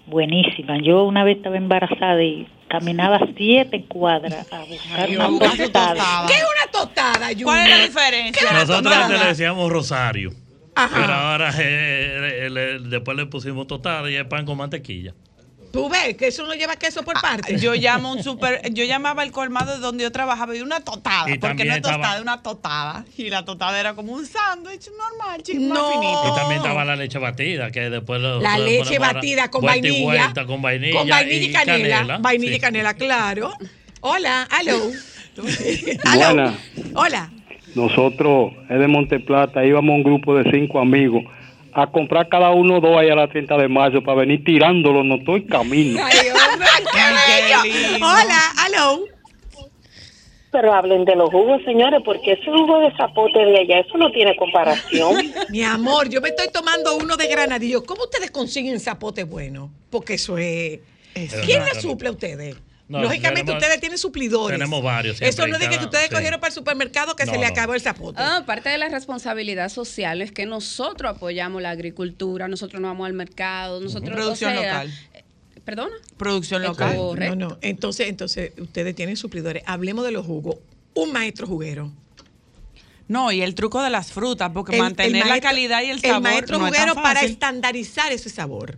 buenísimas. 0.06 0.80
Yo 0.82 1.04
una 1.04 1.22
vez 1.24 1.36
estaba 1.36 1.56
embarazada 1.56 2.22
y 2.22 2.48
caminaba 2.70 3.18
siete 3.36 3.84
cuadras 3.88 4.50
a 4.52 4.60
buscar 4.64 5.00
Ay, 5.00 5.16
una 5.16 5.28
tostada. 5.56 6.26
¿Qué 6.28 6.34
es 6.34 6.44
una 6.44 6.72
tostada, 6.72 7.26
Junior? 7.28 7.44
¿Cuál 7.44 7.58
es 7.66 7.68
la 7.78 7.84
diferencia? 7.84 8.52
Nosotros 8.52 8.94
antes 8.94 9.20
le 9.20 9.26
decíamos 9.26 9.70
rosario. 9.70 10.30
Ajá. 10.76 10.96
Pero 11.00 11.12
ahora 11.12 11.50
eh, 11.58 12.46
eh, 12.46 12.50
le- 12.50 12.78
después 12.78 13.16
le 13.16 13.26
pusimos 13.26 13.66
tostada 13.66 14.08
y 14.10 14.14
es 14.14 14.24
pan 14.24 14.46
con 14.46 14.56
mantequilla. 14.56 15.14
Tú 15.72 15.88
ves 15.88 16.16
que 16.16 16.26
eso 16.28 16.44
no 16.46 16.54
lleva 16.54 16.74
queso 16.76 17.02
por 17.04 17.20
parte. 17.20 17.56
Yo 17.58 17.74
llamo 17.74 18.12
un 18.12 18.22
super, 18.24 18.60
yo 18.72 18.84
llamaba 18.84 19.22
al 19.22 19.30
colmado 19.30 19.72
de 19.74 19.78
donde 19.78 20.02
yo 20.02 20.10
trabajaba 20.10 20.56
y 20.56 20.60
una 20.62 20.80
totada, 20.80 21.30
Y 21.30 21.38
porque 21.38 21.64
no 21.64 21.70
es 21.72 21.76
estaba- 21.76 21.94
tostada, 21.96 22.16
es 22.16 22.22
una 22.22 22.42
totada. 22.42 23.04
Y 23.16 23.30
la 23.30 23.44
totada 23.44 23.78
era 23.78 23.94
como 23.94 24.12
un 24.12 24.26
sándwich 24.26 24.88
normal, 24.98 25.42
chico, 25.42 25.60
más 25.60 25.78
No. 25.78 25.90
finito. 25.92 26.22
Y 26.32 26.34
también 26.40 26.60
estaba 26.60 26.84
la 26.84 26.96
leche 26.96 27.18
batida, 27.18 27.70
que 27.70 27.88
después 27.88 28.20
lo, 28.20 28.40
La 28.40 28.58
leche 28.58 28.98
batida 28.98 29.48
con 29.50 29.60
vuelta 29.62 29.78
y 29.86 29.90
vainilla. 29.90 30.04
vuelta, 30.04 30.46
con 30.46 30.60
vainilla. 30.62 30.98
Con 30.98 31.08
vainilla 31.08 31.46
y 31.46 31.52
canela. 31.52 32.18
Vainilla 32.18 32.56
y 32.56 32.60
canela, 32.60 32.94
claro. 32.94 33.52
Hola, 34.00 34.48
hello. 34.60 34.90
Buenas. 36.16 36.54
Hola. 36.94 37.30
Nosotros, 37.74 38.52
es 38.68 38.78
de 38.80 38.88
Monteplata, 38.88 39.64
íbamos 39.64 39.94
un 39.94 40.02
grupo 40.02 40.34
de 40.36 40.50
cinco 40.50 40.80
amigos 40.80 41.22
a 41.72 41.90
comprar 41.90 42.28
cada 42.28 42.50
uno 42.50 42.80
dos 42.80 42.96
ahí 42.96 43.10
a 43.10 43.14
la 43.14 43.28
30 43.28 43.56
de 43.56 43.68
mayo 43.68 44.02
para 44.02 44.20
venir 44.20 44.44
tirándolo, 44.44 45.04
no 45.04 45.16
estoy 45.16 45.44
camino. 45.46 46.00
Ay, 46.02 46.28
hombre, 46.28 46.68
qué 46.92 47.68
bello. 47.68 47.96
Hola, 47.96 48.40
hello. 48.66 49.04
Pero 50.52 50.72
hablen 50.72 51.04
de 51.04 51.14
los 51.14 51.30
jugos, 51.30 51.62
señores, 51.64 52.00
porque 52.04 52.32
ese 52.32 52.44
jugo 52.44 52.80
de 52.80 52.90
zapote 52.96 53.38
de 53.38 53.60
allá, 53.60 53.80
eso 53.80 53.96
no 53.96 54.10
tiene 54.10 54.34
comparación. 54.36 55.32
Mi 55.50 55.62
amor, 55.62 56.08
yo 56.08 56.20
me 56.20 56.30
estoy 56.30 56.48
tomando 56.52 56.96
uno 56.96 57.16
de 57.16 57.28
granadillo. 57.28 57.84
¿Cómo 57.84 58.04
ustedes 58.04 58.30
consiguen 58.32 58.80
zapote 58.80 59.24
bueno? 59.24 59.70
Porque 59.90 60.14
eso 60.14 60.38
es. 60.38 60.80
¿Quién 61.44 61.64
le 61.64 61.80
suple 61.80 62.08
a 62.08 62.12
ustedes? 62.12 62.56
No, 62.90 63.00
Lógicamente 63.02 63.42
tenemos- 63.44 63.62
ustedes 63.62 63.80
tienen 63.80 63.98
suplidores. 63.98 64.58
tenemos 64.58 64.82
varios 64.82 65.22
Eso 65.22 65.46
no 65.46 65.58
diga 65.60 65.78
que 65.78 65.84
ustedes 65.84 66.08
sí. 66.08 66.14
cogieron 66.14 66.40
para 66.40 66.48
el 66.48 66.54
supermercado 66.54 67.14
que 67.14 67.24
No, 67.24 67.30
se 67.32 67.38
le 67.38 67.46
no. 67.46 67.52
acabó 67.52 67.74
el 67.74 67.80
zapote. 67.80 68.20
Ah, 68.20 68.42
parte 68.44 68.68
de 68.68 68.78
la 68.78 68.88
responsabilidad 68.88 69.68
social 69.68 70.20
es 70.22 70.32
que 70.32 70.44
nosotros 70.44 71.14
apoyamos 71.16 71.62
la 71.62 71.70
agricultura, 71.70 72.48
nosotros 72.48 72.80
nos 72.82 72.90
vamos 72.90 73.06
al 73.06 73.12
mercado, 73.12 73.80
nosotros 73.80 74.10
Producción 74.10 74.56
o 74.56 74.60
sea, 74.60 74.82
local. 74.84 74.98
eh, 75.14 75.22
¿Perdona? 75.64 75.94
Producción 76.16 76.62
Es 76.62 76.68
local. 76.68 76.96
correcto. 76.96 77.36
No, 77.36 77.48
no. 77.50 77.58
Entonces, 77.60 78.08
entonces, 78.08 78.52
ustedes 78.58 78.92
tienen 78.96 79.16
suplidores. 79.16 79.62
Hablemos 79.66 80.04
de 80.04 80.10
los 80.10 80.26
jugos. 80.26 80.56
Un 80.94 81.12
maestro 81.12 81.46
juguero. 81.46 81.92
No, 83.06 83.30
y 83.30 83.40
el 83.42 83.54
truco 83.54 83.82
de 83.82 83.90
las 83.90 84.10
frutas, 84.10 84.50
porque 84.52 84.72
El- 84.74 84.82
mantener 84.82 85.22
el 85.22 85.28
la 85.28 85.40
calidad 85.40 85.82
y 85.82 85.90
el 85.90 86.00
sabor 86.00 86.16
El 86.16 86.22
maestro 86.22 86.58
no 86.58 86.66
es 86.66 86.72
tan 86.72 86.88
juguero 86.88 87.02
para 87.02 87.20
estandarizar 87.22 88.10
ese 88.10 88.30
sabor. 88.30 88.76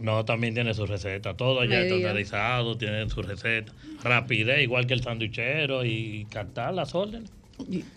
No, 0.00 0.24
también 0.24 0.54
tiene 0.54 0.74
su 0.74 0.86
receta. 0.86 1.36
Todo 1.36 1.64
ya 1.64 1.80
estandarizado, 1.80 2.76
tiene 2.76 3.08
su 3.10 3.22
receta. 3.22 3.72
Rapidez, 4.02 4.62
igual 4.62 4.86
que 4.86 4.94
el 4.94 5.02
sanduichero 5.02 5.84
y 5.84 6.26
cantar 6.30 6.74
las 6.74 6.94
órdenes. 6.94 7.30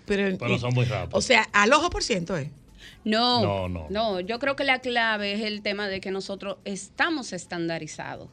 Pero, 0.05 0.37
Pero 0.37 0.57
son 0.57 0.73
muy 0.73 0.85
rápidos. 0.85 1.23
O 1.23 1.25
sea, 1.25 1.47
al 1.53 1.71
ojo 1.73 1.89
por 1.89 2.03
ciento 2.03 2.35
es. 2.35 2.49
No, 3.03 3.41
No, 3.41 3.69
no. 3.69 3.87
no, 3.89 4.19
yo 4.19 4.39
creo 4.39 4.55
que 4.55 4.63
la 4.63 4.79
clave 4.79 5.33
es 5.33 5.41
el 5.41 5.61
tema 5.61 5.87
de 5.87 6.01
que 6.01 6.11
nosotros 6.11 6.57
estamos 6.65 7.33
estandarizados. 7.33 8.29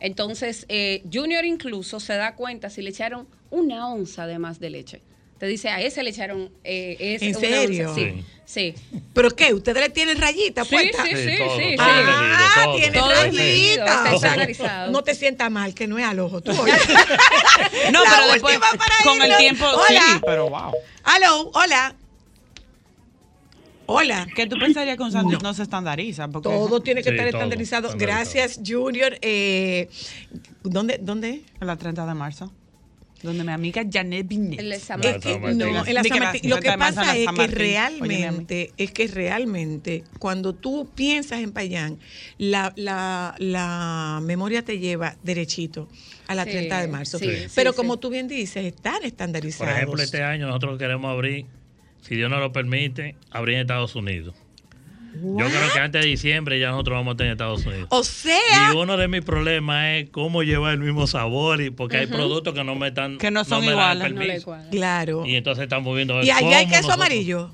Entonces, 0.00 0.66
eh, 0.68 1.02
Junior 1.12 1.44
incluso 1.44 2.00
se 2.00 2.14
da 2.14 2.34
cuenta 2.34 2.70
si 2.70 2.82
le 2.82 2.90
echaron 2.90 3.28
una 3.50 3.88
onza 3.88 4.26
de 4.26 4.38
más 4.38 4.58
de 4.58 4.70
leche. 4.70 5.02
Te 5.42 5.48
dice, 5.48 5.70
a 5.70 5.80
ese 5.80 6.04
le 6.04 6.10
echaron 6.10 6.52
eh, 6.62 6.96
ese- 7.00 7.26
¿En 7.30 7.34
serio? 7.34 7.92
Sí, 7.96 8.24
sí. 8.44 8.74
¿Pero 9.12 9.28
qué? 9.32 9.52
¿Ustedes 9.52 9.82
le 9.82 9.88
tienen 9.90 10.16
rayita 10.20 10.64
Sí, 10.64 10.76
sí, 10.78 10.84
sí, 11.16 11.36
todo, 11.36 11.56
sí, 11.58 11.74
Ah, 11.80 12.52
sí. 12.54 12.60
todo, 12.64 12.76
tiene 12.76 12.96
todo 12.96 13.10
no 14.92 15.02
te 15.02 15.16
sientas 15.16 15.50
mal, 15.50 15.74
que 15.74 15.88
no 15.88 15.98
es 15.98 16.04
al 16.04 16.20
ojo. 16.20 16.40
Tú, 16.42 16.52
No, 17.92 18.04
La 18.04 18.10
pero 18.20 18.32
después, 18.34 18.56
con 19.02 19.20
el 19.20 19.36
tiempo, 19.36 19.64
Hola. 19.66 20.00
sí, 20.12 20.20
pero 20.24 20.48
wow. 20.48 20.70
Aló, 21.02 21.50
hola. 21.54 21.96
Hola. 23.86 24.28
¿Qué 24.36 24.46
tú 24.46 24.56
pensarías 24.60 24.96
que 24.96 25.02
un 25.02 25.10
sándwich 25.10 25.42
no. 25.42 25.54
se 25.54 25.64
estandariza? 25.64 26.28
Porque 26.28 26.50
Todo 26.50 26.80
tiene 26.82 27.02
que 27.02 27.10
Sí, 27.10 27.16
estar 27.16 27.28
todo, 27.30 27.38
estandarizado. 27.40 27.94
Gracias, 27.96 28.60
Junior. 28.64 29.18
Eh, 29.22 29.88
¿Dónde? 30.62 30.98
¿Dónde? 31.02 31.42
A 31.58 31.64
la 31.64 31.74
30 31.76 32.06
de 32.06 32.14
marzo. 32.14 32.52
Donde 33.22 33.44
mi 33.44 33.52
amiga 33.52 33.82
Janet 33.90 34.26
Binet. 34.26 34.58
El 34.58 34.70
de 34.70 34.80
San 34.80 35.00
Es 35.04 35.18
que- 35.18 35.38
no, 35.38 35.48
en 35.86 35.94
la. 35.94 36.32
Lo 36.42 36.58
que 36.60 36.72
pasa 36.76 37.16
es 37.16 37.26
que 37.30 37.46
realmente, 37.46 38.72
es 38.76 38.90
que 38.92 39.06
realmente, 39.06 40.04
cuando 40.18 40.54
tú 40.54 40.90
piensas 40.94 41.40
en 41.40 41.52
Payán, 41.52 41.98
la, 42.38 42.72
la, 42.76 43.34
la 43.38 44.20
memoria 44.22 44.64
te 44.64 44.78
lleva 44.78 45.16
derechito 45.22 45.88
a 46.26 46.34
la 46.34 46.44
Sí, 46.44 46.50
30 46.50 46.80
de 46.80 46.88
marzo. 46.88 47.18
sí, 47.18 47.28
Pero 47.54 47.70
sí, 47.72 47.76
como 47.76 47.94
sí. 47.94 48.00
tú 48.00 48.10
bien 48.10 48.26
dices, 48.28 48.64
están 48.64 48.94
Por 48.94 49.04
estandarizados. 49.06 49.74
ejemplo, 49.76 50.02
este 50.02 50.22
año 50.22 50.46
nosotros 50.46 50.78
queremos 50.78 51.10
abrir, 51.12 51.46
si 52.00 52.16
Dios 52.16 52.28
nos 52.30 52.40
lo 52.40 52.52
permite, 52.52 53.14
abrir 53.30 53.54
en 53.56 53.60
Estados 53.62 53.94
Unidos. 53.94 54.34
Yo 55.14 55.46
creo 55.46 55.72
que 55.72 55.78
antes 55.78 56.02
de 56.02 56.08
diciembre 56.08 56.58
ya 56.58 56.70
nosotros 56.70 56.96
vamos 56.96 57.10
a 57.10 57.12
estar 57.12 57.26
en 57.26 57.32
Estados 57.32 57.66
Unidos. 57.66 57.86
O 57.90 58.02
sea, 58.02 58.70
Y 58.72 58.76
uno 58.76 58.96
de 58.96 59.08
mis 59.08 59.22
problemas 59.22 59.86
es 59.96 60.10
cómo 60.10 60.42
llevar 60.42 60.72
el 60.72 60.78
mismo 60.80 61.06
sabor, 61.06 61.60
y 61.60 61.70
porque 61.70 61.98
hay 61.98 62.06
productos 62.06 62.54
que 62.54 62.64
no 62.64 62.74
me 62.74 62.88
están 62.88 63.18
Que 63.18 63.30
no 63.30 63.44
son 63.44 63.60
me 63.64 63.72
dan 63.72 63.98
iguales. 63.98 64.12
permiso. 64.14 64.56
No. 64.56 64.70
Claro. 64.70 65.26
Y 65.26 65.36
entonces 65.36 65.64
estamos 65.64 65.94
viendo. 65.94 66.14
a 66.14 66.16
ver 66.18 66.26
y 66.26 66.30
allá 66.30 66.58
hay 66.58 66.66
queso 66.66 66.82
nosotros- 66.82 66.94
amarillo. 67.06 67.50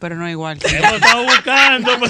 Pero 0.00 0.16
no 0.16 0.28
igual. 0.28 0.58
Hemos 0.68 0.92
estado 0.92 1.22
buscando. 1.24 1.90
Lo 1.96 2.00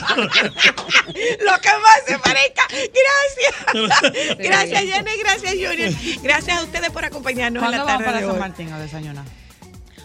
que 1.61 1.69
más 1.69 2.01
se 2.07 2.19
parezca. 2.19 2.63
Gracias. 2.71 4.37
Gracias, 4.39 4.83
Jenny. 4.83 5.11
Gracias, 5.21 5.53
Junior. 5.53 5.93
Gracias 6.23 6.59
a 6.59 6.63
ustedes 6.65 6.91
por 6.91 7.05
acompañarnos 7.05 7.63
en 7.63 7.69
¿Cuándo 7.69 7.79
la 7.79 7.85
vamos 7.85 8.05
tarde 8.05 8.05
para 8.05 8.19
de 8.21 8.25
San 8.27 8.35
hoy. 8.35 8.41
Martín 8.41 8.73
a 8.73 8.79
desayunar? 8.81 9.25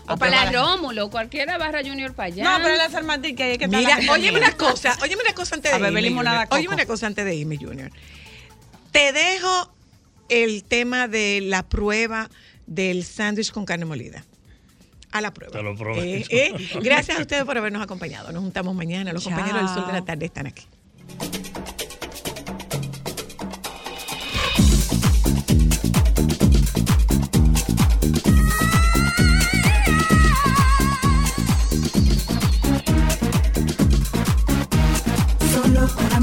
O 0.10 0.18
para 0.18 0.46
la 0.46 0.52
Rómulo, 0.52 1.10
cualquiera 1.10 1.58
barra 1.58 1.82
Junior 1.84 2.14
para 2.14 2.28
allá. 2.28 2.44
No, 2.44 2.64
pero 2.64 2.76
la 2.76 2.90
San 2.90 3.06
Martín 3.06 3.36
que 3.36 3.44
hay 3.44 3.58
que 3.58 3.66
estar 3.66 3.80
Mira, 3.80 4.00
óyeme 4.12 4.40
una 4.40 4.52
cosa, 4.54 4.98
óyeme 5.02 5.22
una 5.22 5.34
cosa 5.34 5.56
antes 5.56 5.72
de 5.72 5.76
A 5.76 5.80
beber 5.80 5.92
irme, 5.92 6.10
limonada. 6.10 6.48
Óyeme 6.50 6.74
una 6.74 6.86
cosa 6.86 7.08
antes 7.08 7.24
de 7.26 7.36
irme, 7.36 7.58
Junior. 7.58 7.92
Te 8.92 9.14
dejo 9.14 9.72
el 10.30 10.64
tema 10.64 11.08
de 11.08 11.42
la 11.42 11.64
prueba 11.64 12.30
del 12.66 13.04
sándwich 13.04 13.52
con 13.52 13.66
carne 13.66 13.86
molida. 13.86 14.26
A 15.12 15.22
la 15.22 15.34
prueba. 15.34 15.54
Te 15.54 15.64
lo 15.64 15.76
prometo. 15.76 16.04
Eh, 16.04 16.26
eh, 16.30 16.54
gracias 16.82 17.18
a 17.18 17.22
ustedes 17.22 17.44
por 17.44 17.58
habernos 17.58 17.82
acompañado. 17.82 18.32
Nos 18.32 18.42
juntamos 18.44 18.76
mañana. 18.76 19.12
Los 19.14 19.24
Chao. 19.24 19.34
compañeros 19.34 19.62
del 19.62 19.74
Sol 19.74 19.88
de 19.88 19.94
la 19.94 20.06
Tarde 20.06 20.26
están 20.26 20.48
aquí. 20.48 20.68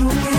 Solo 0.06 0.20
para 0.20 0.24
mujeres. 0.24 0.35